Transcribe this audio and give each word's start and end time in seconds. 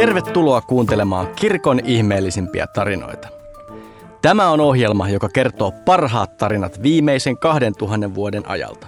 Tervetuloa 0.00 0.60
kuuntelemaan 0.60 1.28
kirkon 1.36 1.80
ihmeellisimpiä 1.84 2.66
tarinoita. 2.66 3.28
Tämä 4.22 4.50
on 4.50 4.60
ohjelma, 4.60 5.08
joka 5.08 5.28
kertoo 5.28 5.72
parhaat 5.84 6.36
tarinat 6.36 6.82
viimeisen 6.82 7.38
2000 7.38 8.14
vuoden 8.14 8.48
ajalta. 8.48 8.86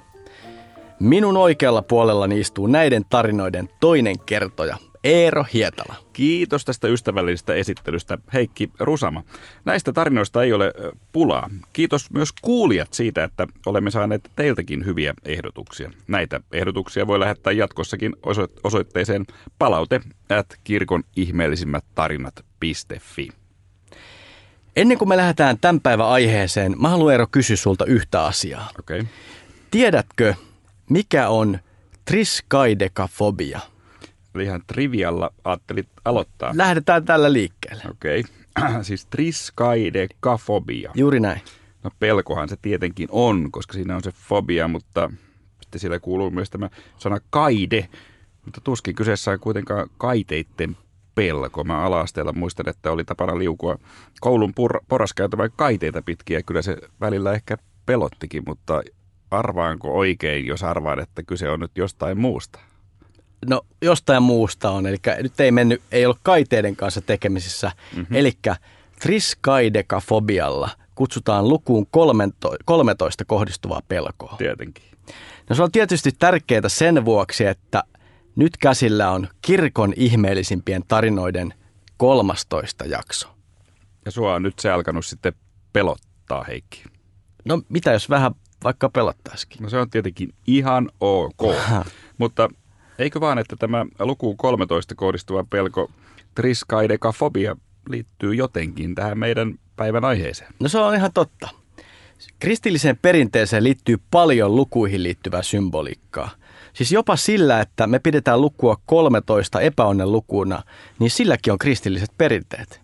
Minun 1.01 1.37
oikealla 1.37 1.83
puolellani 1.83 2.41
istuu 2.41 2.67
näiden 2.67 3.05
tarinoiden 3.11 3.69
toinen 3.81 4.19
kertoja, 4.27 4.77
Eero 5.05 5.45
Hietala. 5.55 5.95
Kiitos 6.13 6.65
tästä 6.65 6.89
ystävällisestä 6.89 7.55
esittelystä, 7.55 8.19
Heikki 8.33 8.71
Rusama. 8.79 9.23
Näistä 9.65 9.93
tarinoista 9.93 10.43
ei 10.43 10.53
ole 10.53 10.73
pulaa. 11.13 11.51
Kiitos 11.73 12.11
myös 12.11 12.33
kuulijat 12.43 12.93
siitä, 12.93 13.25
että 13.25 13.47
olemme 13.67 13.91
saaneet 13.91 14.31
teiltäkin 14.37 14.85
hyviä 14.85 15.15
ehdotuksia. 15.25 15.91
Näitä 16.09 16.41
ehdotuksia 16.53 17.07
voi 17.07 17.21
lähettää 17.21 17.53
jatkossakin 17.53 18.17
osoitteeseen 18.65 19.27
palaute 19.59 20.01
at 20.39 20.59
kirkon 20.65 21.05
ihmeellisimmät 21.17 21.85
tarinat.fi. 21.95 23.29
Ennen 24.77 24.99
kuin 24.99 25.09
me 25.09 25.17
lähdetään 25.17 25.59
tämän 25.59 25.81
päivän 25.81 26.09
aiheeseen, 26.09 26.75
mä 26.79 26.89
haluan 26.89 27.13
Eero 27.13 27.27
kysyä 27.27 27.57
sulta 27.57 27.85
yhtä 27.85 28.25
asiaa. 28.25 28.71
Okay. 28.79 29.05
Tiedätkö, 29.71 30.35
mikä 30.91 31.29
on 31.29 31.59
triskaidekafobia? 32.05 33.72
Ihan 34.41 34.63
trivialla 34.67 35.31
ajattelit 35.45 35.89
aloittaa. 36.05 36.53
Lähdetään 36.57 37.05
tällä 37.05 37.33
liikkeelle. 37.33 37.83
Okei. 37.91 38.25
Okay. 38.61 38.83
siis 38.83 39.07
triskaidekafobia. 39.07 40.91
Juuri 40.95 41.21
näin. 41.21 41.41
No 41.85 41.91
pelkohan 41.99 42.49
se 42.49 42.57
tietenkin 42.63 43.09
on, 43.11 43.53
koska 43.53 43.73
siinä 43.73 43.97
on 43.97 44.03
se 44.03 44.13
fobia, 44.13 44.69
mutta 44.69 45.11
sitten 45.61 45.81
siellä 45.81 45.99
kuuluu 45.99 46.31
myös 46.31 46.51
tämä 46.51 46.71
sana 46.99 47.19
kaide. 47.31 47.89
Mutta 48.45 48.61
tuskin 48.61 48.95
kyseessä 48.95 49.31
on 49.31 49.41
kuitenkaan 49.41 49.89
kaiteitten 49.99 50.77
pelko. 51.15 51.65
Mä 51.65 51.83
ala 51.83 52.05
muistan, 52.33 52.69
että 52.69 52.93
oli 52.93 53.05
tapana 53.05 53.39
liukua 53.39 53.79
koulun 54.21 54.51
pur- 54.51 54.85
poraskäytävän 54.89 55.51
kaiteita 55.57 56.03
pitkin 56.03 56.35
ja 56.35 56.43
kyllä 56.43 56.63
se 56.63 56.77
välillä 57.01 57.33
ehkä 57.33 57.59
pelottikin, 57.87 58.43
mutta 58.47 58.83
arvaanko 59.31 59.99
oikein, 59.99 60.47
jos 60.47 60.63
arvaan, 60.63 61.01
että 61.01 61.23
kyse 61.23 61.51
on 61.51 61.61
nyt 61.61 61.79
jostain 61.79 62.19
muusta? 62.19 62.59
No 63.47 63.63
jostain 63.83 64.23
muusta 64.23 64.71
on, 64.71 64.87
eli 64.87 64.97
nyt 65.23 65.41
ei 65.41 65.53
mennyt, 65.53 65.83
ei 65.93 66.07
ollut 66.07 66.21
kaiteiden 66.23 66.77
kanssa 66.77 67.01
tekemisissä. 67.01 67.73
Mm-hmm. 67.97 68.17
Eli 68.17 68.33
triskaidekafobialla 69.01 70.71
kutsutaan 70.95 71.49
lukuun 71.49 71.87
13 72.65 73.25
kohdistuvaa 73.25 73.83
pelkoa. 73.89 74.35
Tietenkin. 74.39 74.85
No 75.51 75.57
se 75.57 75.63
on 75.63 75.73
tietysti 75.73 76.11
tärkeää 76.19 76.69
sen 76.69 77.05
vuoksi, 77.05 77.45
että 77.45 77.85
nyt 78.37 78.57
käsillä 78.57 79.11
on 79.11 79.29
kirkon 79.43 79.93
ihmeellisimpien 79.97 80.83
tarinoiden 80.89 81.55
13 81.97 82.85
jakso. 82.85 83.29
Ja 84.05 84.11
sua 84.11 84.35
on 84.35 84.43
nyt 84.43 84.59
se 84.59 84.71
alkanut 84.71 85.07
sitten 85.07 85.33
pelottaa, 85.73 86.45
Heikki. 86.45 86.85
No 87.45 87.63
mitä 87.69 87.93
jos 87.93 88.11
vähän 88.11 88.35
vaikka 88.65 88.89
pelottaisikin? 88.89 89.63
No 89.63 89.69
se 89.69 89.79
on 89.79 89.91
tietenkin 89.91 90.35
ihan 90.47 90.91
ok. 91.01 91.55
Mutta 92.19 92.49
Eikö 92.99 93.21
vaan, 93.21 93.39
että 93.39 93.57
tämä 93.57 93.87
luku 93.99 94.35
13 94.37 94.95
kohdistuva 94.95 95.45
pelko 95.51 95.91
triskaidekafobia 96.35 97.57
liittyy 97.89 98.35
jotenkin 98.35 98.95
tähän 98.95 99.19
meidän 99.19 99.55
päivän 99.77 100.05
aiheeseen? 100.05 100.55
No 100.61 100.69
se 100.69 100.79
on 100.79 100.95
ihan 100.95 101.13
totta. 101.15 101.49
Kristilliseen 102.39 102.99
perinteeseen 103.03 103.65
liittyy 103.65 103.97
paljon 104.11 104.57
lukuihin 104.57 105.03
liittyvää 105.03 105.43
symboliikkaa. 105.43 106.31
Siis 106.73 106.93
jopa 106.93 107.17
sillä, 107.17 107.61
että 107.61 107.87
me 107.87 107.99
pidetään 107.99 108.41
lukua 108.41 108.77
13 108.87 109.61
epäonnen 109.61 110.13
lukuna, 110.13 110.63
niin 110.99 111.11
silläkin 111.11 111.53
on 111.53 111.59
kristilliset 111.59 112.11
perinteet. 112.19 112.81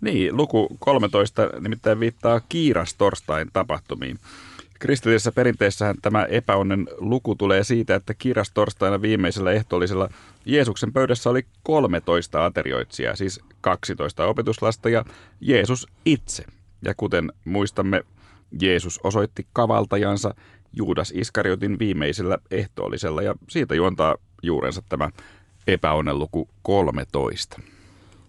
Niin, 0.00 0.36
luku 0.36 0.76
13 0.78 1.42
nimittäin 1.60 2.00
viittaa 2.00 2.40
kiirastorstain 2.48 3.50
tapahtumiin. 3.52 4.18
Kristillisessä 4.78 5.32
perinteessähän 5.32 5.96
tämä 6.02 6.24
epäonnen 6.24 6.88
luku 6.98 7.34
tulee 7.34 7.64
siitä, 7.64 7.94
että 7.94 8.14
kirjastorstaina 8.14 9.02
viimeisellä 9.02 9.52
ehtoollisella 9.52 10.08
Jeesuksen 10.44 10.92
pöydässä 10.92 11.30
oli 11.30 11.46
13 11.62 12.44
aterioitsijaa, 12.44 13.16
siis 13.16 13.40
12 13.60 14.26
opetuslasta 14.26 14.88
ja 14.88 15.04
Jeesus 15.40 15.86
itse. 16.04 16.44
Ja 16.82 16.94
kuten 16.96 17.32
muistamme, 17.44 18.02
Jeesus 18.62 19.00
osoitti 19.04 19.46
kavaltajansa 19.52 20.34
Juudas 20.72 21.12
Iskariotin 21.16 21.78
viimeisellä 21.78 22.38
ehtoollisella 22.50 23.22
ja 23.22 23.34
siitä 23.48 23.74
juontaa 23.74 24.16
juurensa 24.42 24.82
tämä 24.88 25.10
epäonnen 25.66 26.18
luku 26.18 26.48
13. 26.62 27.60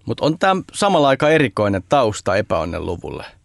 Mutta 0.05 0.25
on 0.25 0.39
tämä 0.39 0.61
samalla 0.73 1.07
aika 1.07 1.29
erikoinen 1.29 1.83
tausta 1.89 2.35
epäonnen 2.35 2.85
luvulle– 2.85 3.25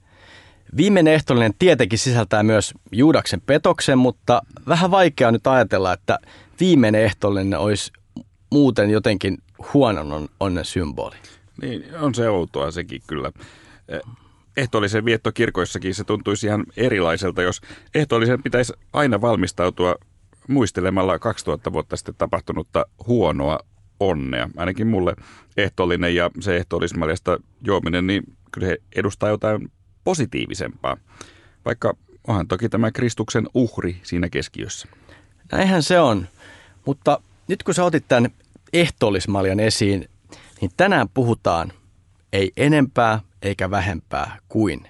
Viimeinen 0.76 1.14
ehtoollinen 1.14 1.54
tietenkin 1.58 1.98
sisältää 1.98 2.42
myös 2.42 2.74
Juudaksen 2.92 3.40
petoksen, 3.40 3.98
mutta 3.98 4.42
vähän 4.68 4.90
vaikea 4.90 5.30
nyt 5.30 5.46
ajatella, 5.46 5.92
että 5.92 6.18
viimeinen 6.60 7.02
ehtoollinen 7.02 7.58
olisi 7.58 7.92
muuten 8.50 8.90
jotenkin 8.90 9.38
huonon 9.74 10.28
onnen 10.40 10.64
symboli. 10.64 11.16
Niin, 11.62 11.84
on 12.00 12.14
se 12.14 12.28
outoa 12.28 12.70
sekin 12.70 13.02
kyllä. 13.06 13.32
Eh, 13.88 14.00
ehtoollisen 14.56 15.04
vietto 15.04 15.32
kirkoissakin 15.32 15.94
se 15.94 16.04
tuntuisi 16.04 16.46
ihan 16.46 16.64
erilaiselta, 16.76 17.42
jos 17.42 17.60
ehtoollisen 17.94 18.42
pitäisi 18.42 18.72
aina 18.92 19.20
valmistautua 19.20 19.94
muistelemalla 20.48 21.18
2000 21.18 21.72
vuotta 21.72 21.96
sitten 21.96 22.14
tapahtunutta 22.18 22.86
huonoa 23.06 23.58
onnea. 24.00 24.50
Ainakin 24.56 24.86
mulle 24.86 25.16
ehtoollinen 25.56 26.14
ja 26.14 26.30
se 26.40 26.56
ehtoollismaljasta 26.56 27.38
juominen, 27.66 28.06
niin 28.06 28.22
kyllä 28.52 28.66
he 28.66 28.78
edustaa 28.96 29.28
jotain 29.28 29.70
positiivisempaa, 30.04 30.96
vaikka 31.64 31.96
onhan 32.26 32.48
toki 32.48 32.68
tämä 32.68 32.90
Kristuksen 32.90 33.46
uhri 33.54 34.00
siinä 34.02 34.28
keskiössä. 34.28 34.88
Näinhän 35.52 35.82
se 35.82 36.00
on, 36.00 36.28
mutta 36.86 37.20
nyt 37.48 37.62
kun 37.62 37.74
sä 37.74 37.84
otit 37.84 38.04
tämän 38.08 38.30
ehtoollismaljan 38.72 39.60
esiin, 39.60 40.08
niin 40.60 40.70
tänään 40.76 41.08
puhutaan 41.08 41.72
ei 42.32 42.52
enempää 42.56 43.20
eikä 43.42 43.70
vähempää 43.70 44.38
kuin 44.48 44.88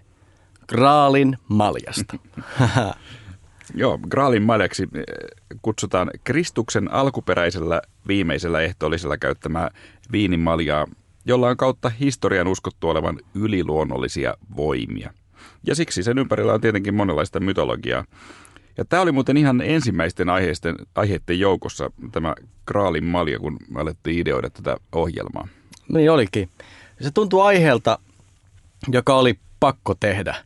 Graalin 0.68 1.38
maljasta. 1.48 2.18
Joo, 3.74 3.98
Graalin 4.10 4.42
maljaksi 4.42 4.82
eh, 4.82 5.04
kutsutaan 5.62 6.10
Kristuksen 6.24 6.92
alkuperäisellä 6.92 7.82
viimeisellä 8.08 8.60
ehtoollisella 8.60 9.16
käyttämää 9.16 9.70
viinimaljaa, 10.12 10.86
jolla 11.24 11.48
on 11.48 11.56
kautta 11.56 11.88
historian 11.88 12.48
uskottu 12.48 12.88
olevan 12.88 13.18
yliluonnollisia 13.34 14.34
voimia. 14.56 15.12
Ja 15.66 15.74
siksi 15.74 16.02
sen 16.02 16.18
ympärillä 16.18 16.52
on 16.52 16.60
tietenkin 16.60 16.94
monenlaista 16.94 17.40
mytologiaa. 17.40 18.04
Ja 18.76 18.84
tämä 18.84 19.02
oli 19.02 19.12
muuten 19.12 19.36
ihan 19.36 19.60
ensimmäisten 19.60 20.28
aiheisten, 20.28 20.76
aiheiden 20.94 21.40
joukossa 21.40 21.90
tämä 22.12 22.34
Kraalin 22.66 23.04
malja, 23.04 23.38
kun 23.38 23.56
alettiin 23.74 24.18
ideoida 24.18 24.50
tätä 24.50 24.76
ohjelmaa. 24.92 25.48
Niin 25.88 26.10
olikin. 26.10 26.48
Se 27.00 27.10
tuntuu 27.10 27.40
aiheelta, 27.40 27.98
joka 28.88 29.16
oli 29.16 29.38
pakko 29.60 29.94
tehdä, 29.94 30.36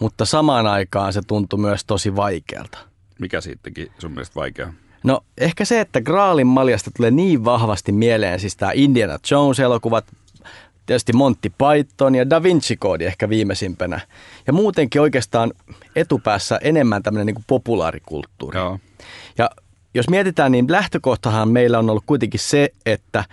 mutta 0.00 0.24
samaan 0.24 0.66
aikaan 0.66 1.12
se 1.12 1.20
tuntui 1.26 1.58
myös 1.58 1.84
tosi 1.84 2.16
vaikealta. 2.16 2.78
Mikä 3.18 3.40
siitäkin 3.40 3.92
sun 3.98 4.10
mielestä 4.10 4.34
vaikeaa? 4.34 4.72
No 5.04 5.20
ehkä 5.38 5.64
se, 5.64 5.80
että 5.80 6.00
Graalin 6.00 6.46
maljasta 6.46 6.90
tulee 6.96 7.10
niin 7.10 7.44
vahvasti 7.44 7.92
mieleen, 7.92 8.40
siis 8.40 8.56
tämä 8.56 8.72
Indiana 8.74 9.18
Jones-elokuvat, 9.30 10.04
tietysti 10.88 11.12
Monty 11.12 11.52
Python 11.58 12.14
ja 12.14 12.30
Da 12.30 12.42
Vinci 12.42 12.76
Code 12.76 13.06
ehkä 13.06 13.28
viimeisimpänä. 13.28 14.00
Ja 14.46 14.52
muutenkin 14.52 15.00
oikeastaan 15.00 15.52
etupäässä 15.96 16.58
enemmän 16.62 17.02
tämmöinen 17.02 17.26
niin 17.26 17.34
kuin 17.34 17.44
populaarikulttuuri. 17.46 18.58
Joo. 18.58 18.78
Ja 19.38 19.50
jos 19.94 20.08
mietitään, 20.08 20.52
niin 20.52 20.64
lähtökohtahan 20.68 21.48
meillä 21.48 21.78
on 21.78 21.90
ollut 21.90 22.04
kuitenkin 22.06 22.40
se, 22.40 22.70
että 22.86 23.24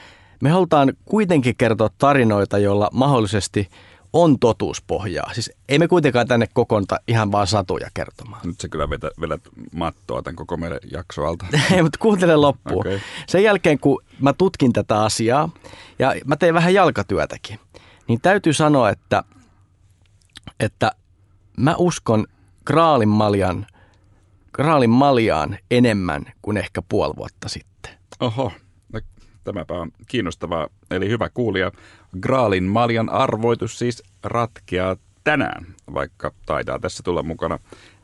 me 0.42 0.50
halutaan 0.50 0.94
kuitenkin 1.06 1.56
kertoa 1.57 1.90
tarinoita, 1.98 2.57
joilla 2.57 2.90
mahdollisesti 2.94 3.69
on 4.15 4.39
totuuspohjaa. 4.39 5.33
Siis 5.33 5.51
ei 5.69 5.79
me 5.79 5.88
kuitenkaan 5.88 6.27
tänne 6.27 6.47
kokoonta 6.53 7.00
ihan 7.07 7.31
vaan 7.31 7.47
satuja 7.47 7.89
kertomaan. 7.94 8.41
Nyt 8.44 8.62
sä 8.62 8.67
kyllä 8.67 8.89
vetät, 8.89 9.13
vedät 9.21 9.41
mattoa 9.71 10.21
tämän 10.21 10.35
koko 10.35 10.57
meidän 10.57 10.79
jaksoalta. 10.91 11.45
ei, 11.73 11.83
mutta 11.83 12.00
kuuntele 12.00 12.35
loppuun. 12.35 12.88
Okay. 12.88 13.00
Sen 13.27 13.44
jälkeen, 13.44 13.79
kun 13.79 14.01
mä 14.19 14.33
tutkin 14.33 14.73
tätä 14.73 15.03
asiaa 15.03 15.50
ja 16.00 16.15
mä 16.25 16.35
tein 16.35 16.53
vähän 16.53 16.73
jalkatyötäkin, 16.73 17.59
niin 18.07 18.21
täytyy 18.21 18.53
sanoa, 18.53 18.89
että, 18.89 19.23
että 20.59 20.91
mä 21.57 21.75
uskon 21.77 22.27
Kraalin 22.65 23.09
maljan, 23.09 23.67
Kraalin 24.51 24.89
maljaan 24.89 25.57
enemmän 25.71 26.25
kuin 26.41 26.57
ehkä 26.57 26.81
puoli 26.89 27.13
vuotta 27.15 27.50
sitten. 27.50 27.91
Oho, 28.19 28.51
Tämäpä 29.45 29.73
on 29.73 29.91
kiinnostavaa, 30.07 30.67
eli 30.91 31.09
hyvä 31.09 31.29
kuulija. 31.29 31.71
Graalin 32.21 32.63
maljan 32.63 33.09
arvoitus 33.09 33.79
siis 33.79 34.03
ratkeaa 34.23 34.95
tänään, 35.23 35.65
vaikka 35.94 36.31
taitaa 36.45 36.79
tässä 36.79 37.03
tulla 37.03 37.23
mukana 37.23 37.59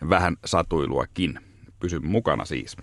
vähän 0.10 0.38
satuiluakin. 0.46 1.40
Pysy 1.80 2.00
mukana 2.00 2.46
siis. 2.46 2.78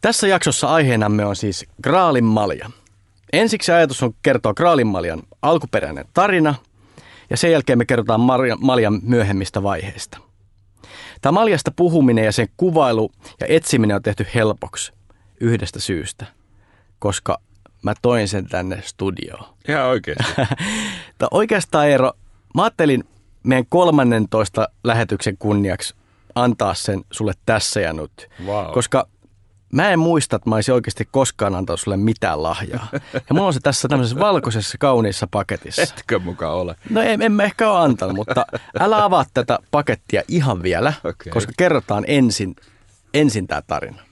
Tässä 0.00 0.28
jaksossa 0.28 0.68
aiheenamme 0.68 1.24
on 1.24 1.36
siis 1.36 1.66
Graalin 1.82 2.24
malja. 2.24 2.70
Ensiksi 3.32 3.72
ajatus 3.72 4.02
on 4.02 4.14
kertoa 4.22 4.54
Graalin 4.54 4.86
maljan 4.86 5.22
alkuperäinen 5.42 6.04
tarina 6.14 6.54
ja 7.30 7.36
sen 7.36 7.52
jälkeen 7.52 7.78
me 7.78 7.84
kerrotaan 7.84 8.20
maljan 8.60 9.00
myöhemmistä 9.02 9.62
vaiheista. 9.62 10.18
Tämä 11.20 11.32
maljasta 11.32 11.70
puhuminen 11.76 12.24
ja 12.24 12.32
sen 12.32 12.48
kuvailu 12.56 13.12
ja 13.40 13.46
etsiminen 13.48 13.96
on 13.96 14.02
tehty 14.02 14.26
helpoksi 14.34 14.92
yhdestä 15.40 15.80
syystä, 15.80 16.26
koska 16.98 17.38
mä 17.82 17.94
toin 18.02 18.28
sen 18.28 18.46
tänne 18.46 18.82
studioon. 18.82 19.54
Ihan 19.68 19.86
oikein. 19.86 20.16
oikeastaan 21.30 21.88
Eero, 21.88 22.12
mä 22.54 22.62
ajattelin 22.62 23.04
meidän 23.42 23.66
13 23.68 24.68
lähetyksen 24.84 25.36
kunniaksi 25.38 25.94
antaa 26.34 26.74
sen 26.74 27.04
sulle 27.10 27.32
tässä 27.46 27.80
ja 27.80 27.92
nyt. 27.92 28.28
Wow. 28.46 28.72
Koska 28.72 29.08
mä 29.72 29.90
en 29.90 29.98
muista, 29.98 30.36
että 30.36 30.50
mä 30.50 30.54
olisin 30.54 30.74
oikeasti 30.74 31.08
koskaan 31.10 31.54
antanut 31.54 31.80
sulle 31.80 31.96
mitään 31.96 32.42
lahjaa. 32.42 32.88
Ja 33.14 33.20
mulla 33.34 33.46
on 33.46 33.54
se 33.54 33.60
tässä 33.60 33.88
tämmöisessä 33.88 34.20
valkoisessa 34.20 34.78
kauniissa 34.78 35.26
paketissa. 35.30 35.82
Etkö 35.82 36.18
mukaan 36.18 36.54
ole? 36.54 36.74
No 36.90 37.00
en, 37.00 37.22
en 37.22 37.32
mä 37.32 37.42
ehkä 37.42 37.70
ole 37.70 37.80
antanut, 37.80 38.16
mutta 38.16 38.46
älä 38.80 39.04
avaa 39.04 39.24
tätä 39.34 39.58
pakettia 39.70 40.22
ihan 40.28 40.62
vielä, 40.62 40.92
okay. 40.98 41.32
koska 41.32 41.52
kerrotaan 41.56 42.04
ensin, 42.06 42.56
ensin 43.14 43.46
tämä 43.46 43.62
tarina. 43.62 44.05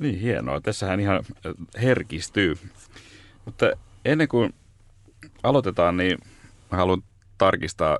Niin 0.00 0.20
hienoa. 0.20 0.60
Tässähän 0.60 1.00
ihan 1.00 1.16
äh, 1.16 1.52
herkistyy. 1.82 2.58
Mutta 3.44 3.72
ennen 4.04 4.28
kuin 4.28 4.54
aloitetaan, 5.42 5.96
niin 5.96 6.18
haluan 6.70 7.02
tarkistaa 7.38 7.98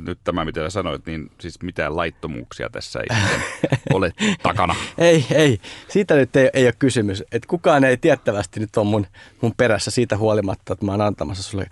nyt 0.00 0.18
tämä, 0.24 0.44
mitä 0.44 0.70
sanoit, 0.70 1.06
niin 1.06 1.30
siis 1.40 1.62
mitään 1.62 1.96
laittomuuksia 1.96 2.70
tässä 2.70 3.00
ei 3.00 3.16
ole 3.94 4.12
takana. 4.42 4.74
Ei, 4.98 5.26
ei. 5.30 5.60
Siitä 5.88 6.14
nyt 6.14 6.36
ei, 6.36 6.50
ei 6.52 6.66
ole 6.66 6.74
kysymys. 6.78 7.24
Että 7.32 7.48
kukaan 7.48 7.84
ei 7.84 7.96
tiettävästi 7.96 8.60
nyt 8.60 8.76
ole 8.76 8.86
mun, 8.86 9.06
mun 9.40 9.54
perässä 9.56 9.90
siitä 9.90 10.16
huolimatta, 10.16 10.72
että 10.72 10.86
mä 10.86 10.92
oon 10.92 11.00
antamassa 11.00 11.42
sulle 11.42 11.66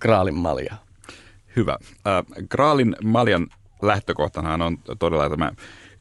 Graalin 0.00 0.34
maljaa. 0.34 0.84
Hyvä. 1.56 1.78
Äh, 1.82 2.46
Graalin 2.48 2.96
maljan 3.04 3.46
lähtökohtanahan 3.82 4.62
on 4.62 4.78
todella 4.98 5.30
tämä 5.30 5.52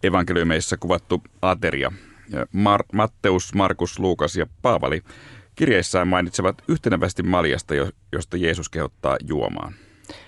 evankeliumeissa 0.03 0.77
kuvattu 0.77 1.23
ateria. 1.41 1.91
Mar- 2.53 2.85
Matteus, 2.93 3.53
Markus, 3.53 3.99
Luukas 3.99 4.35
ja 4.35 4.45
Paavali 4.61 5.01
kirjeissään 5.55 6.07
mainitsevat 6.07 6.61
yhtenevästi 6.67 7.23
maljasta, 7.23 7.73
josta 8.11 8.37
Jeesus 8.37 8.69
kehottaa 8.69 9.17
juomaan. 9.27 9.73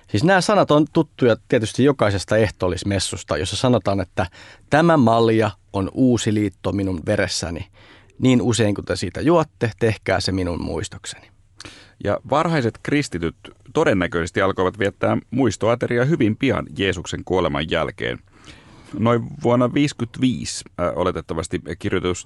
Siis 0.09 0.23
nämä 0.23 0.41
sanat 0.41 0.71
on 0.71 0.85
tuttuja 0.93 1.35
tietysti 1.47 1.83
jokaisesta 1.83 2.37
ehtoollismessusta, 2.37 3.37
jossa 3.37 3.55
sanotaan, 3.55 3.99
että 3.99 4.25
tämä 4.69 4.97
malja 4.97 5.51
on 5.73 5.89
uusi 5.93 6.33
liitto 6.33 6.71
minun 6.71 6.99
veressäni. 7.05 7.67
Niin 8.19 8.41
usein 8.41 8.75
kuin 8.75 8.85
te 8.85 8.95
siitä 8.95 9.21
juotte, 9.21 9.71
tehkää 9.79 10.19
se 10.19 10.31
minun 10.31 10.63
muistokseni. 10.63 11.27
Ja 12.03 12.19
varhaiset 12.29 12.79
kristityt 12.83 13.35
todennäköisesti 13.73 14.41
alkoivat 14.41 14.79
viettää 14.79 15.17
muistoateria 15.31 16.05
hyvin 16.05 16.37
pian 16.37 16.65
Jeesuksen 16.77 17.23
kuoleman 17.25 17.71
jälkeen. 17.71 18.19
Noin 18.99 19.21
vuonna 19.43 19.65
1955 19.65 20.63
äh, 20.79 20.91
oletettavasti 20.95 21.61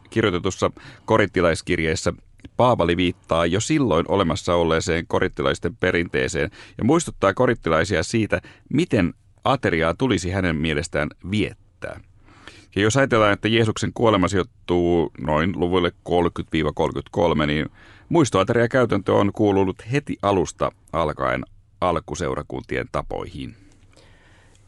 kirjoitetussa 0.09 0.71
korittilaiskirjeessä 1.05 2.13
Paavali 2.57 2.97
viittaa 2.97 3.45
jo 3.45 3.59
silloin 3.59 4.05
olemassa 4.07 4.55
olleeseen 4.55 5.07
korittilaisten 5.07 5.75
perinteeseen 5.75 6.51
ja 6.77 6.83
muistuttaa 6.83 7.33
korittilaisia 7.33 8.03
siitä, 8.03 8.41
miten 8.69 9.13
ateriaa 9.43 9.93
tulisi 9.93 10.29
hänen 10.29 10.55
mielestään 10.55 11.09
viettää. 11.31 11.99
Ja 12.75 12.81
jos 12.81 12.97
ajatellaan, 12.97 13.33
että 13.33 13.47
Jeesuksen 13.47 13.91
kuolema 13.93 14.27
sijoittuu 14.27 15.11
noin 15.19 15.59
luvuille 15.59 15.91
30-33, 17.43 17.45
niin 17.45 17.65
muistoateria-käytäntö 18.09 19.13
on 19.13 19.31
kuulunut 19.33 19.91
heti 19.91 20.17
alusta 20.21 20.71
alkaen 20.93 21.45
alkuseurakuntien 21.81 22.87
tapoihin. 22.91 23.55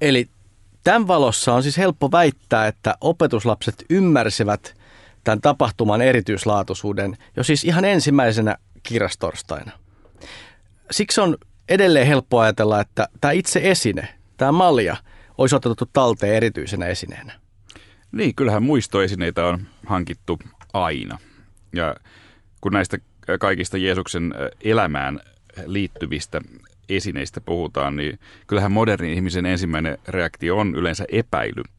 Eli 0.02 0.30
tämän 0.84 1.08
valossa 1.08 1.54
on 1.54 1.64
siis 1.64 1.78
helppo 1.78 2.12
väittää, 2.12 2.68
että 2.68 2.96
opetuslapset 3.02 3.86
ymmärsivät 3.90 4.76
tämän 5.24 5.42
tapahtuman 5.42 6.02
erityislaatuisuuden 6.02 7.18
jo 7.38 7.44
siis 7.44 7.64
ihan 7.64 7.86
ensimmäisenä 7.86 8.58
kirjastorstaina. 8.84 9.72
Siksi 10.92 11.22
on 11.22 11.38
edelleen 11.70 12.08
helppo 12.08 12.40
ajatella, 12.40 12.82
että 12.82 13.08
tämä 13.22 13.32
itse 13.32 13.60
esine, 13.64 14.08
tämä 14.38 14.52
malja, 14.52 14.98
olisi 15.38 15.56
otettu 15.56 15.90
talteen 15.94 16.36
erityisenä 16.36 16.86
esineenä. 16.86 17.34
Niin, 18.12 18.36
kyllähän 18.36 18.64
muistoesineitä 18.64 19.46
on 19.46 19.68
hankittu 19.86 20.40
aina. 20.74 21.18
Ja 21.74 21.96
kun 22.62 22.74
näistä 22.74 22.98
kaikista 23.40 23.78
Jeesuksen 23.78 24.34
elämään 24.64 25.20
liittyvistä 25.66 26.42
esineistä 26.96 27.42
puhutaan, 27.42 27.96
niin 27.96 28.20
kyllähän 28.48 28.72
modernin 28.72 29.14
ihmisen 29.14 29.46
ensimmäinen 29.46 29.98
reaktio 30.08 30.58
on 30.58 30.76
yleensä 30.76 31.06
epäily– 31.12 31.64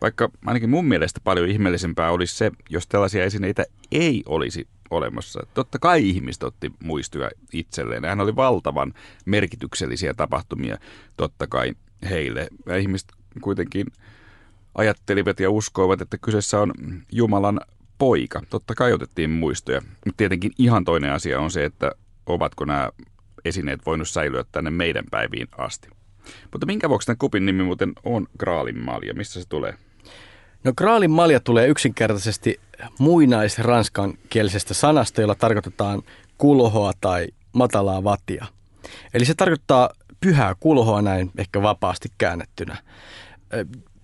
vaikka 0.00 0.30
ainakin 0.46 0.70
mun 0.70 0.84
mielestä 0.84 1.20
paljon 1.24 1.48
ihmeellisempää 1.48 2.10
olisi 2.10 2.36
se, 2.36 2.50
jos 2.70 2.86
tällaisia 2.86 3.24
esineitä 3.24 3.64
ei 3.92 4.22
olisi 4.26 4.68
olemassa. 4.90 5.46
Totta 5.54 5.78
kai 5.78 6.08
ihmiset 6.08 6.42
otti 6.42 6.72
muistoja 6.84 7.30
itselleen. 7.52 8.04
Hän 8.04 8.20
oli 8.20 8.36
valtavan 8.36 8.94
merkityksellisiä 9.24 10.14
tapahtumia 10.14 10.78
totta 11.16 11.46
kai 11.46 11.74
heille. 12.10 12.48
Ja 12.66 12.76
ihmiset 12.76 13.08
kuitenkin 13.40 13.86
ajattelivat 14.74 15.40
ja 15.40 15.50
uskoivat, 15.50 16.00
että 16.00 16.18
kyseessä 16.18 16.60
on 16.60 16.72
Jumalan 17.12 17.60
poika. 17.98 18.42
Totta 18.50 18.74
kai 18.74 18.92
otettiin 18.92 19.30
muistoja. 19.30 19.80
Mutta 19.80 20.16
tietenkin 20.16 20.52
ihan 20.58 20.84
toinen 20.84 21.12
asia 21.12 21.40
on 21.40 21.50
se, 21.50 21.64
että 21.64 21.92
ovatko 22.26 22.64
nämä 22.64 22.90
esineet 23.44 23.86
voinut 23.86 24.08
säilyä 24.08 24.44
tänne 24.52 24.70
meidän 24.70 25.04
päiviin 25.10 25.48
asti. 25.58 25.88
Mutta 26.52 26.66
minkä 26.66 26.88
vuoksi 26.88 27.06
tämän 27.06 27.18
kupin 27.18 27.46
nimi 27.46 27.62
muuten 27.62 27.92
on 28.04 28.26
Graalin 28.38 28.84
malja? 28.84 29.14
Mistä 29.14 29.40
se 29.40 29.48
tulee? 29.48 29.74
No 30.64 30.72
graalin 30.76 31.10
malja 31.10 31.40
tulee 31.40 31.68
yksinkertaisesti 31.68 32.60
muinais-ranskan 32.98 34.14
kielisestä 34.30 34.74
sanasta, 34.74 35.20
jolla 35.20 35.34
tarkoitetaan 35.34 36.02
kulhoa 36.38 36.92
tai 37.00 37.28
matalaa 37.52 38.04
vatia. 38.04 38.46
Eli 39.14 39.24
se 39.24 39.34
tarkoittaa 39.34 39.90
pyhää 40.20 40.54
kulhoa 40.60 41.02
näin 41.02 41.30
ehkä 41.38 41.62
vapaasti 41.62 42.08
käännettynä. 42.18 42.76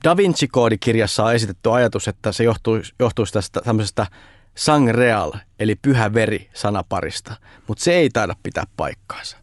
Da 0.05 0.17
Vinci-koodikirjassa 0.17 1.25
on 1.25 1.35
esitetty 1.35 1.73
ajatus, 1.73 2.09
että 2.09 2.33
se 2.33 2.45
johtuisi, 2.45 2.95
johtuisi 2.99 3.33
tästä 3.33 3.61
tämmöisestä 3.61 4.07
sang 4.55 4.89
real, 4.89 5.33
eli 5.59 5.75
pyhä 5.75 6.15
veri 6.15 6.51
sanaparista, 6.55 7.37
mutta 7.69 7.85
se 7.85 7.93
ei 7.93 8.11
taida 8.11 8.37
pitää 8.43 8.65
paikkaansa. 8.77 9.37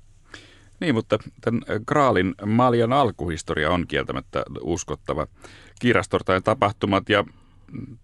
Niin, 0.79 0.95
mutta 0.95 1.19
tämän 1.41 1.61
Graalin 1.85 2.35
maljan 2.45 2.93
alkuhistoria 2.93 3.71
on 3.71 3.87
kieltämättä 3.87 4.43
uskottava 4.61 5.27
kirjastortain 5.79 6.43
tapahtumat 6.43 7.09
ja 7.09 7.25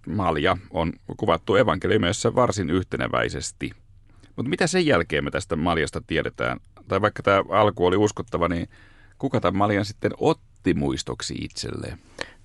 malja 0.07 0.57
on 0.69 0.93
kuvattu 1.17 1.55
evankeliumissa 1.55 2.35
varsin 2.35 2.69
yhteneväisesti. 2.69 3.71
Mutta 4.35 4.49
mitä 4.49 4.67
sen 4.67 4.85
jälkeen 4.85 5.23
me 5.23 5.31
tästä 5.31 5.55
maljasta 5.55 6.01
tiedetään? 6.07 6.59
Tai 6.87 7.01
vaikka 7.01 7.23
tämä 7.23 7.43
alku 7.49 7.85
oli 7.85 7.97
uskottava, 7.97 8.47
niin 8.47 8.69
kuka 9.17 9.39
tämän 9.39 9.57
maljan 9.57 9.85
sitten 9.85 10.11
otti 10.17 10.73
muistoksi 10.73 11.33
itselleen? 11.33 11.99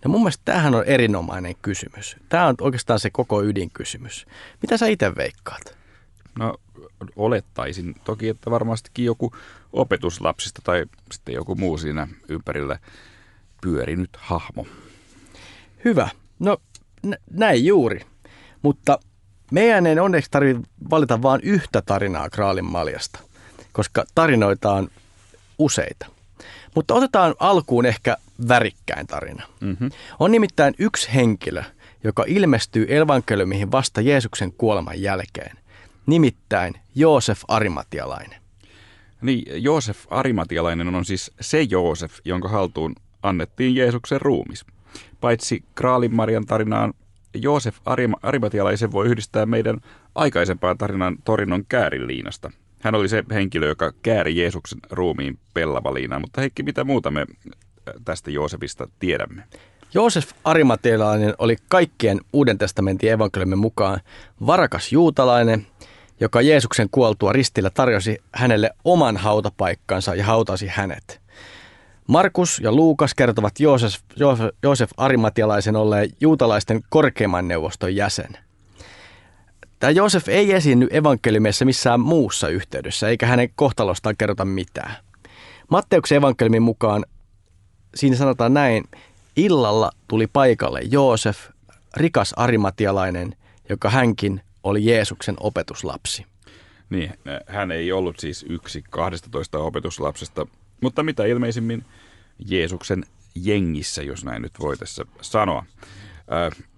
No 0.05 0.11
mun 0.11 0.21
mielestä 0.21 0.43
tämähän 0.45 0.75
on 0.75 0.85
erinomainen 0.85 1.55
kysymys. 1.63 2.17
Tämä 2.29 2.47
on 2.47 2.55
oikeastaan 2.61 3.01
se 3.01 3.11
koko 3.11 3.43
ydinkysymys. 3.43 4.27
Mitä 4.63 4.77
sä 4.77 4.87
itse 4.87 5.17
veikkaat? 5.17 5.77
No 6.39 6.55
olettaisin 7.17 7.95
toki, 8.05 8.29
että 8.29 8.51
varmastikin 8.51 9.05
joku 9.05 9.33
opetuslapsista 9.73 10.61
tai 10.65 10.87
sitten 11.13 11.35
joku 11.35 11.55
muu 11.55 11.79
siinä 11.79 12.09
ympärillä 12.29 12.79
pyörinyt 13.63 14.11
hahmo. 14.17 14.67
Hyvä. 15.85 16.09
No 16.39 16.57
näin 17.31 17.67
juuri. 17.67 18.01
Mutta 18.63 18.99
meidän 19.51 19.87
ei 19.87 19.99
onneksi 19.99 20.31
tarvitse 20.31 20.63
valita 20.91 21.23
vain 21.23 21.41
yhtä 21.45 21.83
tarinaa 21.87 22.31
Kraalin 22.31 22.65
maljasta, 22.65 23.21
koska 23.73 24.05
tarinoita 24.15 24.73
on 24.73 24.89
useita. 25.59 26.07
Mutta 26.75 26.95
otetaan 26.95 27.35
alkuun 27.39 27.87
ehkä 27.87 28.17
värikkäin 28.49 29.07
tarina. 29.07 29.47
Mm-hmm. 29.61 29.91
On 30.21 30.31
nimittäin 30.31 30.75
yksi 30.79 31.15
henkilö, 31.15 31.63
joka 32.05 32.25
ilmestyy 32.27 32.87
evankeliumiin 32.89 33.73
vasta 33.73 34.01
Jeesuksen 34.01 34.53
kuoleman 34.53 35.03
jälkeen. 35.03 35.59
Nimittäin 36.07 36.75
Joosef 36.95 37.43
Arimatialainen. 37.49 38.43
Niin, 39.23 39.65
Joosef 39.65 39.99
Arimatialainen 40.11 40.95
on 40.95 41.05
siis 41.05 41.31
se 41.41 41.63
Joosef, 41.63 42.19
jonka 42.25 42.49
haltuun 42.49 42.95
annettiin 43.23 43.75
Jeesuksen 43.75 44.21
ruumis. 44.21 44.65
Paitsi 45.21 45.65
Kraalin 45.75 46.15
Marian 46.15 46.47
tarinaan, 46.47 46.95
Joosef 47.35 47.77
Arimatialaisen 48.23 48.93
voi 48.93 49.07
yhdistää 49.07 49.47
meidän 49.47 49.81
aikaisempaan 50.15 50.79
tarinan 50.79 51.17
Torinon 51.25 51.65
kääriliinasta. 51.69 52.51
Hän 52.81 52.95
oli 52.95 53.09
se 53.09 53.25
henkilö, 53.31 53.69
joka 53.69 53.93
kääri 54.03 54.37
Jeesuksen 54.37 54.81
ruumiin 54.91 55.39
pellavaliinaan, 55.55 56.21
mutta 56.21 56.41
Heikki, 56.41 56.63
mitä 56.63 56.85
muuta 56.85 57.11
me 57.11 57.27
tästä 58.05 58.31
Joosefista 58.31 58.89
tiedämme? 58.99 59.43
Joosef 59.95 60.31
Arimatialainen 60.45 61.35
oli 61.39 61.57
kaikkien 61.69 62.21
Uuden 62.33 62.59
testamentin 62.59 63.13
evankeliumin 63.13 63.59
mukaan 63.59 64.01
varakas 64.47 64.93
juutalainen, 64.93 65.67
joka 66.21 66.41
Jeesuksen 66.41 66.89
kuoltua 66.91 67.33
ristillä 67.33 67.71
tarjosi 67.71 68.19
hänelle 68.33 68.71
oman 68.85 69.17
hautapaikkansa 69.17 70.15
ja 70.15 70.25
hautasi 70.25 70.67
hänet. 70.67 71.21
Markus 72.09 72.61
ja 72.65 72.73
Luukas 72.73 73.15
kertovat 73.15 73.61
Joosef, 73.61 73.95
Joosef, 74.17 74.47
Joosef 74.63 74.91
Arimatialaisen 74.97 75.77
olleen 75.77 76.11
juutalaisten 76.21 76.81
korkeimman 76.89 77.49
neuvoston 77.49 77.97
jäsen. 77.97 78.39
Tämä 79.79 79.91
Joosef 79.91 80.29
ei 80.29 80.53
esiinny 80.53 80.89
evankeliumissa 80.91 81.65
missään 81.65 82.01
muussa 82.01 82.49
yhteydessä, 82.49 83.09
eikä 83.09 83.27
hänen 83.27 83.49
kohtalostaan 83.57 84.17
kerrota 84.19 84.45
mitään. 84.45 84.97
Matteuksen 85.71 86.17
evankeliumin 86.17 86.63
mukaan 86.63 87.05
siinä 87.95 88.17
sanotaan 88.17 88.55
näin, 88.55 88.85
illalla 89.37 89.93
tuli 90.09 90.27
paikalle 90.27 90.81
Joosef, 90.91 91.39
rikas 91.97 92.33
arimatialainen, 92.37 93.37
joka 93.69 93.91
hänkin 93.91 94.41
oli 94.63 94.85
Jeesuksen 94.85 95.37
opetuslapsi. 95.41 96.27
Niin, 96.91 97.15
hän 97.47 97.71
ei 97.71 97.93
ollut 97.93 98.19
siis 98.19 98.47
yksi 98.49 98.85
12 98.91 99.59
opetuslapsesta, 99.59 100.47
mutta 100.81 101.03
mitä 101.03 101.25
ilmeisimmin 101.25 101.85
Jeesuksen 102.47 103.05
jengissä, 103.35 104.03
jos 104.03 104.25
näin 104.25 104.43
nyt 104.43 104.53
voi 104.61 104.77
tässä 104.77 105.07
sanoa. 105.21 105.65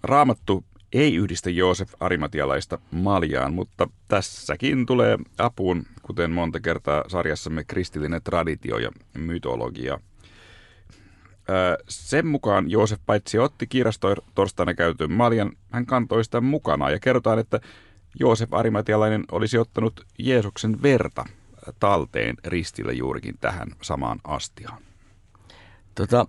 Raamattu 0.03 0.65
ei 0.93 1.15
yhdistä 1.15 1.51
Joosef 1.51 1.93
Arimatialaista 2.01 2.79
maljaan, 2.91 3.55
mutta 3.55 3.89
tässäkin 4.09 4.87
tulee 4.87 5.19
apuun, 5.39 5.87
kuten 6.03 6.31
monta 6.31 6.61
kertaa 6.61 7.05
sarjassamme, 7.09 7.65
kristillinen 7.65 8.23
traditio 8.23 8.79
ja 8.79 8.91
mytologia. 9.19 10.01
Sen 11.89 12.27
mukaan 12.27 12.71
Joosef 12.71 13.01
paitsi 13.07 13.39
otti 13.39 13.69
torstaina 14.35 14.75
käytön 14.75 15.13
maljan, 15.13 15.53
hän 15.71 15.87
kantoi 15.87 16.25
sitä 16.25 16.41
mukana 16.41 16.91
ja 16.91 16.99
kerrotaan, 16.99 17.39
että 17.39 17.61
Joosef 18.21 18.55
Arimatialainen 18.55 19.25
olisi 19.33 19.59
ottanut 19.59 20.07
Jeesuksen 20.19 20.83
verta 20.83 21.25
talteen 21.81 22.37
ristille 22.45 22.93
juurikin 22.93 23.35
tähän 23.41 23.69
samaan 23.83 24.21
astiaan. 24.25 24.83
Tota, 25.95 26.27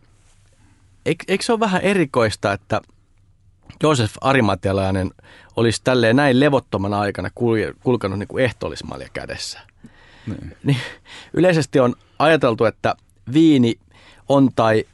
eikö, 1.06 1.24
eikö 1.28 1.44
se 1.44 1.52
ole 1.52 1.60
vähän 1.60 1.82
erikoista, 1.82 2.54
että 2.54 2.82
Joosef 3.84 4.16
Arimatialainen 4.22 5.12
olisi 5.56 5.82
tälleen 5.84 6.16
näin 6.16 6.40
levottomana 6.40 7.00
aikana 7.00 7.30
kulkenut 7.84 8.20
niin 8.20 8.28
kuin 8.28 8.44
ehtoollismalja 8.44 9.08
kädessä? 9.14 9.60
Niin. 10.28 10.58
Niin, 10.64 10.78
yleisesti 11.34 11.80
on 11.80 11.96
ajateltu, 12.20 12.66
että 12.66 12.96
viini 13.34 13.76
on 14.30 14.50
tai, 14.56 14.86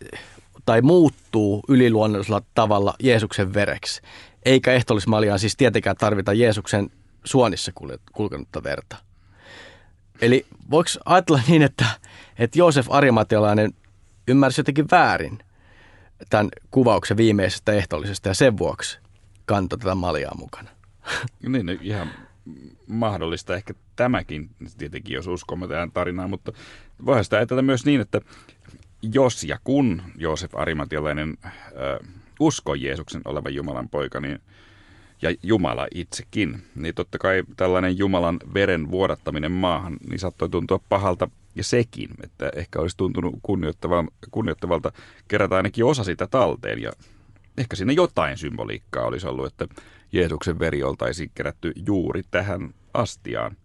tai 0.66 0.82
muuttuu 0.82 1.64
yliluonnollisella 1.68 2.42
tavalla 2.54 2.94
Jeesuksen 3.04 3.54
vereksi. 3.54 4.02
Eikä 4.46 4.74
ehtoollismaljaan 4.74 5.40
siis 5.40 5.56
tietenkään 5.58 5.96
tarvita 5.96 6.34
Jeesuksen 6.34 6.90
suonissa 7.24 7.72
kulkenutta 8.14 8.64
verta. 8.64 8.96
Eli 10.22 10.46
voiko 10.72 10.90
ajatella 11.06 11.42
niin, 11.48 11.62
että, 11.62 11.86
että 12.40 12.60
Joosef 12.60 12.88
Arimatialainen 12.90 13.74
ymmärsi 14.28 14.60
jotenkin 14.60 14.88
väärin 14.92 15.40
tämän 16.30 16.50
kuvauksen 16.72 17.18
viimeisestä 17.18 17.72
ehtoollisesta 17.72 18.28
ja 18.28 18.34
sen 18.34 18.58
vuoksi 18.58 19.00
kantoi 19.46 19.80
tätä 19.80 19.96
maljaa 19.96 20.36
mukana? 20.36 20.70
Niin, 21.48 21.66
no 21.66 21.74
ihan 21.82 22.12
mahdollista 22.88 23.56
ehkä 23.56 23.74
tämäkin, 23.96 24.50
tietenkin 24.78 25.14
jos 25.14 25.28
uskomme 25.28 25.68
tähän 25.68 25.92
tarinaan, 25.92 26.30
mutta 26.30 26.52
voihan 27.06 27.24
sitä 27.24 27.38
ajatella 27.38 27.62
myös 27.62 27.86
niin, 27.86 28.02
että 28.02 28.22
jos 29.02 29.44
ja 29.44 29.60
kun 29.64 30.02
Joosef 30.18 30.56
Arimatialainen 30.56 31.38
äh, 31.46 31.52
uskoi 32.40 32.82
Jeesuksen 32.82 33.22
olevan 33.26 33.54
Jumalan 33.54 33.90
poika, 33.90 34.20
niin 34.20 34.40
ja 35.22 35.36
Jumala 35.44 35.88
itsekin, 35.96 36.64
niin 36.76 36.96
totta 36.96 37.18
kai 37.18 37.44
tällainen 37.58 37.98
Jumalan 37.98 38.40
veren 38.54 38.92
vuodattaminen 38.92 39.52
maahan, 39.52 39.98
niin 40.10 40.20
saattoi 40.20 40.50
tuntua 40.50 40.80
pahalta 40.90 41.30
ja 41.56 41.64
sekin, 41.64 42.10
että 42.24 42.52
ehkä 42.56 42.80
olisi 42.80 42.98
tuntunut 42.98 43.36
kunnioittavalta, 43.44 44.12
kunnioittavalta 44.32 44.92
kerätä 45.28 45.56
ainakin 45.56 45.86
osa 45.86 46.04
sitä 46.04 46.28
talteen 46.28 46.82
ja 46.82 46.92
ehkä 47.58 47.76
siinä 47.76 47.94
jotain 47.94 48.38
symboliikkaa 48.38 49.06
olisi 49.06 49.28
ollut, 49.28 49.46
että 49.46 49.68
Jeesuksen 50.12 50.60
veri 50.60 50.84
oltaisiin 50.84 51.32
kerätty 51.36 51.72
juuri 51.88 52.22
tähän 52.32 52.74
astiaan. 52.94 53.58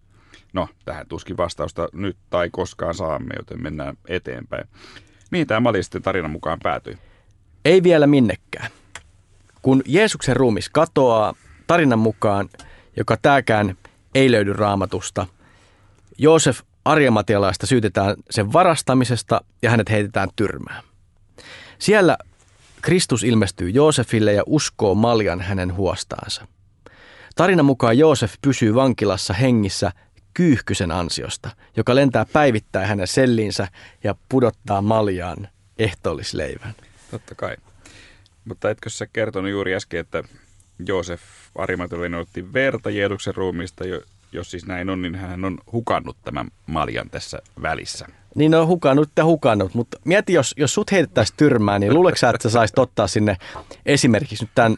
No, 0.53 0.69
tähän 0.85 1.07
tuskin 1.09 1.37
vastausta 1.37 1.89
nyt 1.93 2.17
tai 2.31 2.51
koskaan 2.51 2.95
saamme, 2.95 3.35
joten 3.37 3.63
mennään 3.63 3.97
eteenpäin. 4.09 4.69
Mihin 5.31 5.47
tämä 5.47 5.61
Mali 5.61 5.83
sitten 5.83 6.03
tarinan 6.03 6.31
mukaan 6.31 6.59
päätyi? 6.63 6.99
Ei 7.65 7.83
vielä 7.83 8.07
minnekään. 8.07 8.71
Kun 9.63 9.83
Jeesuksen 9.87 10.37
ruumis 10.37 10.69
katoaa, 10.69 11.35
tarinan 11.67 11.99
mukaan, 11.99 12.49
joka 12.97 13.17
tämäkään 13.17 13.77
ei 14.15 14.31
löydy 14.31 14.53
raamatusta, 14.53 15.27
Joosef 16.19 16.61
Ariamatialaista 16.85 17.67
syytetään 17.67 18.17
sen 18.31 18.53
varastamisesta 18.53 19.41
ja 19.63 19.71
hänet 19.71 19.91
heitetään 19.91 20.29
tyrmään. 20.37 20.85
Siellä 21.79 22.19
Kristus 22.83 23.25
ilmestyy 23.25 23.71
Joosefille 23.71 24.33
ja 24.33 24.43
uskoo 24.47 24.95
maljan 24.95 25.41
hänen 25.41 25.75
huostaansa. 25.75 26.47
Tarinan 27.37 27.65
mukaan 27.65 27.99
Joosef 27.99 28.35
pysyy 28.43 28.75
vankilassa 28.75 29.35
hengissä 29.35 29.93
kyyhkysen 30.37 30.91
ansiosta, 30.91 31.51
joka 31.77 31.95
lentää 31.95 32.27
päivittäin 32.33 32.89
hänen 32.89 33.07
selliinsä 33.07 33.69
ja 34.05 34.15
pudottaa 34.29 34.83
maljaan 34.83 35.49
ehtoollisleivän. 35.79 36.75
Totta 37.11 37.35
kai. 37.35 37.57
Mutta 38.45 38.71
etkö 38.71 38.91
sä 38.91 39.07
kertonut 39.13 39.51
juuri 39.51 39.75
äsken, 39.75 40.01
että 40.01 40.23
Joosef 40.87 41.21
Arimatolainen 41.55 42.21
otti 42.21 42.53
verta 42.53 42.91
Jeesuksen 42.91 43.35
ruumiista, 43.35 43.85
jos 44.33 44.51
siis 44.51 44.67
näin 44.67 44.91
on, 44.91 45.03
niin 45.03 45.15
hän 45.15 45.45
on 45.45 45.59
hukannut 45.73 46.17
tämän 46.25 46.49
maljan 46.67 47.11
tässä 47.11 47.39
välissä. 47.63 48.07
Niin 48.35 48.55
on 48.55 48.67
hukannut 48.67 49.09
ja 49.17 49.25
hukannut, 49.25 49.75
mutta 49.75 49.99
mieti, 50.05 50.33
jos, 50.33 50.55
jos 50.57 50.75
sut 50.75 50.93
heitettäisiin 50.93 51.37
tyrmään, 51.37 51.81
niin 51.81 51.95
luuleeko 51.95 52.17
sä, 52.17 52.31
että 52.31 52.49
sä 52.49 52.53
saisit 52.53 52.79
ottaa 52.79 53.07
sinne 53.07 53.37
esimerkiksi 53.87 54.45
nyt 54.45 54.51
tämän 54.55 54.77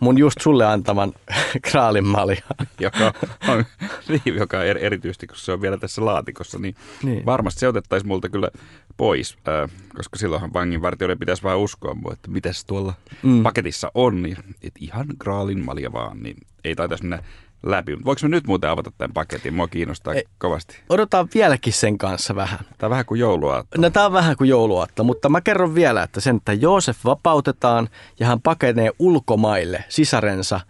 mun 0.00 0.18
just 0.18 0.40
sulle 0.40 0.66
antaman 0.66 1.12
kraalin 1.70 2.06
maljan? 2.06 2.42
joka 2.80 3.12
on, 3.48 3.64
niin, 4.08 4.36
joka 4.36 4.64
er, 4.64 4.78
erityisesti, 4.80 5.26
kun 5.26 5.36
se 5.36 5.52
on 5.52 5.62
vielä 5.62 5.76
tässä 5.76 6.04
laatikossa, 6.04 6.58
niin, 6.58 6.74
niin. 7.02 7.26
varmasti 7.26 7.60
se 7.60 7.68
otettaisiin 7.68 8.08
multa 8.08 8.28
kyllä 8.28 8.50
pois, 8.96 9.38
äh, 9.48 9.70
koska 9.96 10.18
silloinhan 10.18 10.52
vanginvartijoiden 10.52 11.18
pitäisi 11.18 11.42
vaan 11.42 11.58
uskoa 11.58 11.94
mua, 11.94 12.12
että 12.12 12.30
mitäs 12.30 12.64
tuolla 12.64 12.94
mm. 13.22 13.42
paketissa 13.42 13.90
on, 13.94 14.22
niin 14.22 14.36
et 14.62 14.74
ihan 14.80 15.06
kraalin 15.18 15.64
malja 15.64 15.92
vaan, 15.92 16.22
niin 16.22 16.36
ei 16.64 16.76
taitaisi 16.76 17.04
mennä 17.04 17.22
läpi. 17.62 17.92
Voinko 17.92 18.20
me 18.22 18.28
nyt 18.28 18.46
muuten 18.46 18.70
avata 18.70 18.92
tämän 18.98 19.12
paketin? 19.14 19.54
Mua 19.54 19.68
kiinnostaa 19.68 20.14
Ei, 20.14 20.24
kovasti. 20.38 20.76
Odotan 20.88 21.28
vieläkin 21.34 21.72
sen 21.72 21.98
kanssa 21.98 22.36
vähän. 22.36 22.58
Tämä 22.78 22.88
on 22.88 22.90
vähän 22.90 23.04
kuin 23.04 23.20
jouluaatto. 23.20 23.80
No 23.80 23.90
tämä 23.90 24.06
on 24.06 24.12
vähän 24.12 24.36
kuin 24.36 24.50
jouluaatto, 24.50 25.04
mutta 25.04 25.28
mä 25.28 25.40
kerron 25.40 25.74
vielä, 25.74 26.02
että 26.02 26.20
sen, 26.20 26.36
että 26.36 26.52
Joosef 26.52 26.98
vapautetaan 27.04 27.88
ja 28.20 28.26
hän 28.26 28.40
pakenee 28.40 28.90
ulkomaille 28.98 29.84
sisarensa 29.88 30.60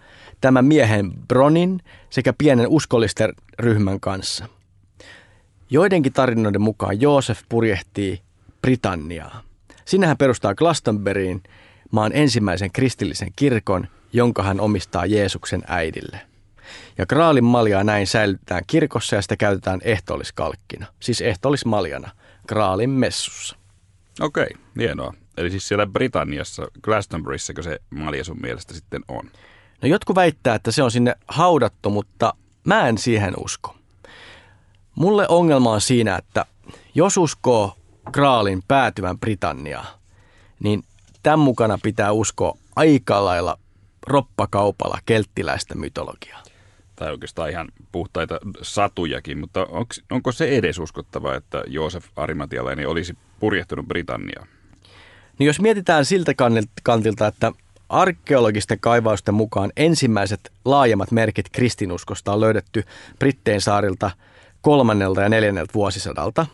tämän 0.41 0.65
miehen 0.65 1.13
Bronin 1.29 1.81
sekä 2.11 2.33
pienen 2.39 2.69
uskollisten 2.69 3.33
ryhmän 3.59 4.01
kanssa. 4.01 4.47
Joidenkin 5.71 6.13
tarinoiden 6.13 6.63
mukaan 6.63 7.01
Joosef 7.01 7.41
purjehtii 7.49 8.23
Britanniaa. 8.63 9.43
Sinne 9.85 10.07
hän 10.07 10.17
perustaa 10.17 10.55
Glastonburyin 10.55 11.43
maan 11.91 12.13
ensimmäisen 12.15 12.73
kristillisen 12.73 13.33
kirkon, 13.37 13.89
jonka 14.13 14.43
hän 14.43 14.61
omistaa 14.61 15.07
Jeesuksen 15.07 15.63
äidille. 15.67 16.30
Ja 16.99 17.07
kraalin 17.07 17.45
maljaa 17.45 17.85
näin 17.85 18.07
säilytetään 18.07 18.63
kirkossa 18.67 19.17
ja 19.17 19.23
sitä 19.23 19.37
käytetään 19.37 19.81
ehtoolliskalkkina, 19.85 20.87
siis 21.01 21.21
ehtoollismaljana 21.21 22.11
kraalin 22.47 22.91
messussa. 22.91 23.57
Okei, 24.21 24.49
hienoa. 24.79 25.15
Eli 25.37 25.51
siis 25.51 25.69
siellä 25.69 25.87
Britanniassa, 25.87 26.67
Glastonburyssä, 26.83 27.53
se 27.61 27.79
malja 27.91 28.25
sun 28.25 28.41
mielestä 28.43 28.75
sitten 28.75 29.03
on? 29.09 29.31
No 29.83 29.89
jotkut 29.89 30.17
väittää, 30.17 30.55
että 30.55 30.71
se 30.71 30.83
on 30.83 30.91
sinne 30.91 31.15
haudattu, 31.29 31.91
mutta 31.91 32.35
mä 32.65 32.89
en 32.89 32.99
siihen 32.99 33.35
usko. 33.37 33.77
Mulle 34.95 35.29
ongelma 35.29 35.73
on 35.73 35.81
siinä, 35.81 36.17
että 36.17 36.45
jos 36.95 37.17
uskoo 37.17 37.77
kraalin 38.13 38.63
päätyvän 38.69 39.19
Britanniaan, 39.19 39.87
niin 40.61 40.85
tämän 41.23 41.39
mukana 41.39 41.79
pitää 41.83 42.13
uskoa 42.13 42.57
aika 42.77 43.25
lailla 43.25 43.59
roppakaupalla 44.07 44.99
kelttiläistä 45.07 45.75
mytologiaa 45.75 46.43
tai 47.01 47.11
oikeastaan 47.11 47.51
ihan 47.51 47.69
puhtaita 47.93 48.39
satujakin, 48.63 49.39
mutta 49.39 49.65
onko, 49.65 49.95
onko 50.11 50.33
se 50.33 50.49
edes 50.49 50.79
uskottava, 50.79 51.35
että 51.35 51.63
Joosef 51.67 52.05
Arimatialainen 52.17 52.89
olisi 52.89 53.17
purjehtunut 53.41 53.89
Britanniaan? 53.89 54.49
Niin 55.39 55.47
jos 55.47 55.61
mietitään 55.61 56.05
siltä 56.05 56.33
kantilta, 56.83 57.27
että 57.27 57.53
arkeologisten 57.89 58.81
kaivausten 58.81 59.35
mukaan 59.35 59.73
ensimmäiset 59.77 60.53
laajemmat 60.65 61.11
merkit 61.11 61.49
kristinuskosta 61.53 62.33
on 62.33 62.41
löydetty 62.41 62.85
Brittein 63.19 63.61
saarilta 63.61 64.11
kolmannelta 64.61 65.21
ja 65.21 65.29
neljänneltä 65.29 65.75
vuosisadalta, 65.75 66.47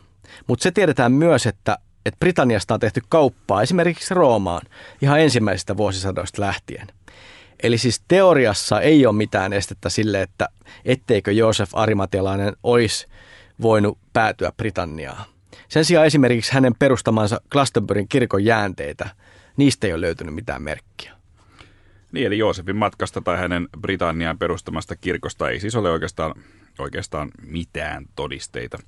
mutta 0.47 0.63
se 0.63 0.71
tiedetään 0.71 1.13
myös, 1.13 1.47
että 1.47 1.79
että 2.07 2.19
Britanniasta 2.19 2.75
on 2.75 2.81
tehty 2.81 3.03
kauppaa 3.09 3.63
esimerkiksi 3.63 4.15
Roomaan 4.15 4.63
ihan 5.03 5.21
ensimmäisistä 5.21 5.77
vuosisadoista 5.77 6.43
lähtien. 6.43 6.87
Eli 7.63 7.79
siis 7.79 8.03
teoriassa 8.09 8.81
ei 8.81 9.07
ole 9.07 9.17
mitään 9.17 9.53
estettä 9.53 9.89
sille, 9.89 10.23
että 10.23 10.49
etteikö 10.85 11.33
Joosef 11.33 11.71
Arimatialainen 11.75 12.57
olisi 12.63 13.07
voinut 13.63 13.99
päätyä 14.13 14.53
Britanniaan. 14.57 15.25
Sen 15.69 15.85
sijaan 15.85 16.07
esimerkiksi 16.07 16.53
hänen 16.53 16.75
perustamansa 16.79 17.41
Glastonburyn 17.51 18.09
kirkon 18.09 18.45
jäänteitä, 18.45 19.09
niistä 19.57 19.87
ei 19.87 19.93
ole 19.93 20.01
löytynyt 20.01 20.35
mitään 20.35 20.63
merkkiä. 20.63 21.13
Niin, 22.13 22.27
eli 22.27 22.39
Joosefin 22.39 22.77
matkasta 22.77 23.21
tai 23.21 23.37
hänen 23.37 23.69
Britanniaan 23.81 24.39
perustamasta 24.39 24.97
kirkosta 24.97 25.49
ei 25.49 25.61
siis 25.61 25.75
ole 25.75 25.91
oikeastaan, 25.91 26.35
oikeastaan 26.79 27.31
mitään 27.43 28.07
todisteita. 28.17 28.79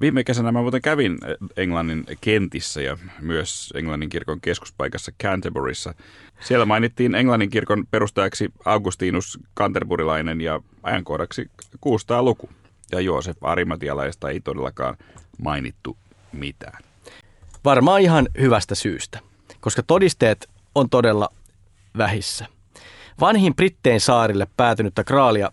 Viime 0.00 0.24
kesänä 0.24 0.52
mä 0.52 0.60
muuten 0.60 0.82
kävin 0.82 1.18
Englannin 1.56 2.04
kentissä 2.20 2.82
ja 2.82 2.98
myös 3.20 3.72
Englannin 3.76 4.08
kirkon 4.08 4.40
keskuspaikassa 4.40 5.12
Canterburyssa. 5.22 5.94
Siellä 6.40 6.66
mainittiin 6.66 7.14
Englannin 7.14 7.50
kirkon 7.50 7.86
perustajaksi 7.90 8.52
Augustinus 8.64 9.38
Canterburilainen 9.56 10.40
ja 10.40 10.60
ajankohdaksi 10.82 11.50
600 11.80 12.22
luku. 12.22 12.50
Ja 12.92 13.00
Joosef 13.00 13.36
Arimatialaista 13.40 14.30
ei 14.30 14.40
todellakaan 14.40 14.96
mainittu 15.42 15.96
mitään. 16.32 16.82
Varmaan 17.64 18.00
ihan 18.00 18.28
hyvästä 18.40 18.74
syystä, 18.74 19.20
koska 19.60 19.82
todisteet 19.82 20.48
on 20.74 20.90
todella 20.90 21.28
vähissä. 21.98 22.46
Vanhin 23.20 23.54
Brittein 23.54 24.00
saarille 24.00 24.46
päätynyttä 24.56 25.04
kraalia 25.04 25.52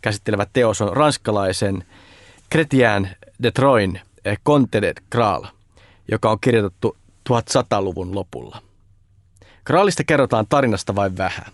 käsittelevä 0.00 0.46
teos 0.52 0.80
on 0.80 0.96
ranskalaisen 0.96 1.84
Chrétien 2.54 3.08
de 3.42 3.50
Troin 3.50 4.00
Conte 4.46 4.82
de 4.82 4.94
Graal, 5.10 5.44
joka 6.10 6.30
on 6.30 6.40
kirjoitettu 6.40 6.96
1100-luvun 7.30 8.14
lopulla. 8.14 8.62
Kraalista 9.64 10.04
kerrotaan 10.04 10.46
tarinasta 10.48 10.94
vain 10.94 11.16
vähän. 11.16 11.46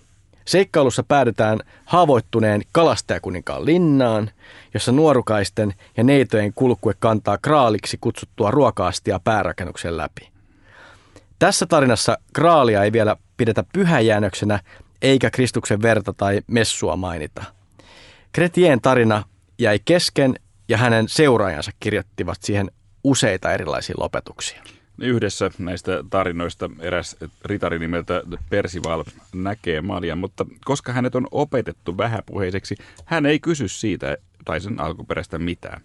Seikkailussa 0.44 1.02
päädytään 1.02 1.58
haavoittuneen 1.84 2.62
kalastajakuninkaan 2.72 3.64
linnaan, 3.64 4.30
jossa 4.74 4.92
nuorukaisten 4.92 5.74
ja 5.96 6.04
neitojen 6.04 6.52
kulkue 6.54 6.94
kantaa 6.98 7.38
kraaliksi 7.38 7.98
kutsuttua 8.00 8.50
ruokaastia 8.50 9.20
päärakennuksen 9.24 9.96
läpi. 9.96 10.28
Tässä 11.38 11.66
tarinassa 11.66 12.18
kraalia 12.32 12.84
ei 12.84 12.92
vielä 12.92 13.16
pidetä 13.36 13.64
pyhäjäännöksenä 13.72 14.60
eikä 15.02 15.30
Kristuksen 15.30 15.82
verta 15.82 16.12
tai 16.12 16.40
messua 16.46 16.96
mainita. 16.96 17.44
Kretien 18.32 18.80
tarina 18.80 19.22
jäi 19.58 19.78
kesken 19.84 20.34
ja 20.72 20.78
hänen 20.78 21.08
seuraajansa 21.08 21.70
kirjoittivat 21.80 22.38
siihen 22.40 22.70
useita 23.04 23.52
erilaisia 23.52 23.94
lopetuksia. 23.98 24.62
Yhdessä 24.98 25.50
näistä 25.58 26.04
tarinoista 26.10 26.70
eräs 26.80 27.16
ritari 27.44 27.78
nimeltä 27.78 28.22
Persival 28.50 29.04
näkee 29.34 29.80
Malian, 29.80 30.18
mutta 30.18 30.46
koska 30.64 30.92
hänet 30.92 31.14
on 31.14 31.26
opetettu 31.30 31.98
vähäpuheiseksi, 31.98 32.76
hän 33.04 33.26
ei 33.26 33.40
kysy 33.40 33.68
siitä 33.68 34.16
tai 34.44 34.60
sen 34.60 34.80
alkuperäistä 34.80 35.38
mitään. 35.38 35.82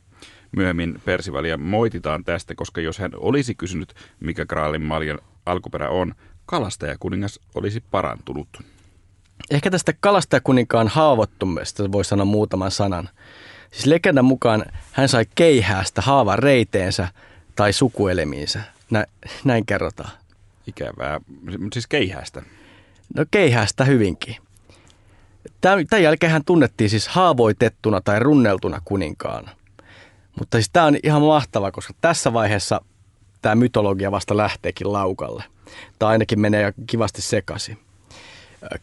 Myöhemmin 0.51 1.01
Persivalia 1.05 1.57
moititaan 1.57 2.23
tästä, 2.23 2.55
koska 2.55 2.81
jos 2.81 2.99
hän 2.99 3.11
olisi 3.15 3.55
kysynyt, 3.55 3.93
mikä 4.19 4.45
Graalin 4.45 4.85
Malian 4.85 5.19
alkuperä 5.45 5.89
on, 5.89 6.15
kalastajakuningas 6.45 7.39
olisi 7.55 7.83
parantunut. 7.91 8.47
Ehkä 9.51 9.71
tästä 9.71 9.93
kalastajakuninkaan 9.99 10.87
haavoittumisesta 10.87 11.91
voi 11.91 12.05
sanoa 12.05 12.25
muutaman 12.25 12.71
sanan. 12.71 13.09
Siis 13.71 13.85
legendan 13.85 14.25
mukaan 14.25 14.65
hän 14.91 15.09
sai 15.09 15.25
keihäästä 15.35 16.01
haavan 16.01 16.39
reiteensä 16.39 17.07
tai 17.55 17.73
sukuelimiinsä. 17.73 18.61
Nä, 18.89 19.05
näin 19.43 19.65
kerrotaan. 19.65 20.11
Ikävää. 20.67 21.21
Siis 21.73 21.87
keihäästä? 21.87 22.41
No 23.15 23.25
keihäästä 23.31 23.83
hyvinkin. 23.85 24.35
Tämän 25.61 26.03
jälkeen 26.03 26.31
hän 26.31 26.45
tunnettiin 26.45 26.89
siis 26.89 27.07
haavoitettuna 27.07 28.01
tai 28.01 28.19
runneltuna 28.19 28.81
kuninkaana. 28.85 29.51
Mutta 30.39 30.57
siis 30.57 30.69
tämä 30.73 30.85
on 30.85 30.97
ihan 31.03 31.21
mahtava, 31.21 31.71
koska 31.71 31.93
tässä 32.01 32.33
vaiheessa 32.33 32.81
tämä 33.41 33.55
mytologia 33.55 34.11
vasta 34.11 34.37
lähteekin 34.37 34.93
laukalle. 34.93 35.43
Tai 35.99 36.11
ainakin 36.11 36.39
menee 36.39 36.61
jo 36.61 36.71
kivasti 36.87 37.21
sekaisin. 37.21 37.77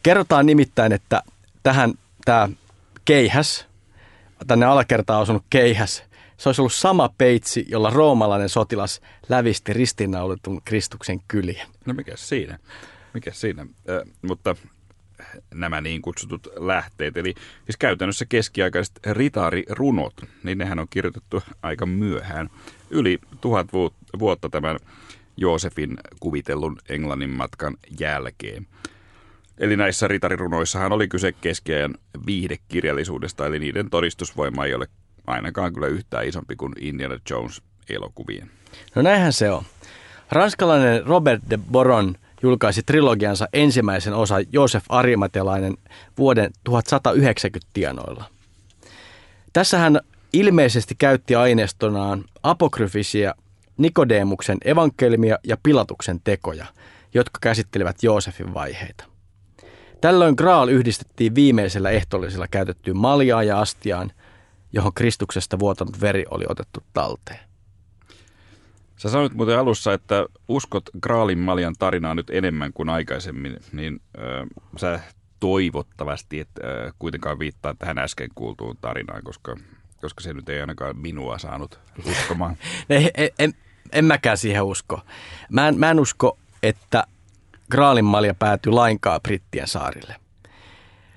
Kerrotaan 0.03 0.47
nimittäin, 0.47 0.93
että 0.93 1.23
tähän 1.63 1.95
tämä 2.25 2.49
keihäs, 3.05 3.67
tänne 4.47 4.67
alakertaan 4.67 5.23
osunut 5.23 5.45
keihäs, 5.51 6.05
se 6.37 6.49
olisi 6.49 6.61
ollut 6.61 6.73
sama 6.73 7.09
peitsi, 7.19 7.65
jolla 7.69 7.91
roomalainen 7.91 8.49
sotilas 8.49 9.01
lävisti 9.29 9.73
ristiinnaulitun 9.73 10.61
Kristuksen 10.65 11.21
kyliä. 11.29 11.67
No 11.87 11.95
mikä 11.95 12.13
siinä? 12.17 12.59
Mikä 13.15 13.33
siinä? 13.33 13.63
Äh, 13.63 14.13
mutta 14.23 14.57
nämä 15.55 15.81
niin 15.81 16.03
kutsutut 16.03 16.49
lähteet, 16.57 17.17
eli 17.17 17.35
siis 17.65 17.77
käytännössä 17.79 18.25
keskiaikaiset 18.29 19.01
ritaarirunot, 19.07 20.15
niin 20.43 20.59
nehän 20.59 20.79
on 20.79 20.87
kirjoitettu 20.91 21.43
aika 21.63 21.87
myöhään, 21.87 22.51
yli 22.91 23.19
tuhat 23.41 23.69
vuotta 24.19 24.49
tämän 24.49 24.79
Joosefin 25.37 25.99
kuvitellun 26.21 26.79
Englannin 26.89 27.31
matkan 27.31 27.77
jälkeen. 28.01 28.67
Eli 29.59 29.77
näissä 29.77 30.09
ritarirunoissahan 30.09 30.93
oli 30.93 31.09
kyse 31.09 31.33
keskiajan 31.33 31.95
viihdekirjallisuudesta, 32.27 33.47
eli 33.47 33.59
niiden 33.59 33.91
todistusvoima 33.91 34.65
ei 34.65 34.75
ole 34.75 34.87
ainakaan 35.27 35.73
kyllä 35.73 35.87
yhtään 35.87 36.27
isompi 36.27 36.57
kuin 36.57 36.73
Indiana 36.81 37.19
Jones 37.31 37.63
elokuvien. 37.91 38.51
No 38.95 39.03
näinhän 39.03 39.33
se 39.33 39.51
on. 39.51 39.63
Ranskalainen 40.31 41.07
Robert 41.07 41.43
de 41.51 41.59
Boron 41.73 42.15
julkaisi 42.43 42.83
trilogiansa 42.83 43.49
ensimmäisen 43.53 44.15
osa 44.15 44.37
Josef 44.53 44.85
Arimatelainen 44.89 45.77
vuoden 46.19 46.51
1190 46.65 47.71
tienoilla. 47.73 48.25
Tässä 49.53 49.79
hän 49.79 50.01
ilmeisesti 50.33 50.95
käytti 50.99 51.35
aineistonaan 51.35 52.25
apokryfisia 52.43 53.35
Nikodemuksen 53.77 54.59
evankelmia 54.65 55.39
ja 55.45 55.57
Pilatuksen 55.63 56.21
tekoja, 56.25 56.67
jotka 57.15 57.39
käsittelivät 57.43 58.03
Joosefin 58.03 58.55
vaiheita. 58.55 59.14
Tällöin 60.05 60.35
Graal 60.39 60.69
yhdistettiin 60.69 61.35
viimeisellä 61.35 61.91
ehtoollisella 61.91 62.49
käytettyyn 62.49 62.97
maljaan 62.97 63.47
ja 63.47 63.61
astiaan, 63.61 64.13
johon 64.73 64.93
Kristuksesta 64.95 65.59
vuotanut 65.59 66.01
veri 66.01 66.25
oli 66.31 66.45
otettu 66.49 66.81
talteen. 66.93 67.41
Sä 68.97 69.09
sanoit 69.09 69.35
muuten 69.35 69.59
alussa, 69.59 69.93
että 69.93 70.27
uskot 70.49 70.91
Graalin 71.01 71.39
maljan 71.39 71.75
tarinaa 71.79 72.15
nyt 72.15 72.31
enemmän 72.31 72.73
kuin 72.73 72.89
aikaisemmin, 72.89 73.57
niin 73.73 74.01
äh, 74.19 74.47
sä 74.77 75.01
toivottavasti 75.41 76.41
et 76.41 76.49
äh, 76.65 76.95
kuitenkaan 76.99 77.39
viittaa 77.39 77.75
tähän 77.75 77.99
äsken 77.99 78.31
kuultuun 78.35 78.77
tarinaan, 78.81 79.23
koska, 79.23 79.57
koska 80.01 80.21
se 80.21 80.33
nyt 80.33 80.49
ei 80.49 80.61
ainakaan 80.61 80.97
minua 80.97 81.39
saanut 81.39 81.81
uskomaan. 82.07 82.57
en, 82.91 83.31
en, 83.39 83.55
en 83.93 84.05
mäkään 84.05 84.39
siihen 84.39 84.65
usko. 84.65 85.01
Mä 85.51 85.69
en, 85.69 85.79
mä 85.79 85.91
en 85.91 86.01
usko, 86.01 86.39
että 86.63 87.07
Graalin 87.75 88.05
malja 88.05 88.35
päätyy 88.35 88.73
lainkaan 88.73 89.21
Brittien 89.23 89.69
saarille. 89.69 90.17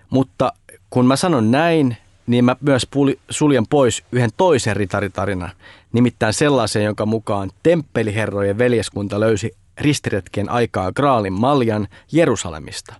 Mutta 0.09 0.53
kun 0.89 1.05
mä 1.05 1.15
sanon 1.15 1.51
näin, 1.51 1.97
niin 2.27 2.45
mä 2.45 2.55
myös 2.61 2.87
suljen 3.29 3.67
pois 3.67 4.03
yhden 4.11 4.29
toisen 4.37 4.75
ritaritarinan, 4.75 5.49
nimittäin 5.93 6.33
sellaisen, 6.33 6.83
jonka 6.83 7.05
mukaan 7.05 7.51
temppeliherrojen 7.63 8.57
veljeskunta 8.57 9.19
löysi 9.19 9.51
ristiretkien 9.77 10.49
aikaa 10.49 10.91
Graalin 10.91 11.33
maljan 11.33 11.87
Jerusalemista. 12.11 12.95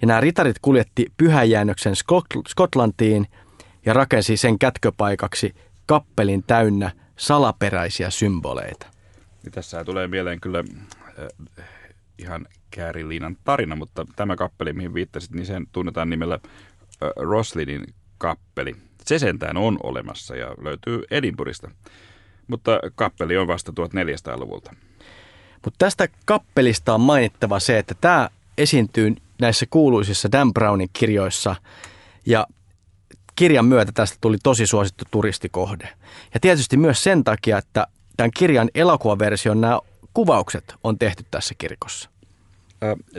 Ja 0.00 0.06
nämä 0.06 0.20
ritarit 0.20 0.58
kuljetti 0.62 1.12
pyhäjäännöksen 1.16 1.94
Skotlantiin 2.48 3.26
ja 3.86 3.92
rakensi 3.92 4.36
sen 4.36 4.58
kätköpaikaksi 4.58 5.54
kappelin 5.86 6.44
täynnä 6.46 6.90
salaperäisiä 7.16 8.10
symboleita. 8.10 8.86
Ja 9.44 9.50
tässä 9.50 9.84
tulee 9.84 10.08
mieleen 10.08 10.40
kyllä 10.40 10.64
ihan 12.18 12.46
Kääriliinan 12.70 13.36
tarina, 13.44 13.76
mutta 13.76 14.06
tämä 14.16 14.36
kappeli, 14.36 14.72
mihin 14.72 14.94
viittasit, 14.94 15.30
niin 15.30 15.46
sen 15.46 15.66
tunnetaan 15.72 16.10
nimellä 16.10 16.38
Roslinin 17.16 17.84
kappeli. 18.18 18.76
Se 19.04 19.18
sentään 19.18 19.56
on 19.56 19.78
olemassa 19.82 20.36
ja 20.36 20.54
löytyy 20.62 21.02
Edinburghista, 21.10 21.70
mutta 22.46 22.80
kappeli 22.94 23.36
on 23.36 23.46
vasta 23.46 23.72
1400-luvulta. 23.72 24.74
Mutta 25.64 25.78
tästä 25.78 26.08
kappelista 26.24 26.94
on 26.94 27.00
mainittava 27.00 27.60
se, 27.60 27.78
että 27.78 27.94
tämä 28.00 28.28
esiintyy 28.58 29.14
näissä 29.40 29.66
kuuluisissa 29.70 30.32
Dan 30.32 30.54
Brownin 30.54 30.90
kirjoissa 30.92 31.56
ja 32.26 32.46
kirjan 33.36 33.64
myötä 33.64 33.92
tästä 33.92 34.18
tuli 34.20 34.36
tosi 34.42 34.66
suosittu 34.66 35.04
turistikohde. 35.10 35.88
Ja 36.34 36.40
tietysti 36.40 36.76
myös 36.76 37.04
sen 37.04 37.24
takia, 37.24 37.58
että 37.58 37.86
tämän 38.16 38.30
kirjan 38.30 38.68
elokuvaversion 38.74 39.60
nämä 39.60 39.80
kuvaukset 40.18 40.74
on 40.84 40.98
tehty 40.98 41.24
tässä 41.30 41.54
kirkossa. 41.58 42.10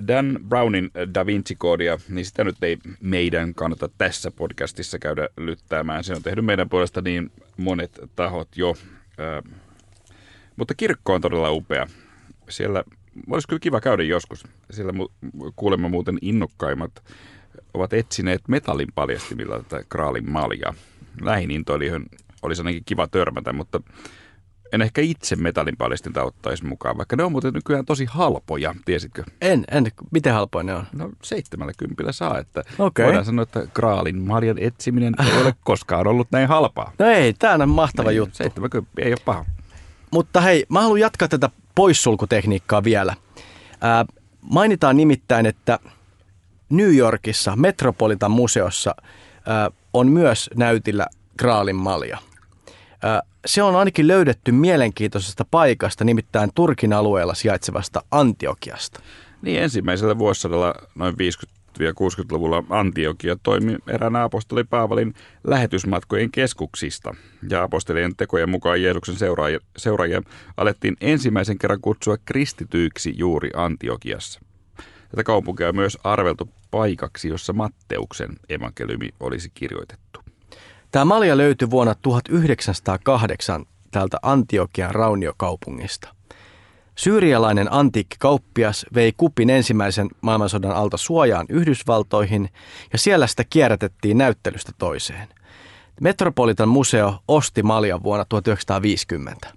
Dan 0.07 0.39
Brownin 0.49 0.91
Da 1.13 1.25
Vinci-koodia, 1.25 1.97
niin 2.09 2.25
sitä 2.25 2.43
nyt 2.43 2.63
ei 2.63 2.77
meidän 3.01 3.53
kannata 3.53 3.89
tässä 3.97 4.31
podcastissa 4.31 4.99
käydä 4.99 5.29
lyttäämään. 5.37 6.03
Se 6.03 6.13
on 6.13 6.23
tehnyt 6.23 6.45
meidän 6.45 6.69
puolesta 6.69 7.01
niin 7.01 7.31
monet 7.57 7.99
tahot 8.15 8.47
jo. 8.55 8.75
Mutta 10.55 10.75
kirkko 10.75 11.13
on 11.13 11.21
todella 11.21 11.51
upea. 11.51 11.87
Siellä 12.49 12.83
olisi 13.29 13.47
kyllä 13.47 13.59
kiva 13.59 13.81
käydä 13.81 14.03
joskus. 14.03 14.43
Siellä 14.71 14.93
kuulemma 15.55 15.89
muuten 15.89 16.17
innokkaimmat 16.21 17.03
ovat 17.73 17.93
etsineet 17.93 18.41
metallin 18.47 18.89
paljastimilla 18.95 19.63
tätä 19.63 19.83
kraalin 19.89 20.31
maljaa. 20.31 20.73
Lähin 21.21 21.51
intoilijoihin 21.51 22.09
olisi 22.41 22.61
ainakin 22.61 22.83
kiva 22.85 23.07
törmätä, 23.07 23.53
mutta 23.53 23.81
en 24.71 24.81
ehkä 24.81 25.01
itse 25.01 25.35
metallin 25.35 25.77
paljastinta 25.77 26.23
ottaisi 26.23 26.65
mukaan, 26.65 26.97
vaikka 26.97 27.15
ne 27.15 27.23
on 27.23 27.31
muuten 27.31 27.53
nykyään 27.53 27.85
tosi 27.85 28.05
halpoja, 28.05 28.75
tiesitkö? 28.85 29.23
En, 29.41 29.63
en. 29.71 29.87
Miten 30.11 30.33
halpoja 30.33 30.63
ne 30.63 30.75
on? 30.75 30.83
No 30.93 31.09
70 31.23 32.11
saa, 32.11 32.39
että 32.39 32.63
okay. 32.79 33.05
voidaan 33.05 33.25
sanoa, 33.25 33.43
että 33.43 33.67
kraalin 33.73 34.21
marjan 34.21 34.57
etsiminen 34.59 35.13
ei 35.25 35.41
ole 35.41 35.55
koskaan 35.63 36.07
ollut 36.07 36.27
näin 36.31 36.47
halpaa. 36.47 36.91
No 36.99 37.05
ei, 37.05 37.33
tämä 37.33 37.63
on 37.63 37.69
mahtava 37.69 38.09
niin, 38.09 38.17
juttu. 38.17 38.37
70 38.37 38.91
ei 39.01 39.11
ole 39.11 39.17
paha. 39.25 39.45
Mutta 40.11 40.41
hei, 40.41 40.65
mä 40.69 40.81
haluan 40.81 40.99
jatkaa 40.99 41.27
tätä 41.27 41.49
poissulkutekniikkaa 41.75 42.83
vielä. 42.83 43.15
Ää, 43.81 44.05
mainitaan 44.41 44.97
nimittäin, 44.97 45.45
että 45.45 45.79
New 46.69 46.95
Yorkissa 46.95 47.55
Metropolitan 47.55 48.31
museossa 48.31 48.95
ää, 49.45 49.71
on 49.93 50.07
myös 50.07 50.49
näytillä 50.55 51.07
Graalin 51.39 51.75
malja. 51.75 52.17
Ää, 53.03 53.21
se 53.45 53.63
on 53.63 53.75
ainakin 53.75 54.07
löydetty 54.07 54.51
mielenkiintoisesta 54.51 55.45
paikasta, 55.51 56.03
nimittäin 56.03 56.49
Turkin 56.55 56.93
alueella 56.93 57.33
sijaitsevasta 57.33 58.01
Antiokiasta. 58.11 58.99
Niin 59.41 59.63
ensimmäisellä 59.63 60.17
vuosisadalla 60.17 60.73
noin 60.95 61.15
50-60-luvulla 61.79 62.63
Antiokia 62.69 63.37
toimi 63.43 63.77
eräänä 63.87 64.23
apostoli 64.23 64.63
Paavalin 64.63 65.13
lähetysmatkojen 65.43 66.31
keskuksista. 66.31 67.15
Ja 67.49 67.63
apostolien 67.63 68.15
tekojen 68.15 68.49
mukaan 68.49 68.81
Jeesuksen 68.81 69.15
seuraajia, 69.15 69.59
seuraajia 69.77 70.21
alettiin 70.57 70.97
ensimmäisen 71.01 71.57
kerran 71.57 71.81
kutsua 71.81 72.17
kristityiksi 72.25 73.13
juuri 73.17 73.49
Antiokiassa. 73.55 74.39
Tätä 75.09 75.23
kaupunkia 75.23 75.69
on 75.69 75.75
myös 75.75 75.97
arveltu 76.03 76.49
paikaksi, 76.71 77.29
jossa 77.29 77.53
Matteuksen 77.53 78.29
evankeliumi 78.49 79.09
olisi 79.19 79.51
kirjoitettu. 79.53 80.28
Tämä 80.91 81.05
malja 81.05 81.37
löytyi 81.37 81.69
vuonna 81.69 81.95
1908 81.95 83.65
täältä 83.91 84.17
Antiokian 84.21 84.95
rauniokaupungista. 84.95 86.15
Syyrialainen 86.95 87.73
antiikkikauppias 87.73 88.85
vei 88.93 89.13
kupin 89.17 89.49
ensimmäisen 89.49 90.07
maailmansodan 90.21 90.71
alta 90.71 90.97
suojaan 90.97 91.45
Yhdysvaltoihin 91.49 92.49
ja 92.93 92.97
siellä 92.99 93.27
sitä 93.27 93.43
kierrätettiin 93.43 94.17
näyttelystä 94.17 94.71
toiseen. 94.77 95.27
Metropolitan 96.01 96.69
museo 96.69 97.19
osti 97.27 97.63
maljan 97.63 98.03
vuonna 98.03 98.25
1950. 98.25 99.47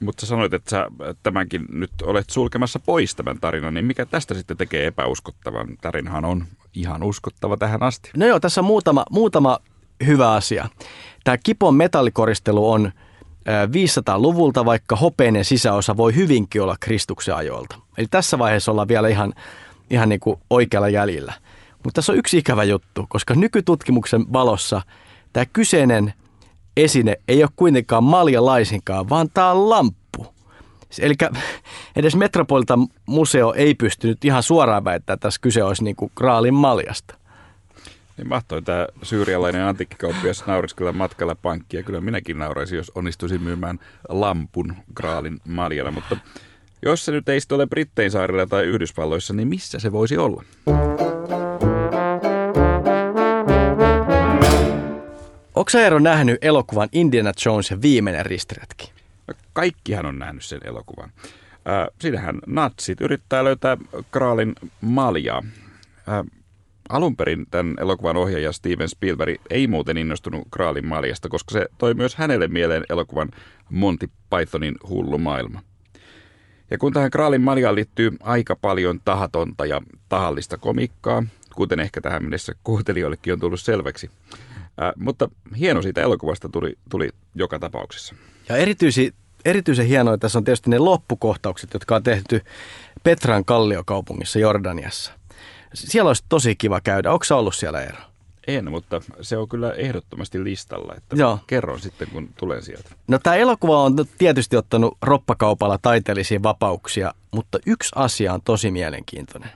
Mutta 0.00 0.20
sä 0.20 0.26
sanoit, 0.26 0.54
että 0.54 0.70
sä 0.70 0.86
tämänkin 1.22 1.66
nyt 1.68 1.90
olet 2.02 2.30
sulkemassa 2.30 2.78
pois 2.78 3.14
tämän 3.14 3.40
tarinan, 3.40 3.74
niin 3.74 3.84
mikä 3.84 4.06
tästä 4.06 4.34
sitten 4.34 4.56
tekee 4.56 4.86
epäuskottavan? 4.86 5.76
Tarinahan 5.80 6.24
on 6.24 6.46
ihan 6.74 7.02
uskottava 7.02 7.56
tähän 7.56 7.82
asti. 7.82 8.10
No 8.16 8.26
joo, 8.26 8.40
tässä 8.40 8.60
on 8.60 8.64
muutama, 8.64 9.04
muutama 9.10 9.58
hyvä 10.06 10.32
asia. 10.32 10.68
Tämä 11.24 11.36
kipon 11.38 11.74
metallikoristelu 11.74 12.70
on 12.70 12.92
500-luvulta, 13.46 14.64
vaikka 14.64 14.96
hopeinen 14.96 15.44
sisäosa 15.44 15.96
voi 15.96 16.14
hyvinkin 16.14 16.62
olla 16.62 16.76
Kristuksen 16.80 17.36
ajoilta. 17.36 17.76
Eli 17.98 18.06
tässä 18.10 18.38
vaiheessa 18.38 18.70
ollaan 18.70 18.88
vielä 18.88 19.08
ihan, 19.08 19.32
ihan 19.90 20.08
niin 20.08 20.20
kuin 20.20 20.40
oikealla 20.50 20.88
jäljellä. 20.88 21.32
Mutta 21.84 21.98
tässä 21.98 22.12
on 22.12 22.18
yksi 22.18 22.38
ikävä 22.38 22.64
juttu, 22.64 23.06
koska 23.08 23.34
nykytutkimuksen 23.34 24.32
valossa 24.32 24.82
tämä 25.32 25.46
kyseinen 25.52 26.14
esine 26.76 27.16
ei 27.28 27.42
ole 27.42 27.50
kuitenkaan 27.56 28.04
malja 28.04 28.44
laisinkaan, 28.44 29.08
vaan 29.08 29.28
tämä 29.34 29.50
on 29.50 29.70
lamppu. 29.70 30.26
Eli 31.00 31.14
edes 31.96 32.16
Metropolitan 32.16 32.86
museo 33.06 33.52
ei 33.52 33.74
pystynyt 33.74 34.24
ihan 34.24 34.42
suoraan 34.42 34.84
väittämään, 34.84 35.16
että 35.16 35.26
tässä 35.26 35.40
kyse 35.40 35.64
olisi 35.64 35.84
niin 35.84 35.96
kuin 35.96 36.12
Graalin 36.16 36.54
maljasta. 36.54 37.14
Niin 38.16 38.28
mahtoi 38.28 38.62
tämä 38.62 38.86
syyrialainen 39.02 39.62
antiikkikauppias 39.62 40.46
naurisi 40.46 40.76
kyllä 40.76 40.92
matkalla 40.92 41.34
pankkia. 41.34 41.82
Kyllä 41.82 42.00
minäkin 42.00 42.38
nauraisin, 42.38 42.76
jos 42.76 42.92
onnistuisin 42.94 43.42
myymään 43.42 43.78
lampun 44.08 44.76
Graalin 44.94 45.38
maljana, 45.48 45.90
mutta 45.90 46.16
jos 46.82 47.04
se 47.04 47.12
nyt 47.12 47.28
ei 47.28 47.40
sitten 47.40 47.56
ole 47.56 47.66
Brittein 47.66 48.10
saarilla 48.10 48.46
tai 48.46 48.64
Yhdysvalloissa, 48.64 49.34
niin 49.34 49.48
missä 49.48 49.78
se 49.78 49.92
voisi 49.92 50.16
olla? 50.18 50.42
Onko 55.54 55.70
sä 55.70 55.80
Eero 55.80 55.98
nähnyt 55.98 56.44
elokuvan 56.44 56.88
Indiana 56.92 57.32
Jones 57.46 57.70
ja 57.70 57.82
viimeinen 57.82 58.26
ristiretki? 58.26 58.92
No, 59.26 59.34
kaikkihan 59.52 60.06
on 60.06 60.18
nähnyt 60.18 60.44
sen 60.44 60.60
elokuvan. 60.64 61.10
Äh, 61.68 61.88
siinähän 62.00 62.38
natsit 62.46 63.00
yrittää 63.00 63.44
löytää 63.44 63.76
Kraalin 64.10 64.54
maljaa. 64.80 65.42
Äh, 66.08 66.24
alun 66.88 67.16
perin 67.16 67.46
tämän 67.50 67.74
elokuvan 67.80 68.16
ohjaaja 68.16 68.52
Steven 68.52 68.88
Spielberg 68.88 69.36
ei 69.50 69.66
muuten 69.66 69.98
innostunut 69.98 70.48
Kraalin 70.50 70.86
maljasta, 70.86 71.28
koska 71.28 71.52
se 71.52 71.66
toi 71.78 71.94
myös 71.94 72.14
hänelle 72.14 72.48
mieleen 72.48 72.84
elokuvan 72.90 73.28
Monty 73.70 74.10
Pythonin 74.30 74.74
hullu 74.88 75.18
maailma. 75.18 75.62
Ja 76.70 76.78
kun 76.78 76.92
tähän 76.92 77.10
Kraalin 77.10 77.40
maljaan 77.40 77.74
liittyy 77.74 78.16
aika 78.22 78.56
paljon 78.56 79.00
tahatonta 79.04 79.66
ja 79.66 79.82
tahallista 80.08 80.58
komikkaa, 80.58 81.22
kuten 81.54 81.80
ehkä 81.80 82.00
tähän 82.00 82.22
mennessä 82.22 82.52
kuuntelijoillekin 82.64 83.32
on 83.32 83.40
tullut 83.40 83.60
selväksi, 83.60 84.10
Äh, 84.82 84.92
mutta 84.96 85.28
hieno 85.58 85.82
siitä 85.82 86.02
elokuvasta 86.02 86.48
tuli, 86.48 86.78
tuli 86.90 87.10
joka 87.34 87.58
tapauksessa. 87.58 88.14
Ja 88.48 88.56
erityisi, 88.56 89.14
erityisen 89.44 89.86
hienoa 89.86 90.18
tässä 90.18 90.38
on 90.38 90.44
tietysti 90.44 90.70
ne 90.70 90.78
loppukohtaukset, 90.78 91.74
jotka 91.74 91.96
on 91.96 92.02
tehty 92.02 92.40
Petran 93.02 93.44
kalliokaupungissa 93.44 94.38
Jordaniassa. 94.38 95.12
Siellä 95.74 96.08
olisi 96.08 96.24
tosi 96.28 96.56
kiva 96.56 96.80
käydä. 96.80 97.12
Onko 97.12 97.24
ollut 97.30 97.54
siellä 97.54 97.82
Eero? 97.82 97.98
En, 98.46 98.70
mutta 98.70 99.00
se 99.20 99.36
on 99.36 99.48
kyllä 99.48 99.72
ehdottomasti 99.72 100.44
listalla, 100.44 100.94
että 100.96 101.16
Joo. 101.16 101.38
kerron 101.46 101.80
sitten, 101.80 102.08
kun 102.08 102.28
tulen 102.38 102.62
sieltä. 102.62 102.90
No 103.08 103.18
tämä 103.18 103.36
elokuva 103.36 103.82
on 103.82 103.96
tietysti 104.18 104.56
ottanut 104.56 104.98
roppakaupalla 105.02 105.78
taiteellisia 105.82 106.42
vapauksia, 106.42 107.14
mutta 107.30 107.58
yksi 107.66 107.92
asia 107.94 108.34
on 108.34 108.42
tosi 108.42 108.70
mielenkiintoinen. 108.70 109.50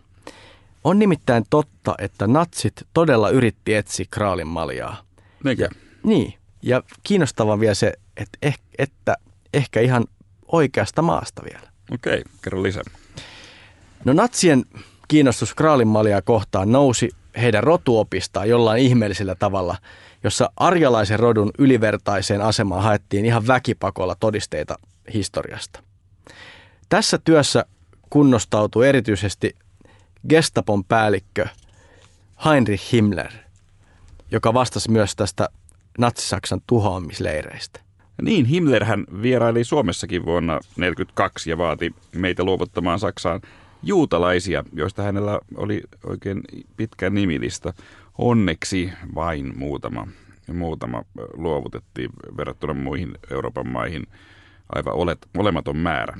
On 0.84 0.98
nimittäin 0.98 1.44
totta, 1.50 1.94
että 1.98 2.26
natsit 2.26 2.86
todella 2.94 3.30
yritti 3.30 3.74
etsiä 3.74 4.06
kraalin 4.10 4.46
maljaa. 4.46 5.02
Ja, 5.58 5.68
niin, 6.02 6.34
ja 6.62 6.82
kiinnostavaa 7.02 7.60
vielä 7.60 7.74
se, 7.74 7.92
että, 8.16 8.38
eh, 8.42 8.58
että 8.78 9.16
ehkä 9.54 9.80
ihan 9.80 10.04
oikeasta 10.52 11.02
maasta 11.02 11.42
vielä. 11.44 11.70
Okei, 11.92 12.22
kerro 12.42 12.62
lisää. 12.62 12.82
No 14.04 14.12
natsien 14.12 14.64
kiinnostus 15.10 15.54
kraalinmaljaa 15.54 16.22
kohtaan 16.22 16.72
nousi 16.72 17.10
heidän 17.40 17.62
rotuopistaan 17.62 18.48
jollain 18.48 18.82
ihmeellisellä 18.82 19.34
tavalla, 19.34 19.76
jossa 20.24 20.52
arjalaisen 20.56 21.18
rodun 21.18 21.50
ylivertaiseen 21.58 22.42
asemaan 22.42 22.82
haettiin 22.82 23.24
ihan 23.24 23.46
väkipakolla 23.46 24.16
todisteita 24.20 24.78
historiasta. 25.14 25.82
Tässä 26.88 27.18
työssä 27.24 27.64
kunnostautui 28.10 28.88
erityisesti 28.88 29.56
Gestapon 30.28 30.84
päällikkö 30.84 31.46
Heinrich 32.44 32.92
Himmler– 32.92 33.32
joka 34.30 34.54
vastasi 34.54 34.90
myös 34.90 35.16
tästä 35.16 35.48
natsisaksan 35.98 36.60
tuhoamisleireistä. 36.66 37.80
Niin, 38.22 38.46
Himmlerhän 38.46 39.04
vieraili 39.22 39.64
Suomessakin 39.64 40.24
vuonna 40.24 40.52
1942 40.52 41.50
ja 41.50 41.58
vaati 41.58 41.94
meitä 42.14 42.44
luovuttamaan 42.44 42.98
Saksaan 42.98 43.40
juutalaisia, 43.82 44.64
joista 44.72 45.02
hänellä 45.02 45.40
oli 45.56 45.82
oikein 46.04 46.42
pitkä 46.76 47.10
nimilista. 47.10 47.72
Onneksi 48.18 48.92
vain 49.14 49.58
muutama, 49.58 50.08
muutama 50.52 51.04
luovutettiin 51.34 52.10
verrattuna 52.36 52.74
muihin 52.74 53.12
Euroopan 53.30 53.68
maihin 53.68 54.06
aivan 54.74 54.94
olet, 54.94 55.18
olematon 55.36 55.76
määrä. 55.76 56.16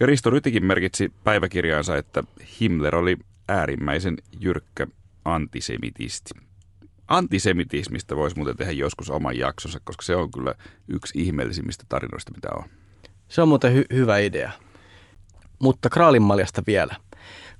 Ja 0.00 0.06
Risto 0.06 0.30
Rytikin 0.30 0.64
merkitsi 0.64 1.12
päiväkirjaansa, 1.24 1.96
että 1.96 2.24
Himmler 2.60 2.96
oli 2.96 3.16
äärimmäisen 3.48 4.16
jyrkkä 4.40 4.86
antisemitisti 5.24 6.48
antisemitismistä 7.08 8.16
voisi 8.16 8.36
muuten 8.36 8.56
tehdä 8.56 8.72
joskus 8.72 9.10
oman 9.10 9.38
jaksonsa, 9.38 9.80
koska 9.84 10.02
se 10.02 10.16
on 10.16 10.30
kyllä 10.30 10.54
yksi 10.88 11.22
ihmeellisimmistä 11.22 11.84
tarinoista, 11.88 12.32
mitä 12.34 12.48
on. 12.56 12.64
Se 13.28 13.42
on 13.42 13.48
muuten 13.48 13.76
hy- 13.76 13.96
hyvä 13.96 14.18
idea. 14.18 14.52
Mutta 15.58 15.90
kraalinmaljasta 15.90 16.62
vielä. 16.66 16.96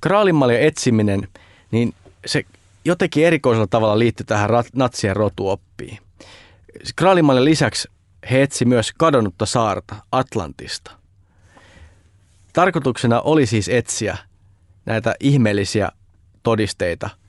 Kraalinmaljan 0.00 0.62
etsiminen, 0.62 1.28
niin 1.70 1.94
se 2.26 2.44
jotenkin 2.84 3.26
erikoisella 3.26 3.66
tavalla 3.66 3.98
liittyy 3.98 4.26
tähän 4.26 4.50
natsien 4.74 5.16
rotuoppiin. 5.16 5.98
Kraalinmaljan 6.96 7.44
lisäksi 7.44 7.88
he 8.30 8.42
etsi 8.42 8.64
myös 8.64 8.92
kadonnutta 8.98 9.46
saarta 9.46 9.96
Atlantista. 10.12 10.90
Tarkoituksena 12.52 13.20
oli 13.20 13.46
siis 13.46 13.68
etsiä 13.68 14.16
näitä 14.86 15.14
ihmeellisiä 15.20 15.88
todisteita– 16.42 17.10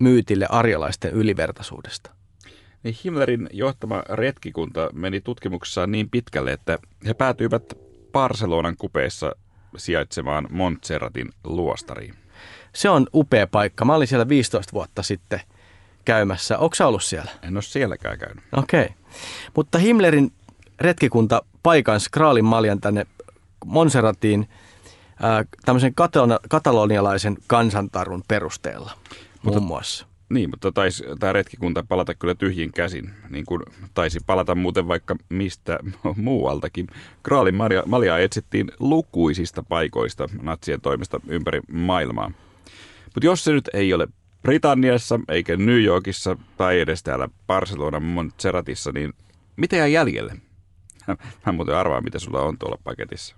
myytille 0.00 0.46
arjalaisten 0.50 1.10
ylivertaisuudesta. 1.10 2.10
Niin 2.82 2.96
Himmlerin 3.04 3.48
johtama 3.52 4.02
retkikunta 4.08 4.90
meni 4.92 5.20
tutkimuksessaan 5.20 5.92
niin 5.92 6.10
pitkälle, 6.10 6.52
että 6.52 6.78
he 7.06 7.14
päätyivät 7.14 7.62
Barcelonan 8.12 8.76
kupeessa 8.78 9.32
sijaitsevaan 9.76 10.48
Montserratin 10.50 11.32
luostariin. 11.44 12.14
Se 12.72 12.90
on 12.90 13.06
upea 13.14 13.46
paikka. 13.46 13.84
Mä 13.84 13.94
olin 13.94 14.08
siellä 14.08 14.28
15 14.28 14.72
vuotta 14.72 15.02
sitten 15.02 15.40
käymässä. 16.04 16.58
Onko 16.58 16.76
ollut 16.86 17.04
siellä? 17.04 17.30
En 17.42 17.56
ole 17.56 17.62
sielläkään 17.62 18.18
käynyt. 18.18 18.44
Okei. 18.52 18.84
Okay. 18.84 18.96
Mutta 19.56 19.78
Himmlerin 19.78 20.32
retkikunta 20.80 21.42
paikan 21.62 22.00
Skraalin 22.00 22.44
maljan 22.44 22.80
tänne 22.80 23.06
Monserratiin 23.64 24.48
ää, 25.22 25.44
tämmöisen 25.64 25.94
katalonialaisen 26.48 27.36
kansantarun 27.46 28.22
perusteella 28.28 28.92
muun 29.42 29.62
muassa. 29.62 30.06
Niin, 30.28 30.50
mutta 30.50 30.72
taisi 30.72 31.04
tämä 31.18 31.32
retkikunta 31.32 31.84
palata 31.88 32.14
kyllä 32.14 32.34
tyhjin 32.34 32.72
käsin, 32.72 33.10
niin 33.30 33.46
kuin 33.46 33.62
taisi 33.94 34.20
palata 34.26 34.54
muuten 34.54 34.88
vaikka 34.88 35.16
mistä 35.28 35.78
muualtakin. 36.16 36.86
Kraalin 37.22 37.54
maljaa 37.86 38.18
etsittiin 38.18 38.70
lukuisista 38.80 39.62
paikoista 39.62 40.28
natsien 40.42 40.80
toimesta 40.80 41.20
ympäri 41.28 41.60
maailmaa. 41.72 42.30
Mutta 43.04 43.26
jos 43.26 43.44
se 43.44 43.52
nyt 43.52 43.70
ei 43.74 43.94
ole 43.94 44.08
Britanniassa, 44.42 45.20
eikä 45.28 45.56
New 45.56 45.82
Yorkissa 45.82 46.36
tai 46.56 46.80
edes 46.80 47.02
täällä 47.02 47.28
Barcelonan 47.46 48.02
Montserratissa, 48.02 48.92
niin 48.92 49.12
mitä 49.56 49.76
jää 49.76 49.86
jäljelle? 49.86 50.32
Mä 51.46 51.52
muuten 51.52 51.76
arvaan, 51.76 52.04
mitä 52.04 52.18
sulla 52.18 52.40
on 52.42 52.58
tuolla 52.58 52.78
paketissa. 52.84 53.36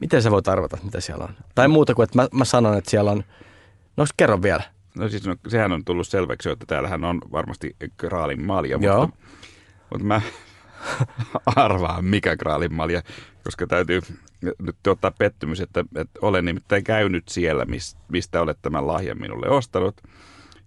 Miten 0.00 0.22
sä 0.22 0.30
voit 0.30 0.48
arvata, 0.48 0.78
mitä 0.82 1.00
siellä 1.00 1.24
on? 1.24 1.34
Tai 1.54 1.68
muuta 1.68 1.94
kuin, 1.94 2.04
että 2.04 2.18
mä, 2.18 2.28
mä 2.32 2.44
sanon, 2.44 2.78
että 2.78 2.90
siellä 2.90 3.10
on... 3.10 3.24
No 3.96 4.04
kerro 4.16 4.42
vielä. 4.42 4.62
No 4.94 5.08
siis 5.08 5.26
no, 5.26 5.36
sehän 5.48 5.72
on 5.72 5.84
tullut 5.84 6.08
selväksi, 6.08 6.50
että 6.50 6.66
täällähän 6.66 7.04
on 7.04 7.20
varmasti 7.32 7.76
kraalin 7.96 8.46
malja, 8.46 8.78
Joo. 8.80 9.00
mutta, 9.00 9.18
mutta 9.90 10.06
mä 10.06 10.20
arvaan 11.56 12.04
mikä 12.04 12.36
kraalin 12.36 12.74
malja, 12.74 13.02
koska 13.44 13.66
täytyy 13.66 14.00
nyt 14.58 14.86
ottaa 14.86 15.10
pettymys, 15.10 15.60
että, 15.60 15.84
että 15.96 16.18
olen 16.22 16.44
nimittäin 16.44 16.84
käynyt 16.84 17.28
siellä, 17.28 17.66
mistä 18.08 18.40
olet 18.40 18.58
tämän 18.62 18.86
lahjan 18.86 19.20
minulle 19.20 19.48
ostanut. 19.48 20.00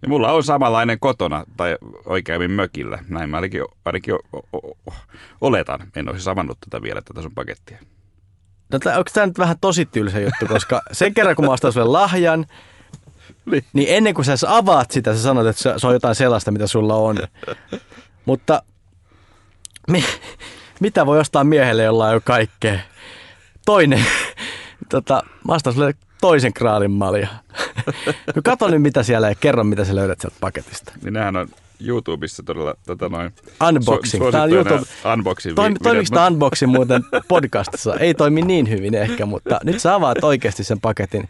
Ja 0.01 0.09
mulla 0.09 0.31
on 0.31 0.43
samanlainen 0.43 0.99
kotona, 0.99 1.43
tai 1.57 1.77
oikeammin 2.05 2.51
mökillä. 2.51 2.99
Näin 3.09 3.29
mä 3.29 3.37
ainakin, 3.37 3.65
ainakin 3.85 4.13
o, 4.13 4.19
o, 4.53 4.77
o, 4.87 4.93
oletan. 5.41 5.79
En 5.95 6.09
olisi 6.09 6.23
samannut 6.23 6.57
tätä 6.59 6.81
vielä, 6.81 7.01
tätä 7.01 7.21
sun 7.21 7.31
pakettia. 7.35 7.77
No, 8.71 8.79
onko 8.97 9.09
tämä 9.13 9.25
nyt 9.25 9.37
vähän 9.37 9.59
tosi 9.61 9.85
tylsä 9.85 10.19
juttu, 10.19 10.45
koska 10.47 10.81
sen 10.91 11.13
kerran 11.13 11.35
kun 11.35 11.45
mä 11.45 11.51
ostan 11.51 11.73
sulle 11.73 11.87
lahjan, 11.87 12.45
niin. 13.45 13.65
niin 13.73 13.87
ennen 13.89 14.13
kuin 14.13 14.25
sä 14.25 14.33
avaat 14.47 14.91
sitä, 14.91 15.15
sä 15.15 15.21
sanot, 15.21 15.47
että 15.47 15.79
se 15.79 15.87
on 15.87 15.93
jotain 15.93 16.15
sellaista, 16.15 16.51
mitä 16.51 16.67
sulla 16.67 16.95
on. 16.95 17.17
Mutta 18.25 18.63
mi, 19.87 20.03
mitä 20.79 21.05
voi 21.05 21.19
ostaa 21.19 21.43
miehelle, 21.43 21.83
jolla 21.83 22.07
on 22.07 22.13
jo 22.13 22.21
kaikkea? 22.23 22.79
Toinen, 23.65 24.05
tota, 24.89 25.23
mä 25.47 25.53
ostan 25.53 25.73
sulle 25.73 25.93
toisen 26.21 26.53
kraalin 26.53 26.91
malja. 26.91 27.27
no 28.35 28.41
kato 28.43 28.67
nyt 28.67 28.81
mitä 28.81 29.03
siellä 29.03 29.29
ja 29.29 29.35
kerro 29.35 29.63
mitä 29.63 29.85
sä 29.85 29.95
löydät 29.95 30.21
sieltä 30.21 30.37
paketista. 30.39 30.93
Niin 31.03 31.13
nehän 31.13 31.35
on 31.35 31.47
YouTubessa 31.79 32.43
todella 32.43 32.73
tota 32.85 33.09
noin, 33.09 33.33
unboxing. 33.67 34.23
Su- 34.23 34.31
Tämä 34.31 34.43
on 34.43 34.51
YouTube. 34.51 34.81
Unboxing 35.13 35.55
Toimi, 35.55 35.75
toimiko 35.83 36.07
tämä 36.13 36.27
unboxing 36.27 36.71
muuten 36.71 37.03
podcastissa? 37.27 37.95
Ei 37.95 38.13
toimi 38.13 38.41
niin 38.41 38.69
hyvin 38.69 38.95
ehkä, 38.95 39.25
mutta 39.25 39.59
nyt 39.63 39.79
sä 39.79 39.95
avaat 39.95 40.23
oikeasti 40.23 40.63
sen 40.63 40.79
paketin. 40.79 41.29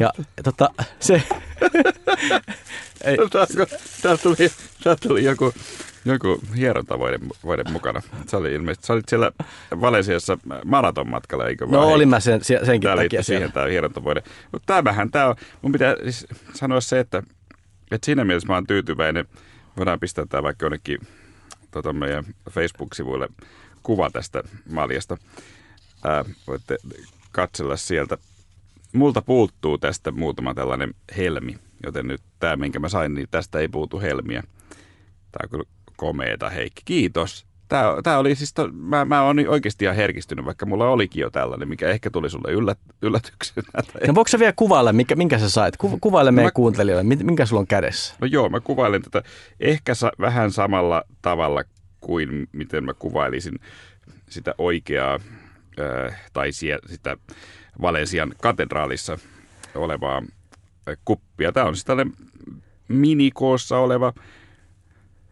Ja 0.00 0.10
tota, 0.44 0.68
se... 1.00 1.22
Ei. 3.04 3.16
Tuli, 4.22 4.50
täältä 4.82 5.08
tuli 5.08 5.24
joku, 5.24 5.54
joku 6.04 6.40
hierontavoide 6.56 7.18
voide 7.44 7.64
mukana. 7.70 8.02
Sä, 8.30 8.36
oli 8.36 8.54
ilmeisesti, 8.54 8.86
sä 8.86 8.92
olit 8.92 9.08
siellä 9.08 9.32
Valesiassa 9.80 10.38
maratonmatkalla, 10.64 11.48
eikö 11.48 11.66
No 11.66 11.88
olin 11.88 12.08
mä 12.08 12.20
sen, 12.20 12.44
senkin 12.44 12.80
tämä 12.80 12.96
takia 12.96 13.22
siihen 13.22 13.52
tämä 13.52 13.66
hierontavoide. 13.66 14.22
Mutta 14.52 14.74
tämähän, 14.74 15.10
tämä 15.10 15.26
on, 15.26 15.36
mun 15.62 15.72
pitää 15.72 15.96
siis 16.02 16.26
sanoa 16.54 16.80
se, 16.80 17.00
että, 17.00 17.22
että 17.90 18.04
siinä 18.04 18.24
mielessä 18.24 18.48
mä 18.48 18.54
oon 18.54 18.66
tyytyväinen. 18.66 19.26
Voidaan 19.76 20.00
pistää 20.00 20.26
tämä 20.26 20.42
vaikka 20.42 20.66
jonnekin 20.66 20.98
tota 21.70 21.92
meidän 21.92 22.24
Facebook-sivuille 22.50 23.28
kuva 23.82 24.10
tästä 24.10 24.42
maljasta. 24.70 25.16
Ää, 26.04 26.24
voitte 26.46 26.76
katsella 27.32 27.76
sieltä 27.76 28.18
multa 28.94 29.22
puuttuu 29.22 29.78
tästä 29.78 30.10
muutama 30.10 30.54
tällainen 30.54 30.94
helmi, 31.16 31.56
joten 31.82 32.06
nyt 32.06 32.20
tämä, 32.38 32.56
minkä 32.56 32.78
mä 32.78 32.88
sain, 32.88 33.14
niin 33.14 33.28
tästä 33.30 33.58
ei 33.58 33.68
puutu 33.68 34.00
helmiä. 34.00 34.42
Tämä 35.32 35.42
on 35.42 35.50
kyllä 35.50 35.64
komeeta, 35.96 36.50
Heikki. 36.50 36.82
Kiitos. 36.84 37.46
Tämä, 37.68 37.96
tämä 38.02 38.18
oli 38.18 38.34
siis, 38.34 38.54
to, 38.54 38.68
mä, 38.72 39.04
mä 39.04 39.22
oon 39.22 39.36
oikeasti 39.48 39.84
ihan 39.84 39.96
herkistynyt, 39.96 40.44
vaikka 40.44 40.66
mulla 40.66 40.88
olikin 40.88 41.20
jo 41.20 41.30
tällainen, 41.30 41.68
mikä 41.68 41.88
ehkä 41.88 42.10
tuli 42.10 42.30
sulle 42.30 42.52
yllät, 42.52 42.78
yllätyksenä. 43.02 43.68
No 44.06 44.14
voiko 44.14 44.28
sä 44.28 44.38
vielä 44.38 44.52
kuvailla, 44.56 44.92
minkä, 44.92 45.16
minkä 45.16 45.38
sä 45.38 45.50
sait? 45.50 45.76
Ku, 45.76 45.98
kuvaile 46.00 46.30
no 46.30 46.34
meidän 46.34 46.46
mä, 46.46 46.52
kuuntelijoille, 46.52 47.16
minkä 47.22 47.46
sulla 47.46 47.60
on 47.60 47.66
kädessä? 47.66 48.14
No 48.20 48.26
joo, 48.26 48.48
mä 48.48 48.60
kuvailen 48.60 49.02
tätä 49.02 49.22
ehkä 49.60 49.94
sa, 49.94 50.12
vähän 50.20 50.50
samalla 50.50 51.02
tavalla 51.22 51.64
kuin 52.00 52.48
miten 52.52 52.84
mä 52.84 52.94
kuvailisin 52.94 53.54
sitä 54.28 54.54
oikeaa, 54.58 55.20
äh, 55.80 56.30
tai 56.32 56.52
sie, 56.52 56.78
sitä 56.86 57.16
Valensian 57.82 58.32
katedraalissa 58.42 59.18
olevaa 59.74 60.22
kuppia. 61.04 61.52
Tämä 61.52 61.66
on 61.66 61.74
siis 61.74 61.84
tällainen 61.84 62.14
minikoossa 62.88 63.78
oleva 63.78 64.12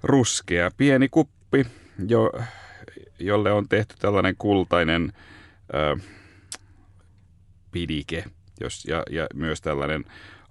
ruskea 0.03 0.71
pieni 0.77 1.09
kuppi, 1.09 1.67
jo, 2.09 2.33
jolle 3.19 3.53
on 3.53 3.69
tehty 3.69 3.95
tällainen 3.99 4.35
kultainen 4.39 5.13
ö, 5.75 5.97
pidike 7.71 8.25
jos, 8.61 8.85
ja, 8.85 9.03
ja 9.11 9.27
myös 9.35 9.61
tällainen 9.61 10.05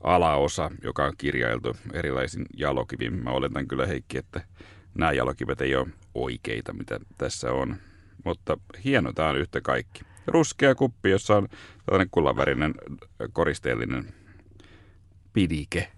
alaosa, 0.03 0.71
joka 0.83 1.05
on 1.05 1.13
kirjailtu 1.17 1.77
erilaisin 1.93 2.45
jalokivin. 2.57 3.23
Mä 3.23 3.29
oletan 3.29 3.67
kyllä 3.67 3.85
Heikki, 3.85 4.17
että 4.17 4.41
nämä 4.93 5.11
jalokivet 5.11 5.61
ei 5.61 5.75
ole 5.75 5.87
oikeita, 6.15 6.73
mitä 6.73 6.99
tässä 7.17 7.51
on. 7.51 7.75
Mutta 8.25 8.57
hieno 8.83 9.13
tämä 9.13 9.29
on 9.29 9.37
yhtä 9.37 9.61
kaikki 9.61 10.03
ruskea 10.31 10.75
kuppi, 10.75 11.09
jossa 11.09 11.35
on 11.35 11.47
tällainen 11.85 12.09
kullanvärinen 12.11 12.73
koristeellinen 13.33 14.13
pidike. 15.33 15.91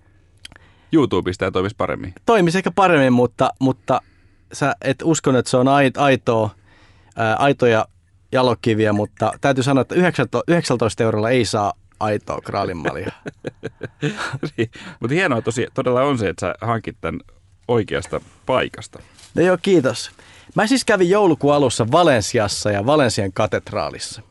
YouTubesta 0.91 1.51
toimisi 1.51 1.75
paremmin. 1.75 2.13
Toimisi 2.25 2.57
ehkä 2.57 2.71
paremmin, 2.71 3.13
mutta, 3.13 3.53
mutta 3.59 4.01
sä 4.53 4.75
et 4.81 4.97
uskon, 5.03 5.35
että 5.35 5.51
se 5.51 5.57
on 5.57 5.67
aitoa, 5.97 6.49
ää, 7.15 7.35
aitoja 7.35 7.85
jalokiviä, 8.31 8.93
mutta 8.93 9.31
täytyy 9.41 9.63
sanoa, 9.63 9.81
että 9.81 9.95
19 10.47 11.03
eurolla 11.03 11.29
ei 11.29 11.45
saa 11.45 11.73
aitoa 11.99 12.41
kraalinmalia. 12.41 13.11
niin, 14.57 14.71
mutta 14.99 15.13
hienoa 15.13 15.41
tosi, 15.41 15.67
todella 15.73 16.01
on 16.01 16.17
se, 16.17 16.29
että 16.29 16.47
sä 16.47 16.55
hankit 16.67 16.97
tämän 17.01 17.19
oikeasta 17.67 18.21
paikasta. 18.45 18.99
No 19.35 19.41
joo, 19.41 19.57
kiitos. 19.61 20.11
Mä 20.55 20.67
siis 20.67 20.85
kävin 20.85 21.09
joulukuun 21.09 21.53
alussa 21.53 21.91
Valensiassa 21.91 22.71
ja 22.71 22.85
Valensian 22.85 23.33
katedraalissa. 23.33 24.21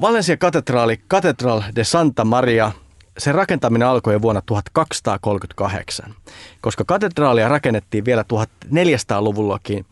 Valensian 0.00 0.38
katedraali, 0.38 0.96
Catedral 0.96 1.62
de 1.76 1.84
Santa 1.84 2.24
Maria, 2.24 2.72
sen 3.18 3.34
rakentaminen 3.34 3.88
alkoi 3.88 4.22
vuonna 4.22 4.42
1238. 4.46 6.14
Koska 6.60 6.84
katedraalia 6.84 7.48
rakennettiin 7.48 8.04
vielä 8.04 8.22
1400-luvullakin, 8.22 9.86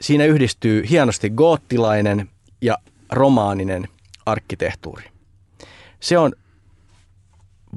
siinä 0.00 0.24
yhdistyy 0.24 0.84
hienosti 0.90 1.30
goottilainen 1.30 2.30
ja 2.60 2.78
romaaninen 3.12 3.88
arkkitehtuuri. 4.26 5.04
Se 6.00 6.18
on 6.18 6.32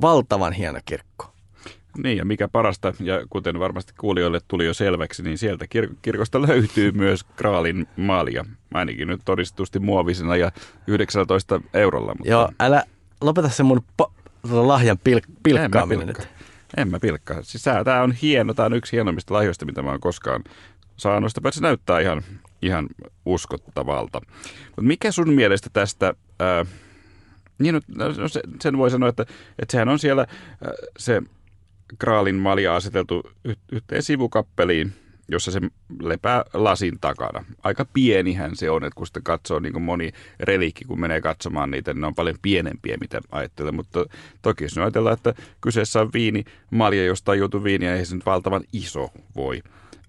valtavan 0.02 0.54
hieno 0.54 0.80
kirkko. 0.86 1.31
Niin, 1.98 2.18
ja 2.18 2.26
mikä 2.26 2.48
parasta, 2.48 2.94
ja 3.00 3.26
kuten 3.30 3.60
varmasti 3.60 3.94
kuulijoille 4.00 4.40
tuli 4.48 4.66
jo 4.66 4.74
selväksi, 4.74 5.24
niin 5.24 5.38
sieltä 5.38 5.66
kir- 5.66 5.96
kirkosta 6.02 6.42
löytyy 6.48 6.92
myös 6.92 7.24
Kraalin 7.24 7.88
maalia. 7.98 8.46
Ainakin 8.74 9.08
nyt 9.08 9.22
todistusti 9.26 9.80
muovisena 9.80 10.36
ja 10.36 10.52
19 10.88 11.62
eurolla. 11.74 12.14
Mutta... 12.18 12.32
Joo, 12.32 12.50
älä 12.60 12.84
lopeta 13.22 13.50
se 13.50 13.64
mun 13.64 13.84
po- 14.02 14.12
tota 14.42 14.68
lahjan 14.68 14.98
pil- 15.10 15.34
pilkkaaminen 15.44 16.02
en 16.02 16.16
pilkka. 16.16 16.24
nyt. 16.24 16.42
En 16.78 16.88
mä 16.92 17.00
pilkkaa. 17.00 17.38
Siis 17.42 17.64
tämä 17.84 18.02
on 18.02 18.12
hieno, 18.12 18.54
tämä 18.54 18.66
on 18.66 18.74
yksi 18.74 18.92
hienommista 18.92 19.34
lahjoista, 19.34 19.66
mitä 19.66 19.82
mä 19.82 19.92
oon 19.92 20.00
koskaan 20.00 20.44
saanut. 20.98 21.32
Sitä 21.32 21.52
se 21.52 21.62
näyttää 21.62 22.00
ihan, 22.00 22.24
ihan 22.62 22.88
uskottavalta. 23.26 24.22
Mutta 24.66 24.82
mikä 24.82 25.12
sun 25.12 25.34
mielestä 25.34 25.70
tästä... 25.74 26.14
Ää, 26.40 26.66
niin, 27.60 27.76
no, 27.76 28.08
no 28.08 28.28
sen 28.62 28.78
voi 28.78 28.92
sanoa, 28.92 29.10
että, 29.10 29.26
että 29.60 29.72
sehän 29.72 29.90
on 29.90 30.00
siellä 30.00 30.22
ää, 30.64 30.72
se 30.98 31.22
Graalin 32.00 32.36
malja 32.36 32.76
aseteltu 32.76 33.24
yhteen 33.72 34.04
sivukappeliin, 34.04 34.94
jossa 35.28 35.52
se 35.52 35.60
lepää 36.02 36.44
lasin 36.54 36.98
takana. 37.02 37.46
Aika 37.64 37.86
pienihän 37.94 38.56
se 38.56 38.70
on, 38.70 38.84
että 38.84 38.96
kun 38.96 39.08
sitä 39.08 39.20
katsoo 39.24 39.60
niin 39.60 39.74
kuin 39.74 39.84
moni 39.84 40.12
relikki, 40.40 40.86
kun 40.86 41.00
menee 41.00 41.22
katsomaan 41.22 41.72
niitä, 41.72 41.94
niin 41.94 42.02
ne 42.02 42.08
on 42.08 42.16
paljon 42.16 42.36
pienempiä, 42.42 42.98
mitä 43.02 43.22
ajattelee. 43.32 43.72
Mutta 43.72 44.06
toki 44.42 44.64
jos 44.64 44.78
ajatellaan, 44.78 45.14
että 45.14 45.34
kyseessä 45.62 46.02
on 46.02 46.10
viini, 46.14 46.44
malja, 46.72 47.06
josta 47.06 47.36
juotu 47.36 47.64
viiniä, 47.64 47.96
ei 47.96 48.06
se 48.06 48.16
nyt 48.16 48.26
valtavan 48.26 48.64
iso 48.74 49.12
voi 49.36 49.62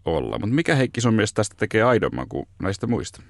olla. 0.05 0.39
Mutta 0.39 0.55
mikä 0.55 0.75
Heikki 0.75 1.01
sun 1.01 1.15
mielestä 1.15 1.37
tästä 1.37 1.57
tekee 1.59 1.83
aidomman 1.83 2.29
kuin 2.29 2.49
näistä 2.63 2.87
muista? 2.87 3.23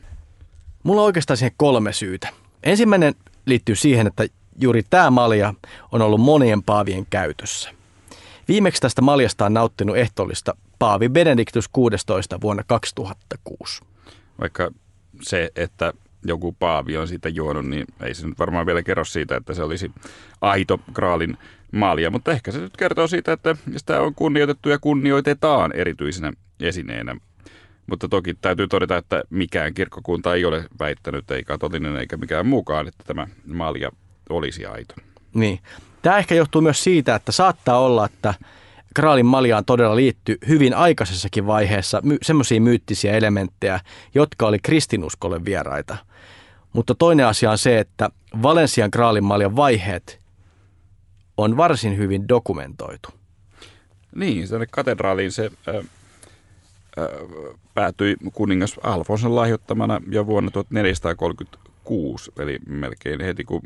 Mulla 0.82 1.00
on 1.00 1.06
oikeastaan 1.06 1.36
siihen 1.36 1.54
kolme 1.56 1.92
syytä. 1.92 2.28
Ensimmäinen 2.62 3.14
liittyy 3.46 3.76
siihen, 3.76 4.06
että 4.06 4.26
juuri 4.60 4.82
tämä 4.90 5.10
malja 5.10 5.54
on 5.92 6.02
ollut 6.02 6.20
monien 6.20 6.62
paavien 6.62 7.06
käytössä. 7.10 7.81
Viimeksi 8.52 8.82
tästä 8.82 9.02
maljasta 9.02 9.46
on 9.46 9.54
nauttinut 9.54 9.96
ehtoollista 9.96 10.56
paavi 10.78 11.08
Benedictus 11.08 11.68
16 11.68 12.40
vuonna 12.40 12.62
2006. 12.66 13.82
Vaikka 14.40 14.70
se, 15.22 15.50
että 15.56 15.92
joku 16.24 16.52
paavi 16.52 16.96
on 16.96 17.08
siitä 17.08 17.28
juonut, 17.28 17.66
niin 17.66 17.86
ei 18.02 18.14
se 18.14 18.26
nyt 18.26 18.38
varmaan 18.38 18.66
vielä 18.66 18.82
kerro 18.82 19.04
siitä, 19.04 19.36
että 19.36 19.54
se 19.54 19.62
olisi 19.62 19.90
aito 20.40 20.80
Graalin 20.92 21.36
malja, 21.72 22.10
mutta 22.10 22.32
ehkä 22.32 22.52
se 22.52 22.58
nyt 22.58 22.76
kertoo 22.76 23.06
siitä, 23.06 23.32
että 23.32 23.56
sitä 23.76 24.00
on 24.00 24.14
kunnioitettu 24.14 24.68
ja 24.68 24.78
kunnioitetaan 24.78 25.72
erityisenä 25.72 26.32
esineenä. 26.60 27.16
Mutta 27.86 28.08
toki 28.08 28.34
täytyy 28.34 28.68
todeta, 28.68 28.96
että 28.96 29.22
mikään 29.30 29.74
kirkkokunta 29.74 30.34
ei 30.34 30.44
ole 30.44 30.64
väittänyt, 30.80 31.30
ei 31.30 31.44
katolinen 31.44 31.96
eikä 31.96 32.16
mikään 32.16 32.46
mukaan, 32.46 32.88
että 32.88 33.04
tämä 33.06 33.26
malja 33.46 33.90
olisi 34.30 34.66
aito. 34.66 34.94
Niin. 35.34 35.58
Tämä 36.02 36.18
ehkä 36.18 36.34
johtuu 36.34 36.60
myös 36.60 36.84
siitä, 36.84 37.14
että 37.14 37.32
saattaa 37.32 37.78
olla, 37.78 38.06
että 38.06 38.34
Graalin 38.96 39.26
maljaan 39.26 39.64
todella 39.64 39.96
liittyy 39.96 40.36
hyvin 40.48 40.74
aikaisessakin 40.74 41.46
vaiheessa 41.46 42.00
my- 42.02 42.18
semmoisia 42.22 42.60
myyttisiä 42.60 43.12
elementtejä, 43.12 43.80
jotka 44.14 44.46
oli 44.46 44.58
kristinuskolle 44.58 45.44
vieraita. 45.44 45.96
Mutta 46.72 46.94
toinen 46.94 47.26
asia 47.26 47.50
on 47.50 47.58
se, 47.58 47.78
että 47.78 48.10
Valensian 48.42 48.90
Graalin 48.92 49.24
maljan 49.24 49.56
vaiheet 49.56 50.20
on 51.36 51.56
varsin 51.56 51.96
hyvin 51.96 52.28
dokumentoitu. 52.28 53.08
Niin, 54.14 54.48
tänne 54.48 54.66
katedraaliin 54.70 55.32
se 55.32 55.50
äh, 55.68 55.74
äh, 55.76 55.84
päätyi 57.74 58.16
kuningas 58.32 58.80
Alfonson 58.82 59.36
lahjoittamana 59.36 60.00
jo 60.08 60.26
vuonna 60.26 60.50
1436, 61.84 62.32
eli 62.38 62.58
melkein 62.68 63.20
heti 63.20 63.44
kun 63.44 63.62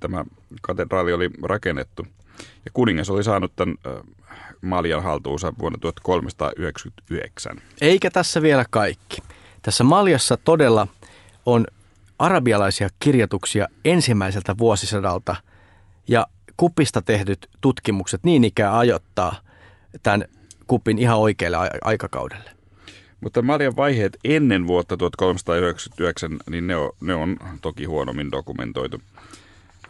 tämä 0.00 0.24
katedraali 0.62 1.12
oli 1.12 1.30
rakennettu. 1.42 2.06
Ja 2.64 2.70
kuningas 2.74 3.10
oli 3.10 3.24
saanut 3.24 3.52
tämän 3.56 3.74
äh, 3.86 3.92
maljan 4.62 5.02
haltuunsa 5.02 5.52
vuonna 5.58 5.78
1399. 5.78 7.62
Eikä 7.80 8.10
tässä 8.10 8.42
vielä 8.42 8.64
kaikki. 8.70 9.22
Tässä 9.62 9.84
maljassa 9.84 10.36
todella 10.36 10.86
on 11.46 11.66
arabialaisia 12.18 12.88
kirjoituksia 12.98 13.66
ensimmäiseltä 13.84 14.58
vuosisadalta 14.58 15.36
ja 16.08 16.26
kupista 16.56 17.02
tehdyt 17.02 17.48
tutkimukset 17.60 18.24
niin 18.24 18.44
ikään 18.44 18.74
ajoittaa 18.74 19.34
tämän 20.02 20.24
kupin 20.66 20.98
ihan 20.98 21.18
oikealle 21.18 21.70
aikakaudelle. 21.84 22.57
Mutta 23.20 23.42
Maljan 23.42 23.76
vaiheet 23.76 24.18
ennen 24.24 24.66
vuotta 24.66 24.96
1399, 24.96 26.36
niin 26.50 26.66
ne 26.66 26.76
on, 26.76 26.92
ne 27.00 27.14
on 27.14 27.36
toki 27.62 27.84
huonommin 27.84 28.30
dokumentoitu. 28.32 29.00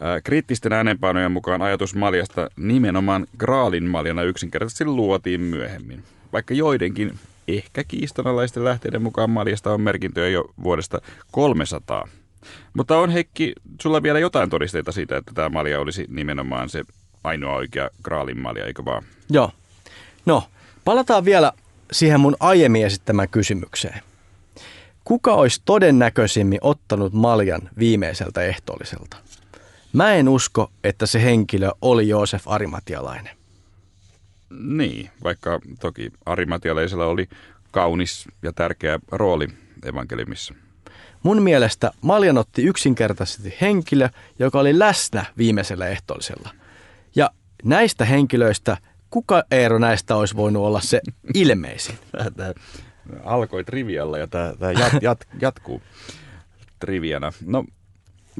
Ää, 0.01 0.21
kriittisten 0.21 0.73
äänenpainojen 0.73 1.31
mukaan 1.31 1.61
ajatus 1.61 1.95
Maljasta 1.95 2.49
nimenomaan 2.55 3.27
Graalin 3.37 3.89
Maljana 3.89 4.23
yksinkertaisesti 4.23 4.85
luotiin 4.85 5.41
myöhemmin. 5.41 6.03
Vaikka 6.33 6.53
joidenkin 6.53 7.19
ehkä 7.47 7.83
kiistanalaisten 7.83 8.63
lähteiden 8.63 9.01
mukaan 9.01 9.29
Maljasta 9.29 9.73
on 9.73 9.81
merkintöjä 9.81 10.29
jo 10.29 10.53
vuodesta 10.63 11.01
300 11.31 12.07
mutta 12.73 12.97
on 12.97 13.09
Heikki, 13.09 13.53
sulla 13.81 14.03
vielä 14.03 14.19
jotain 14.19 14.49
todisteita 14.49 14.91
siitä, 14.91 15.17
että 15.17 15.31
tämä 15.35 15.49
malja 15.49 15.79
olisi 15.79 16.05
nimenomaan 16.09 16.69
se 16.69 16.83
ainoa 17.23 17.55
oikea 17.55 17.89
graalin 18.03 18.41
malja, 18.41 18.65
eikö 18.65 18.85
vaan? 18.85 19.03
Joo. 19.29 19.51
No, 20.25 20.43
palataan 20.85 21.25
vielä 21.25 21.53
siihen 21.91 22.19
mun 22.19 22.35
aiemmin 22.39 22.85
esittämään 22.85 23.29
kysymykseen. 23.29 24.01
Kuka 25.03 25.33
olisi 25.33 25.61
todennäköisimmin 25.65 26.59
ottanut 26.61 27.13
maljan 27.13 27.61
viimeiseltä 27.79 28.41
ehtoolliselta? 28.41 29.17
Mä 29.93 30.13
en 30.13 30.29
usko, 30.29 30.71
että 30.83 31.05
se 31.05 31.23
henkilö 31.23 31.71
oli 31.81 32.07
Joosef 32.07 32.47
Arimatialainen. 32.47 33.37
Niin, 34.49 35.09
vaikka 35.23 35.59
toki 35.79 36.11
Arimatialaisella 36.25 37.05
oli 37.05 37.29
kaunis 37.71 38.25
ja 38.41 38.53
tärkeä 38.53 38.99
rooli 39.11 39.47
evankeliumissa. 39.85 40.53
Mun 41.23 41.41
mielestä 41.41 41.91
Maljan 42.01 42.37
otti 42.37 42.63
yksinkertaisesti 42.63 43.53
henkilö, 43.61 44.09
joka 44.39 44.59
oli 44.59 44.79
läsnä 44.79 45.25
viimeisellä 45.37 45.87
ehtoollisella. 45.87 46.49
Ja 47.15 47.29
näistä 47.63 48.05
henkilöistä, 48.05 48.77
kuka 49.09 49.43
Eero 49.51 49.79
näistä 49.79 50.15
olisi 50.15 50.35
voinut 50.35 50.63
olla 50.63 50.81
se 50.81 51.01
ilmeisin? 51.33 51.95
Tämä 52.37 52.53
alkoi 53.23 53.63
trivialla 53.63 54.17
ja 54.17 54.27
tämä, 54.27 54.53
tämä 54.59 54.71
jat, 54.71 54.93
jat, 55.01 55.27
jatkuu 55.41 55.81
triviana. 56.79 57.31
No 57.45 57.65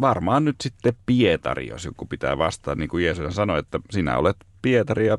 varmaan 0.02 0.46
nyt 0.46 0.56
sitten 0.62 0.94
Pietari, 1.06 1.68
jos 1.68 1.86
joku 1.86 2.06
pitää 2.06 2.38
vastaa, 2.38 2.76
niin 2.76 2.90
kuin 2.90 3.06
Jeesus 3.06 3.36
sanoi, 3.36 3.60
että 3.60 3.80
sinä 3.90 4.18
olet 4.18 4.38
Pietari 4.62 5.08
ja 5.08 5.18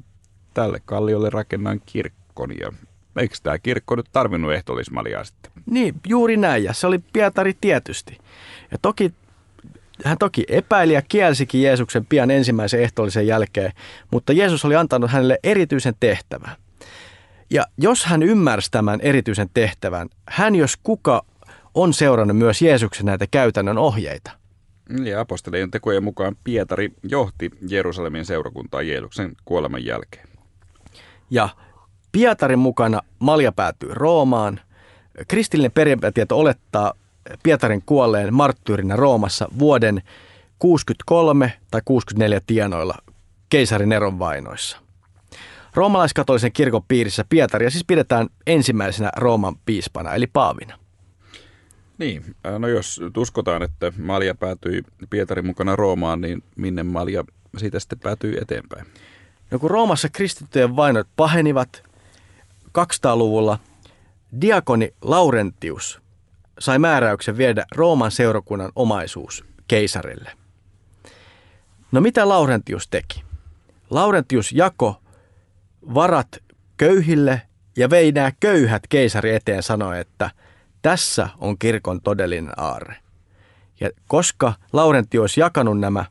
tälle 0.54 0.80
kalliolle 0.84 1.30
rakennan 1.30 1.80
kirkkoni. 1.86 2.56
Ja 2.60 2.72
eikö 3.16 3.34
tämä 3.42 3.58
kirkko 3.58 3.96
nyt 3.96 4.06
tarvinnut 4.12 4.52
ehtoollismaljaa 4.52 5.24
sitten? 5.24 5.52
Niin, 5.66 5.94
juuri 6.06 6.36
näin. 6.36 6.64
Ja 6.64 6.72
se 6.72 6.86
oli 6.86 6.98
Pietari 7.12 7.56
tietysti. 7.60 8.18
Ja 8.70 8.78
toki 8.82 9.14
hän 10.04 10.18
toki 10.18 10.44
epäili 10.48 10.92
ja 10.92 11.02
kielsikin 11.02 11.62
Jeesuksen 11.62 12.06
pian 12.06 12.30
ensimmäisen 12.30 12.82
ehtoollisen 12.82 13.26
jälkeen, 13.26 13.72
mutta 14.10 14.32
Jeesus 14.32 14.64
oli 14.64 14.76
antanut 14.76 15.10
hänelle 15.10 15.38
erityisen 15.42 15.94
tehtävän. 16.00 16.56
Ja 17.50 17.66
jos 17.78 18.04
hän 18.04 18.22
ymmärsi 18.22 18.70
tämän 18.70 19.00
erityisen 19.00 19.50
tehtävän, 19.54 20.08
hän 20.28 20.56
jos 20.56 20.76
kuka 20.82 21.24
on 21.74 21.94
seurannut 21.94 22.36
myös 22.36 22.62
Jeesuksen 22.62 23.06
näitä 23.06 23.26
käytännön 23.30 23.78
ohjeita. 23.78 24.30
Ja 25.04 25.20
apostolien 25.20 25.70
tekojen 25.70 26.04
mukaan 26.04 26.36
Pietari 26.44 26.92
johti 27.02 27.50
Jerusalemin 27.68 28.24
seurakuntaa 28.24 28.82
Jeesuksen 28.82 29.32
kuoleman 29.44 29.84
jälkeen. 29.84 30.28
Ja 31.30 31.48
Pietarin 32.12 32.58
mukana 32.58 33.00
Malja 33.18 33.52
päätyy 33.52 33.90
Roomaan– 33.94 34.60
Kristillinen 35.28 35.72
perintätieto 35.72 36.38
olettaa 36.38 36.92
Pietarin 37.42 37.82
kuolleen 37.86 38.34
marttyyrinä 38.34 38.96
Roomassa 38.96 39.48
vuoden 39.58 40.02
63 40.58 41.52
tai 41.70 41.80
64 41.84 42.40
tienoilla 42.46 42.94
keisarin 43.50 43.88
Neron 43.88 44.18
vainoissa. 44.18 44.78
Roomalaiskatolisen 45.74 46.52
kirkon 46.52 46.82
piirissä 46.88 47.24
Pietaria 47.28 47.70
siis 47.70 47.84
pidetään 47.84 48.28
ensimmäisenä 48.46 49.10
Rooman 49.16 49.56
piispana, 49.66 50.14
eli 50.14 50.26
paavina. 50.26 50.78
Niin, 51.98 52.36
no 52.58 52.68
jos 52.68 53.00
uskotaan, 53.16 53.62
että 53.62 53.92
Malja 53.98 54.34
päätyi 54.34 54.82
Pietarin 55.10 55.46
mukana 55.46 55.76
Roomaan, 55.76 56.20
niin 56.20 56.42
minne 56.56 56.82
Malja 56.82 57.24
siitä 57.56 57.80
sitten 57.80 57.98
päätyi 57.98 58.36
eteenpäin? 58.40 58.86
No 59.50 59.58
kun 59.58 59.70
Roomassa 59.70 60.08
kristittyjen 60.08 60.76
vainot 60.76 61.08
pahenivat 61.16 61.82
200-luvulla– 62.78 63.58
Diakoni 64.40 64.94
Laurentius 65.02 66.00
sai 66.60 66.78
määräyksen 66.78 67.36
viedä 67.36 67.66
Rooman 67.74 68.10
seurakunnan 68.10 68.72
omaisuus 68.76 69.44
keisarille. 69.68 70.32
No 71.92 72.00
mitä 72.00 72.28
Laurentius 72.28 72.88
teki? 72.88 73.24
Laurentius 73.90 74.52
jako 74.52 75.02
varat 75.94 76.28
köyhille 76.76 77.42
ja 77.76 77.90
vei 77.90 78.12
nämä 78.12 78.32
köyhät 78.40 78.82
keisari 78.88 79.34
eteen 79.34 79.62
sanoi, 79.62 80.00
että 80.00 80.30
tässä 80.82 81.28
on 81.38 81.58
kirkon 81.58 82.00
todellinen 82.00 82.52
aarre. 82.56 82.96
Ja 83.80 83.90
koska 84.08 84.52
Laurentius 84.72 85.22
olisi 85.22 85.40
jakanut 85.40 85.80
nämä 85.80 86.04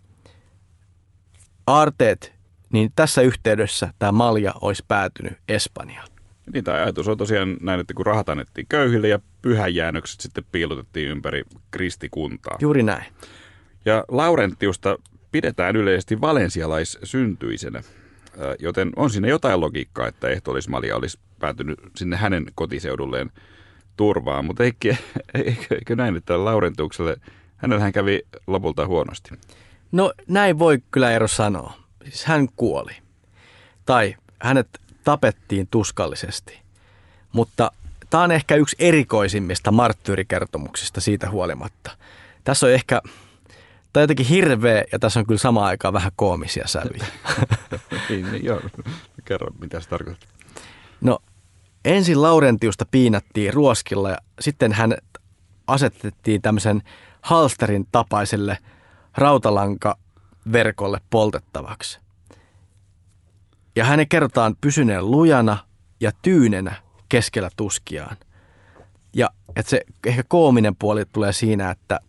aarteet, 1.68 2.34
niin 2.74 2.92
tässä 2.96 3.22
yhteydessä 3.22 3.94
tämä 4.00 4.12
malja 4.12 4.54
olisi 4.62 4.86
päätynyt 4.88 5.38
Espanjaan. 5.48 6.09
Niin, 6.54 6.64
tämä 6.64 6.78
ajatus 6.78 7.08
on 7.08 7.18
tosiaan 7.18 7.58
näin, 7.62 7.80
että 7.80 7.94
kun 7.94 8.06
rahat 8.06 8.30
annettiin 8.30 8.68
köyhille 8.70 9.08
ja 9.08 9.20
pyhäjäännökset 9.41 10.22
sitten 10.22 10.43
piilotettiin 10.52 11.10
ympäri 11.10 11.43
kristikuntaa. 11.72 12.58
Juuri 12.62 12.84
näin. 12.84 13.06
Ja 13.86 14.06
Laurentiusta 14.08 14.97
pidetään 15.32 15.76
yleisesti 15.76 16.22
valensialaissyntyisenä, 16.22 17.82
joten 18.60 18.91
on 18.95 19.10
siinä 19.10 19.28
jotain 19.28 19.62
logiikkaa, 19.62 20.08
että 20.08 20.30
ehtoollismalia 20.30 20.95
olisi 20.95 21.20
päätynyt 21.39 21.80
sinne 21.95 22.18
hänen 22.18 22.45
kotiseudulleen 22.56 23.32
turvaan. 23.97 24.45
Mutta 24.45 24.64
eikö, 24.64 24.95
eikö, 25.34 25.76
eikö 25.76 25.95
näin, 25.95 26.16
että 26.16 26.45
Laurentiukselle, 26.45 27.18
hänellähän 27.58 27.91
kävi 27.91 28.22
lopulta 28.47 28.88
huonosti? 28.88 29.30
No 29.91 30.14
näin 30.28 30.60
voi 30.60 30.80
kyllä 30.91 31.12
Eero 31.12 31.28
sanoa. 31.28 31.74
Siis 32.04 32.26
hän 32.26 32.47
kuoli. 32.56 32.91
Tai 33.86 34.16
hänet 34.41 34.68
tapettiin 35.04 35.68
tuskallisesti. 35.72 36.60
Mutta 37.32 37.72
tämä 38.10 38.24
on 38.24 38.32
ehkä 38.32 38.56
yksi 38.56 38.76
erikoisimmista 38.80 39.72
marttyyrikertomuksista 39.72 41.02
siitä 41.02 41.30
huolimatta. 41.30 41.91
Tässä 42.43 42.66
on 42.68 42.74
ehkä, 42.74 43.02
tämä 43.93 44.02
on 44.02 44.04
jotenkin 44.04 44.26
hirveä 44.26 44.84
ja 44.91 45.00
tässä 45.00 45.20
on 45.20 45.26
kyllä 45.26 45.39
samaan 45.39 45.68
aikaan 45.68 45.93
vähän 45.93 46.12
koomisia 46.16 46.68
sävyjä. 46.68 47.06
niin, 48.10 48.32
niin, 48.32 48.45
joo. 48.45 48.62
Kerro, 49.26 49.47
mitä 49.60 49.80
se 49.80 49.89
tarkoittaa. 49.89 50.30
No, 51.02 51.20
ensin 51.86 52.22
Laurentiusta 52.22 52.86
piinattiin 52.91 53.54
ruoskilla 53.54 54.10
ja 54.10 54.18
sitten 54.39 54.74
hän 54.74 54.97
asetettiin 55.68 56.41
tämmöisen 56.41 56.82
halsterin 57.22 57.88
tapaiselle 57.91 58.58
rautalankaverkolle 59.18 61.02
poltettavaksi. 61.10 62.00
Ja 63.80 63.86
hänen 63.86 64.07
kerrotaan 64.07 64.55
pysyneen 64.61 65.11
lujana 65.11 65.57
ja 65.99 66.11
tyynenä 66.21 66.75
keskellä 67.09 67.49
tuskiaan. 67.57 68.17
Ja 69.13 69.30
että 69.55 69.69
se 69.69 69.82
ehkä 70.05 70.23
koominen 70.27 70.75
puoli 70.75 71.05
tulee 71.05 71.34
siinä, 71.34 71.71
että 71.71 71.99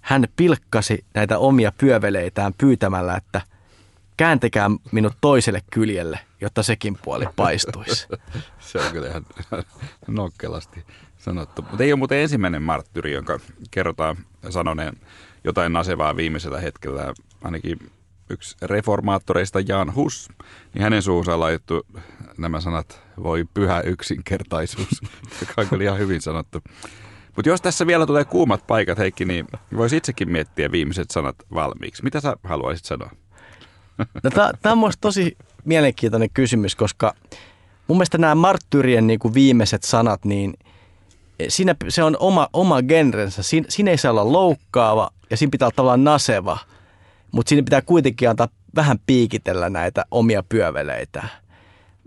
hän 0.00 0.28
pilkkasi 0.36 1.04
näitä 1.14 1.38
omia 1.38 1.72
pyöveleitään 1.78 2.54
pyytämällä, 2.58 3.16
että 3.16 3.40
kääntekää 4.16 4.70
minut 4.92 5.12
toiselle 5.20 5.60
kyljelle, 5.70 6.18
jotta 6.40 6.62
sekin 6.62 6.98
puoli 7.04 7.24
paistuisi. 7.36 8.08
se 8.58 8.78
on 8.78 8.92
kyllä 8.92 9.08
ihan 9.08 9.26
nokkelasti 10.06 10.84
sanottu. 11.18 11.62
Mutta 11.62 11.84
ei 11.84 11.92
ole 11.92 11.98
muuten 11.98 12.18
ensimmäinen 12.18 12.62
marttyri, 12.62 13.12
jonka 13.12 13.40
kerrotaan 13.70 14.16
sanoneen 14.50 14.96
jotain 15.44 15.72
nasevaa 15.72 16.16
viimeisellä 16.16 16.60
hetkellä. 16.60 17.14
Ainakin 17.42 17.90
yksi 18.30 18.56
reformaattoreista 18.62 19.60
Jan 19.60 19.94
Hus, 19.94 20.28
niin 20.74 20.82
hänen 20.82 21.02
suunsa 21.02 21.40
laitettu 21.40 21.86
nämä 22.38 22.60
sanat, 22.60 23.02
voi 23.22 23.44
pyhä 23.54 23.80
yksinkertaisuus, 23.80 25.00
joka 25.40 25.52
on 25.56 25.68
kyllä 25.68 25.84
ihan 25.84 25.98
hyvin 25.98 26.20
sanottu. 26.20 26.62
Mutta 27.36 27.48
jos 27.48 27.60
tässä 27.60 27.86
vielä 27.86 28.06
tulee 28.06 28.24
kuumat 28.24 28.66
paikat, 28.66 28.98
Heikki, 28.98 29.24
niin 29.24 29.46
voisi 29.76 29.96
itsekin 29.96 30.32
miettiä 30.32 30.70
viimeiset 30.70 31.10
sanat 31.10 31.36
valmiiksi. 31.54 32.04
Mitä 32.04 32.20
sä 32.20 32.36
haluaisit 32.44 32.84
sanoa? 32.84 33.10
No, 33.98 34.30
Tämä 34.62 34.86
on 34.86 34.92
tosi 35.00 35.36
mielenkiintoinen 35.64 36.30
kysymys, 36.34 36.76
koska 36.76 37.14
mun 37.88 37.96
mielestä 37.96 38.18
nämä 38.18 38.34
marttyrien 38.34 39.06
niin 39.06 39.18
kuin 39.18 39.34
viimeiset 39.34 39.82
sanat, 39.82 40.24
niin 40.24 40.54
siinä 41.48 41.74
se 41.88 42.02
on 42.02 42.16
oma, 42.20 42.48
oma 42.52 42.82
genrensä. 42.82 43.42
Siin, 43.42 43.64
siinä 43.68 43.90
ei 43.90 43.98
saa 43.98 44.10
olla 44.10 44.32
loukkaava 44.32 45.10
ja 45.30 45.36
siinä 45.36 45.50
pitää 45.50 45.66
olla 45.66 45.76
tavallaan 45.76 46.04
naseva, 46.04 46.58
mutta 47.32 47.48
siinä 47.48 47.64
pitää 47.64 47.82
kuitenkin 47.82 48.30
antaa 48.30 48.48
vähän 48.76 48.98
piikitellä 49.06 49.70
näitä 49.70 50.04
omia 50.10 50.42
pyöveleitä. 50.42 51.28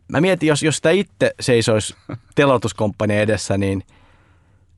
Mä 0.08 0.22
mietin, 0.22 0.48
jos, 0.48 0.64
jos 0.64 0.76
sitä 0.76 0.90
itse 0.90 1.34
seisoisi 1.40 1.96
telotuskomppani 2.36 3.20
edessä, 3.20 3.58
niin 3.58 3.84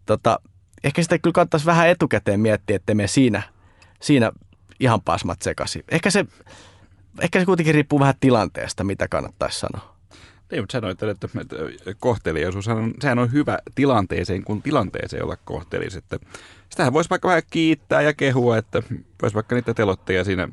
tota, 0.05 0.39
ehkä 0.83 1.03
sitä 1.03 1.19
kyllä 1.19 1.33
kannattaisi 1.33 1.65
vähän 1.65 1.89
etukäteen 1.89 2.39
miettiä, 2.39 2.75
että 2.75 2.95
me 2.95 3.07
siinä, 3.07 3.43
siinä 4.01 4.31
ihan 4.79 5.01
pasmat 5.01 5.41
sekaisin. 5.41 5.83
Ehkä 5.89 6.09
se 6.09 6.25
ehkä 7.21 7.39
se 7.39 7.45
kuitenkin 7.45 7.73
riippuu 7.73 7.99
vähän 7.99 8.15
tilanteesta, 8.19 8.83
mitä 8.83 9.07
kannattaisi 9.07 9.59
sanoa. 9.59 9.95
Niin, 10.51 10.61
mutta 10.61 10.71
sanoit, 10.71 11.03
että, 11.03 11.27
kohteliaisuus 11.99 12.65
sehän 13.01 13.19
on 13.19 13.31
hyvä 13.31 13.59
tilanteeseen, 13.75 14.43
kun 14.43 14.61
tilanteeseen 14.61 15.23
olla 15.23 15.37
kohtelias. 15.45 15.95
Että 15.95 16.19
sitähän 16.75 16.93
voisi 16.93 17.09
vaikka 17.09 17.27
vähän 17.27 17.43
kiittää 17.49 18.01
ja 18.01 18.13
kehua, 18.13 18.57
että 18.57 18.83
voisi 19.21 19.33
vaikka 19.33 19.55
niitä 19.55 19.73
telotteja 19.73 20.23
siinä 20.23 20.47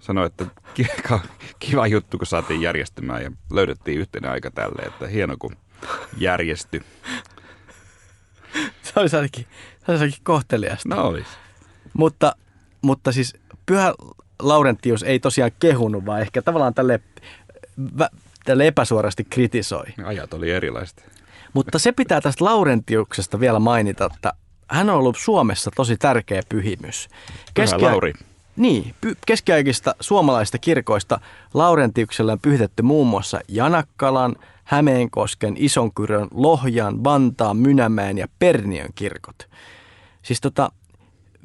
sanoa, 0.00 0.26
että 0.26 0.46
kiva 1.58 1.86
juttu, 1.86 2.18
kun 2.18 2.26
saatiin 2.26 2.60
järjestymään 2.60 3.22
ja 3.22 3.32
löydettiin 3.52 3.98
yhtenä 3.98 4.30
aika 4.30 4.50
tälle, 4.50 4.82
että 4.82 5.06
hieno 5.06 5.36
kun 5.38 5.56
järjesty. 6.18 6.82
se 8.82 8.92
olisi 8.96 9.16
ainakin, 9.16 9.46
se 9.86 9.92
olisi 9.92 10.04
ainakin 10.04 10.24
kohteliasta. 10.24 10.88
No 10.88 11.02
olisi. 11.02 11.30
Mutta, 11.92 12.36
mutta 12.82 13.12
siis 13.12 13.36
pyhä 13.66 13.94
Laurentius 14.42 15.02
ei 15.02 15.20
tosiaan 15.20 15.50
kehunut, 15.58 16.06
vaan 16.06 16.20
ehkä 16.20 16.42
tavallaan 16.42 16.74
tälle, 16.74 17.00
tälle 18.44 18.66
epäsuorasti 18.66 19.24
kritisoi. 19.24 19.86
Ajat 20.04 20.34
oli 20.34 20.50
erilaiset. 20.50 21.06
Mutta 21.52 21.78
se 21.78 21.92
pitää 21.92 22.20
tästä 22.20 22.44
Laurentiuksesta 22.44 23.40
vielä 23.40 23.58
mainita, 23.58 24.08
että 24.14 24.32
hän 24.68 24.90
on 24.90 24.96
ollut 24.96 25.16
Suomessa 25.18 25.70
tosi 25.76 25.96
tärkeä 25.96 26.42
pyhimys. 26.48 27.08
Keski- 27.54 27.82
Lauri. 27.82 28.12
Niin, 28.56 28.94
py- 29.06 29.16
keskiaikaisista 29.26 29.94
suomalaisista 30.00 30.58
kirkoista 30.58 31.20
Laurentiuksella 31.54 32.32
on 32.32 32.40
pyhitetty 32.40 32.82
muun 32.82 33.06
muassa 33.06 33.40
Janakkalan, 33.48 34.36
Hämeenkosken, 34.64 35.54
Isonkyrön, 35.58 36.28
Lohjan, 36.30 37.04
Vantaan, 37.04 37.56
Mynämäen 37.56 38.18
ja 38.18 38.28
Perniön 38.38 38.88
kirkot. 38.94 39.48
Siis 40.22 40.40
tota, 40.40 40.72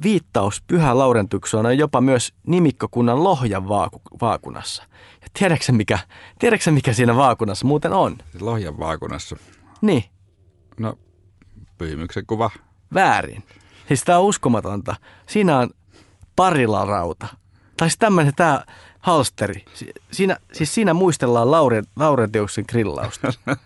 viittaus 0.03 0.61
Pyhä 0.67 0.97
Laurentukseen 0.97 1.65
on 1.65 1.77
jopa 1.77 2.01
myös 2.01 2.33
nimikkokunnan 2.47 3.23
Lohjan 3.23 3.67
vaaku- 3.67 4.01
vaakunassa. 4.21 4.83
Ja 5.21 5.27
tiedätkö 5.39 5.71
mikä, 5.71 5.99
tiedätkö 6.39 6.71
mikä 6.71 6.93
siinä 6.93 7.15
vaakunassa 7.15 7.67
muuten 7.67 7.93
on? 7.93 8.17
Lohjan 8.41 8.79
vaakunassa? 8.79 9.35
Niin. 9.81 10.03
No, 10.79 10.93
pyhimyksen 11.77 12.25
kuva. 12.25 12.49
Väärin. 12.93 13.43
Siis 13.87 14.03
tämä 14.03 14.17
on 14.17 14.25
uskomatonta. 14.25 14.95
Siinä 15.27 15.57
on 15.57 15.69
parilarauta. 16.35 17.27
Tai 17.77 17.89
siis 17.89 17.97
tämmöinen 17.99 18.33
tämä 18.35 18.63
halsteri. 18.99 19.65
Siinä, 20.11 20.37
siis 20.53 20.73
siinä 20.73 20.93
muistellaan 20.93 21.51
Laure, 21.51 21.83
Laurentiuksen 21.95 22.65
grillausta. 22.69 23.33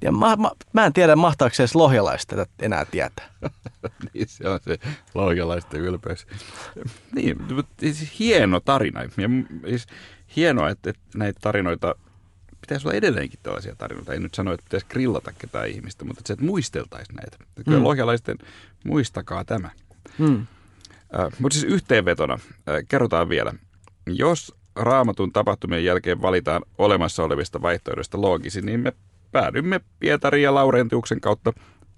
Ja 0.00 0.12
mä, 0.12 0.36
mä, 0.36 0.50
mä 0.72 0.86
en 0.86 0.92
tiedä, 0.92 1.16
mahtaako 1.16 1.54
se 1.54 1.62
edes 1.62 1.74
lohjalaista 1.74 2.36
tätä 2.36 2.52
enää 2.62 2.84
tietää. 2.84 3.28
niin, 4.14 4.28
se 4.28 4.48
on 4.48 4.60
se 4.62 4.78
lohjalaisten 5.14 5.80
ylpeys. 5.80 6.26
Niin, 7.14 7.36
siis 7.80 8.18
hieno 8.18 8.60
tarina. 8.60 9.02
Ja 9.02 9.10
siis 9.68 9.86
hienoa, 10.36 10.70
että, 10.70 10.90
että 10.90 11.18
näitä 11.18 11.38
tarinoita 11.40 11.94
pitäisi 12.66 12.88
olla 12.88 12.96
edelleenkin 12.96 13.38
tällaisia 13.42 13.74
tarinoita. 13.76 14.12
Ei 14.12 14.20
nyt 14.20 14.34
sano, 14.34 14.52
että 14.52 14.64
pitäisi 14.64 14.86
grillata 14.86 15.32
ketään 15.38 15.68
ihmistä, 15.68 16.04
mutta 16.04 16.20
että 16.20 16.28
se, 16.28 16.32
että 16.32 16.44
muisteltaisiin 16.44 17.16
näitä. 17.16 17.36
Kyllä 17.64 17.78
mm. 17.78 17.84
lohjalaisten 17.84 18.38
muistakaa 18.84 19.44
tämä. 19.44 19.70
Mm. 20.18 20.46
Äh, 21.18 21.26
mutta 21.38 21.58
siis 21.58 21.72
yhteenvetona 21.72 22.34
äh, 22.34 22.74
kerrotaan 22.88 23.28
vielä. 23.28 23.52
Jos 24.06 24.54
raamatun 24.76 25.32
tapahtumien 25.32 25.84
jälkeen 25.84 26.22
valitaan 26.22 26.62
olemassa 26.78 27.24
olevista 27.24 27.62
vaihtoehdoista 27.62 28.20
loogisin, 28.20 28.66
niin 28.66 28.80
me 28.80 28.92
päädymme 29.32 29.80
Pietarin 29.98 30.42
ja 30.42 30.54
Laurentiuksen 30.54 31.20
kautta 31.20 31.52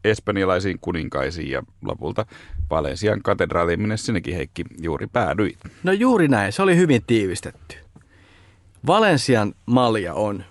espanjalaisiin 0.05 0.79
kuninkaisiin 0.81 1.51
ja 1.51 1.63
lopulta 1.83 2.27
Valensian 2.71 3.23
katedraaliin, 3.23 3.81
minne 3.81 3.97
sinnekin 3.97 4.37
Heikki 4.37 4.65
juuri 4.81 5.07
päädyit. 5.07 5.59
No 5.83 5.93
juuri 5.93 6.29
näin, 6.29 6.53
se 6.53 6.63
oli 6.63 6.77
hyvin 6.77 7.03
tiivistetty. 7.07 7.77
Valensian 8.87 9.55
malja 9.67 10.15
on, 10.15 10.45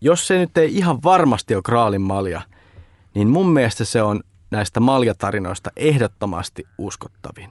jos 0.00 0.26
se 0.26 0.38
nyt 0.38 0.58
ei 0.58 0.76
ihan 0.76 1.02
varmasti 1.02 1.54
ole 1.54 1.62
Graalin 1.62 2.00
malja, 2.00 2.42
niin 3.14 3.28
mun 3.28 3.48
mielestä 3.48 3.84
se 3.84 4.02
on 4.02 4.20
näistä 4.50 4.80
maljatarinoista 4.80 5.70
ehdottomasti 5.76 6.64
uskottavin. 6.78 7.50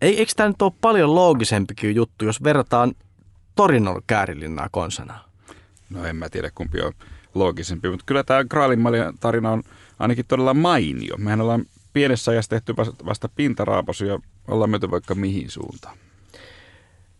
Ei, 0.00 0.18
eikö 0.18 0.32
tämä 0.36 0.48
nyt 0.48 0.62
ole 0.62 0.72
paljon 0.80 1.14
loogisempikin 1.14 1.94
juttu, 1.94 2.24
jos 2.24 2.42
verrataan 2.42 2.94
Torinon 3.54 4.02
käärillinnaa 4.06 4.68
konsanaan? 4.68 5.20
No 5.90 6.04
en 6.04 6.16
mä 6.16 6.28
tiedä 6.28 6.50
kumpi 6.54 6.80
on 6.80 6.92
loogisempi, 7.34 7.90
mutta 7.90 8.04
kyllä 8.06 8.24
tämä 8.24 8.44
Graalin 8.44 8.84
tarina 9.20 9.50
on 9.50 9.62
ainakin 9.98 10.24
todella 10.28 10.54
mainio. 10.54 11.16
Mehän 11.16 11.40
ollaan 11.40 11.64
pienessä 11.92 12.30
ajassa 12.30 12.48
tehty 12.48 12.74
vasta 13.06 13.28
pintaraapasu 13.28 14.04
ja 14.04 14.18
ollaan 14.48 14.70
menty 14.70 14.90
vaikka 14.90 15.14
mihin 15.14 15.50
suuntaan. 15.50 15.96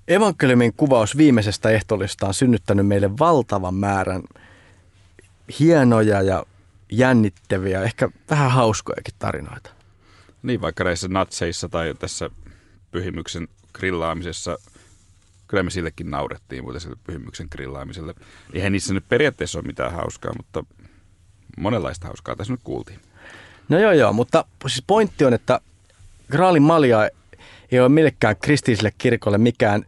Evankeliumin 0.08 0.72
kuvaus 0.72 1.16
viimeisestä 1.16 1.70
ehtollista 1.70 2.26
on 2.26 2.34
synnyttänyt 2.34 2.86
meille 2.86 3.18
valtavan 3.18 3.74
määrän 3.74 4.22
hienoja 5.60 6.22
ja 6.22 6.46
jännittäviä, 6.92 7.82
ehkä 7.82 8.08
vähän 8.30 8.50
hauskojakin 8.50 9.14
tarinoita. 9.18 9.70
Niin, 10.42 10.60
vaikka 10.60 10.84
näissä 10.84 11.08
natseissa 11.08 11.68
tai 11.68 11.94
tässä 11.98 12.30
pyhimyksen 12.90 13.48
grillaamisessa– 13.72 14.58
kyllä 15.48 15.62
me 15.62 15.70
sillekin 15.70 16.10
naurettiin 16.10 16.64
muuten 16.64 16.80
sille 16.80 16.96
pyhimyksen 17.04 17.48
grillaamiselle. 17.50 18.14
Eihän 18.52 18.72
niissä 18.72 18.94
nyt 18.94 19.08
periaatteessa 19.08 19.58
ole 19.58 19.66
mitään 19.66 19.92
hauskaa, 19.92 20.32
mutta 20.36 20.64
monenlaista 21.58 22.06
hauskaa 22.06 22.36
tässä 22.36 22.52
nyt 22.52 22.60
kuultiin. 22.64 23.00
No 23.68 23.78
joo 23.78 23.92
joo, 23.92 24.12
mutta 24.12 24.44
siis 24.66 24.84
pointti 24.86 25.24
on, 25.24 25.34
että 25.34 25.60
Graalin 26.30 26.62
malja 26.62 27.10
ei 27.72 27.80
ole 27.80 27.88
millekään 27.88 28.36
kristilliselle 28.36 28.92
kirkolle 28.98 29.38
mikään 29.38 29.86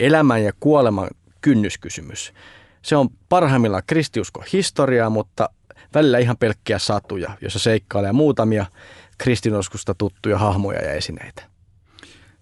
elämän 0.00 0.44
ja 0.44 0.52
kuoleman 0.60 1.08
kynnyskysymys. 1.40 2.32
Se 2.82 2.96
on 2.96 3.08
parhaimmillaan 3.28 3.82
kristiusko 3.86 4.44
historiaa, 4.52 5.10
mutta 5.10 5.48
välillä 5.94 6.18
ihan 6.18 6.36
pelkkiä 6.36 6.78
satuja, 6.78 7.36
jossa 7.40 7.58
seikkailee 7.58 8.12
muutamia 8.12 8.66
kristinoskusta 9.18 9.94
tuttuja 9.94 10.38
hahmoja 10.38 10.84
ja 10.84 10.92
esineitä. 10.92 11.42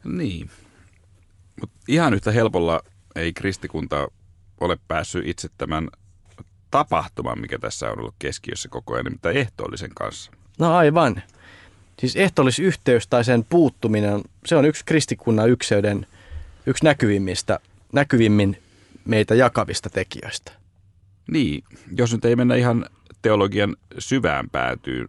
Niin, 0.04 0.50
mutta 1.60 1.76
ihan 1.88 2.14
yhtä 2.14 2.32
helpolla 2.32 2.80
ei 3.14 3.32
kristikunta 3.32 4.08
ole 4.60 4.78
päässyt 4.88 5.26
itse 5.26 5.48
tämän 5.58 5.88
tapahtuman, 6.70 7.40
mikä 7.40 7.58
tässä 7.58 7.90
on 7.90 7.98
ollut 7.98 8.14
keskiössä 8.18 8.68
koko 8.68 8.94
ajan, 8.94 9.04
nimittäin 9.04 9.36
ehtoollisen 9.36 9.94
kanssa. 9.94 10.30
No 10.58 10.76
aivan. 10.76 11.22
Siis 11.98 12.16
ehtoollisyhteys 12.16 13.06
tai 13.08 13.24
sen 13.24 13.44
puuttuminen, 13.44 14.20
se 14.46 14.56
on 14.56 14.64
yksi 14.64 14.84
kristikunnan 14.84 15.50
ykseyden, 15.50 16.06
yksi 16.66 16.84
näkyvimmistä, 16.84 17.60
näkyvimmin 17.92 18.62
meitä 19.04 19.34
jakavista 19.34 19.90
tekijöistä. 19.90 20.52
Niin, 21.30 21.64
jos 21.96 22.12
nyt 22.12 22.24
ei 22.24 22.36
mennä 22.36 22.54
ihan 22.54 22.86
teologian 23.22 23.76
syvään 23.98 24.50
päätyyn, 24.50 25.08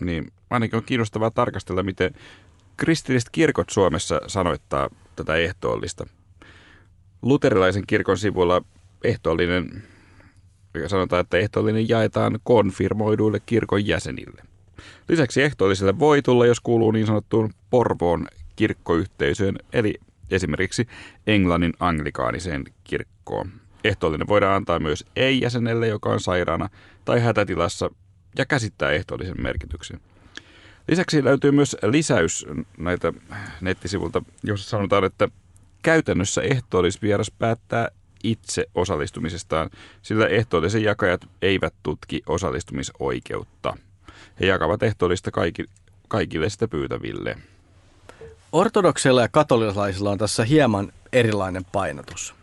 niin 0.00 0.32
ainakin 0.50 0.76
on 0.76 0.84
kiinnostavaa 0.84 1.30
tarkastella, 1.30 1.82
miten 1.82 2.14
kristilliset 2.76 3.30
kirkot 3.32 3.70
Suomessa 3.70 4.20
sanoittaa 4.26 4.90
tätä 5.16 5.34
ehtoollista. 5.34 6.06
Luterilaisen 7.22 7.86
kirkon 7.86 8.18
sivuilla 8.18 8.62
ehtoollinen, 9.04 9.82
sanotaan, 10.86 11.20
että 11.20 11.38
ehtoollinen 11.38 11.88
jaetaan 11.88 12.38
konfirmoiduille 12.44 13.40
kirkon 13.46 13.86
jäsenille. 13.86 14.42
Lisäksi 15.08 15.42
ehtoolliselle 15.42 15.98
voi 15.98 16.22
tulla, 16.22 16.46
jos 16.46 16.60
kuuluu 16.60 16.90
niin 16.90 17.06
sanottuun 17.06 17.50
Porvoon 17.70 18.26
kirkkoyhteisöön, 18.56 19.58
eli 19.72 19.94
esimerkiksi 20.30 20.86
Englannin 21.26 21.72
anglikaaniseen 21.80 22.64
kirkkoon. 22.84 23.50
Ehtoollinen 23.84 24.28
voidaan 24.28 24.56
antaa 24.56 24.78
myös 24.78 25.04
ei-jäsenelle, 25.16 25.88
joka 25.88 26.08
on 26.08 26.20
sairaana 26.20 26.68
tai 27.04 27.20
hätätilassa 27.20 27.90
ja 28.38 28.46
käsittää 28.46 28.90
ehtoollisen 28.90 29.42
merkityksen. 29.42 30.00
Lisäksi 30.88 31.24
löytyy 31.24 31.50
myös 31.50 31.76
lisäys 31.82 32.46
näitä 32.78 33.12
nettisivulta, 33.60 34.22
jossa 34.42 34.70
sanotaan, 34.70 35.04
että 35.04 35.28
käytännössä 35.82 36.42
ehtoollisvieras 36.42 37.30
päättää 37.30 37.88
itse 38.24 38.66
osallistumisestaan, 38.74 39.70
sillä 40.02 40.26
ehtoollisen 40.26 40.82
jakajat 40.82 41.28
eivät 41.42 41.74
tutki 41.82 42.22
osallistumisoikeutta. 42.26 43.76
He 44.40 44.46
jakavat 44.46 44.82
ehtoollista 44.82 45.30
kaikille 46.08 46.50
sitä 46.50 46.68
pyytäville. 46.68 47.36
Ortodokseilla 48.52 49.22
ja 49.22 49.28
katolilaisilla 49.28 50.10
on 50.10 50.18
tässä 50.18 50.44
hieman 50.44 50.92
erilainen 51.12 51.64
painotus. 51.72 52.34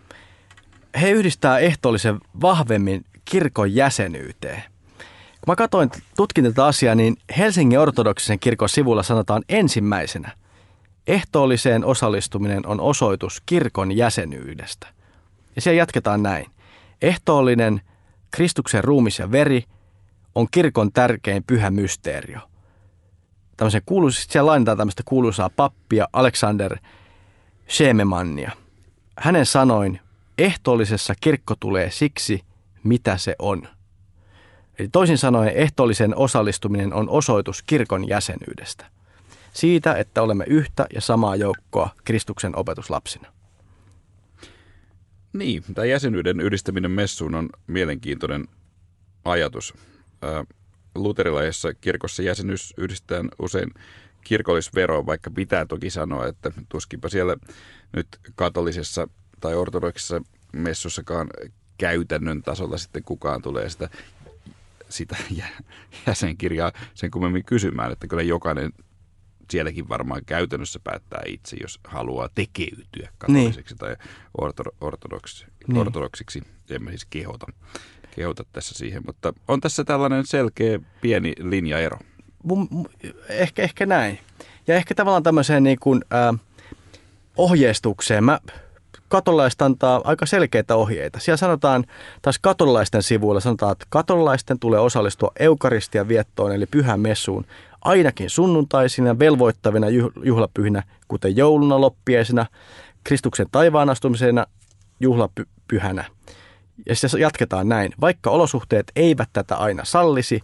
He 1.01 1.11
yhdistää 1.11 1.59
ehtoollisen 1.59 2.19
vahvemmin 2.41 3.05
kirkon 3.25 3.75
jäsenyyteen. 3.75 4.63
Kun 4.97 5.51
mä 5.51 5.55
katsoin, 5.55 5.89
tutkin 6.15 6.43
tätä 6.43 6.65
asiaa, 6.65 6.95
niin 6.95 7.17
Helsingin 7.37 7.79
ortodoksisen 7.79 8.39
kirkon 8.39 8.69
sivulla 8.69 9.03
sanotaan 9.03 9.43
ensimmäisenä, 9.49 10.31
ehtoolliseen 11.07 11.85
osallistuminen 11.85 12.67
on 12.67 12.79
osoitus 12.79 13.41
kirkon 13.45 13.97
jäsenyydestä. 13.97 14.87
Ja 15.55 15.61
siellä 15.61 15.77
jatketaan 15.77 16.23
näin. 16.23 16.45
Ehtoollinen 17.01 17.81
Kristuksen 18.31 18.83
ruumis 18.83 19.19
ja 19.19 19.31
veri 19.31 19.63
on 20.35 20.47
kirkon 20.51 20.91
tärkein 20.91 21.43
pyhä 21.43 21.71
mysteerio– 21.71 22.39
tämmöisen 23.57 23.81
kuuluisa, 23.85 24.25
siellä 24.29 24.49
lainataan 24.49 24.77
tämmöistä 24.77 25.03
kuuluisaa 25.05 25.49
pappia 25.49 26.07
Alexander 26.13 26.77
Shememannia. 27.69 28.51
Hänen 29.17 29.45
sanoin, 29.45 29.99
ehtoollisessa 30.37 31.13
kirkko 31.21 31.55
tulee 31.59 31.91
siksi, 31.91 32.43
mitä 32.83 33.17
se 33.17 33.35
on. 33.39 33.67
Eli 34.79 34.87
toisin 34.87 35.17
sanoen 35.17 35.49
ehtoollisen 35.49 36.15
osallistuminen 36.15 36.93
on 36.93 37.09
osoitus 37.09 37.63
kirkon 37.63 38.07
jäsenyydestä. 38.07 38.85
Siitä, 39.53 39.93
että 39.93 40.21
olemme 40.21 40.45
yhtä 40.47 40.85
ja 40.93 41.01
samaa 41.01 41.35
joukkoa 41.35 41.89
Kristuksen 42.03 42.57
opetuslapsina. 42.57 43.31
Niin, 45.33 45.63
tämä 45.73 45.85
jäsenyyden 45.85 46.39
yhdistäminen 46.39 46.91
messuun 46.91 47.35
on 47.35 47.49
mielenkiintoinen 47.67 48.47
ajatus 49.25 49.73
luterilaisessa 50.95 51.73
kirkossa 51.73 52.23
jäsenyys 52.23 52.73
yhdistetään 52.77 53.29
usein 53.39 53.73
kirkollisveroon, 54.23 55.05
vaikka 55.05 55.31
pitää 55.31 55.65
toki 55.65 55.89
sanoa, 55.89 56.27
että 56.27 56.51
tuskinpa 56.69 57.09
siellä 57.09 57.37
nyt 57.95 58.07
katolisessa 58.35 59.07
tai 59.39 59.55
ortodoksissa 59.55 60.21
messussakaan 60.53 61.27
käytännön 61.77 62.41
tasolla 62.41 62.77
sitten 62.77 63.03
kukaan 63.03 63.41
tulee 63.41 63.69
sitä, 63.69 63.89
sitä 64.89 65.15
jäsenkirjaa 66.07 66.71
sen 66.93 67.11
kummemmin 67.11 67.45
kysymään, 67.45 67.91
että 67.91 68.07
kyllä 68.07 68.23
jokainen 68.23 68.71
sielläkin 69.51 69.89
varmaan 69.89 70.25
käytännössä 70.25 70.79
päättää 70.83 71.21
itse, 71.27 71.57
jos 71.61 71.79
haluaa 71.83 72.29
tekeytyä 72.35 73.09
katoliseksi 73.17 73.73
niin. 73.73 73.79
tai 73.79 73.95
ortodoksiksi, 74.81 75.45
niin. 75.67 75.77
ortodoksiksi, 75.77 76.41
emme 76.69 76.91
siis 76.91 77.05
kehota 77.05 77.45
kehota 78.15 78.43
tässä 78.53 78.75
siihen, 78.75 79.03
mutta 79.05 79.33
on 79.47 79.61
tässä 79.61 79.83
tällainen 79.83 80.25
selkeä 80.25 80.79
pieni 81.01 81.33
linjaero. 81.39 81.97
Ehkä, 83.29 83.61
ehkä 83.61 83.85
näin. 83.85 84.19
Ja 84.67 84.75
ehkä 84.75 84.95
tavallaan 84.95 85.23
tämmöiseen 85.23 85.63
niin 85.63 85.77
kuin, 85.79 86.01
äh, 86.13 86.39
ohjeistukseen. 87.37 88.23
Mä 88.23 88.39
katolaiset 89.07 89.61
antaa 89.61 90.01
aika 90.03 90.25
selkeitä 90.25 90.75
ohjeita. 90.75 91.19
Siellä 91.19 91.37
sanotaan, 91.37 91.83
taas 92.21 92.39
katolaisten 92.39 93.03
sivuilla 93.03 93.39
sanotaan, 93.39 93.71
että 93.71 93.85
katolaisten 93.89 94.59
tulee 94.59 94.79
osallistua 94.79 95.31
eukaristian 95.39 96.07
viettoon 96.07 96.51
eli 96.51 96.65
pyhän 96.65 96.99
messuun 96.99 97.45
ainakin 97.81 98.29
sunnuntaisina 98.29 99.19
velvoittavina 99.19 99.87
juhlapyhinä, 100.23 100.83
kuten 101.07 101.37
jouluna, 101.37 101.81
loppiaisena, 101.81 102.45
Kristuksen 103.03 103.47
taivaan 103.51 103.89
astumisena, 103.89 104.45
juhlapyhänä. 104.99 106.05
Ja 106.85 106.95
se 106.95 107.19
jatketaan 107.19 107.69
näin. 107.69 107.93
Vaikka 108.01 108.29
olosuhteet 108.29 108.91
eivät 108.95 109.29
tätä 109.33 109.55
aina 109.55 109.85
sallisi, 109.85 110.41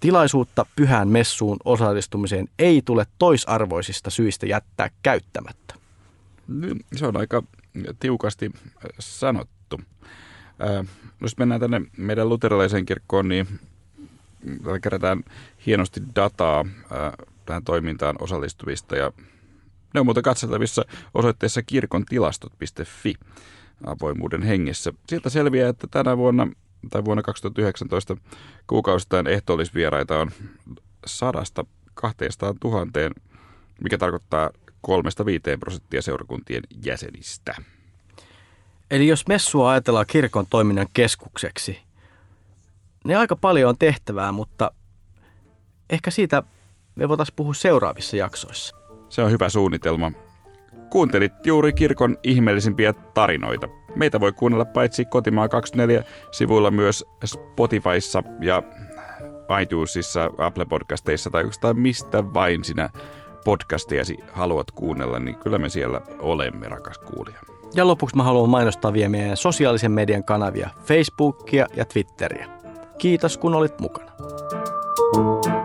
tilaisuutta 0.00 0.66
pyhään 0.76 1.08
messuun 1.08 1.56
osallistumiseen 1.64 2.48
ei 2.58 2.82
tule 2.84 3.06
toisarvoisista 3.18 4.10
syistä 4.10 4.46
jättää 4.46 4.90
käyttämättä. 5.02 5.74
Niin, 6.48 6.84
se 6.96 7.06
on 7.06 7.16
aika 7.16 7.42
tiukasti 8.00 8.50
sanottu. 8.98 9.80
Äh, 10.62 10.86
jos 11.20 11.38
mennään 11.38 11.60
tänne 11.60 11.80
meidän 11.96 12.28
luterilaiseen 12.28 12.86
kirkkoon, 12.86 13.28
niin 13.28 13.60
kerätään 14.82 15.22
hienosti 15.66 16.02
dataa 16.16 16.60
äh, 16.60 17.26
tähän 17.46 17.64
toimintaan 17.64 18.16
osallistuvista 18.20 18.96
ja 18.96 19.12
ne 19.94 20.00
on 20.00 20.06
muuten 20.06 20.22
katseltavissa 20.22 20.84
osoitteessa 21.14 21.62
kirkontilastot.fi 21.62 23.14
avoimuuden 23.86 24.42
hengessä. 24.42 24.92
Sieltä 25.08 25.30
selviää, 25.30 25.68
että 25.68 25.86
tänä 25.90 26.16
vuonna 26.16 26.48
tai 26.90 27.04
vuonna 27.04 27.22
2019 27.22 28.16
kuukausittain 28.66 29.26
ehtoollisvieraita 29.26 30.18
on 30.18 30.30
sadasta 31.06 31.64
200 31.94 32.54
tuhanteen, 32.60 33.12
mikä 33.82 33.98
tarkoittaa 33.98 34.50
kolmesta 34.80 35.26
viiteen 35.26 35.60
prosenttia 35.60 36.02
seurakuntien 36.02 36.62
jäsenistä. 36.84 37.54
Eli 38.90 39.06
jos 39.06 39.26
messua 39.26 39.70
ajatellaan 39.70 40.06
kirkon 40.08 40.46
toiminnan 40.50 40.86
keskukseksi, 40.92 41.78
niin 43.04 43.18
aika 43.18 43.36
paljon 43.36 43.68
on 43.68 43.78
tehtävää, 43.78 44.32
mutta 44.32 44.70
ehkä 45.90 46.10
siitä 46.10 46.42
me 46.94 47.08
voitaisiin 47.08 47.36
puhua 47.36 47.54
seuraavissa 47.54 48.16
jaksoissa. 48.16 48.76
Se 49.08 49.22
on 49.22 49.30
hyvä 49.30 49.48
suunnitelma. 49.48 50.12
Kuuntelit 50.90 51.46
juuri 51.46 51.72
kirkon 51.72 52.16
ihmeellisimpiä 52.22 52.92
tarinoita. 52.92 53.68
Meitä 53.94 54.20
voi 54.20 54.32
kuunnella 54.32 54.64
paitsi 54.64 55.04
Kotimaa 55.04 55.48
24 55.48 56.04
sivuilla 56.30 56.70
myös 56.70 57.04
Spotifyssa 57.24 58.22
ja 58.40 58.62
iTunesissa, 59.62 60.30
Apple 60.38 60.64
Podcasteissa 60.64 61.30
tai 61.30 61.42
jostain 61.42 61.80
mistä 61.80 62.34
vain 62.34 62.64
sinä 62.64 62.90
podcastejasi 63.44 64.16
haluat 64.32 64.70
kuunnella, 64.70 65.18
niin 65.18 65.36
kyllä 65.36 65.58
me 65.58 65.68
siellä 65.68 66.00
olemme, 66.18 66.68
rakas 66.68 66.98
kuulija. 66.98 67.38
Ja 67.74 67.86
lopuksi 67.86 68.16
mä 68.16 68.22
haluan 68.22 68.50
mainostaa 68.50 68.92
vielä 68.92 69.08
meidän 69.08 69.36
sosiaalisen 69.36 69.92
median 69.92 70.24
kanavia, 70.24 70.70
Facebookia 70.84 71.66
ja 71.76 71.84
Twitteriä. 71.84 72.48
Kiitos 72.98 73.38
kun 73.38 73.54
olit 73.54 73.80
mukana. 73.80 74.12
thank 75.14 75.46
you 75.46 75.57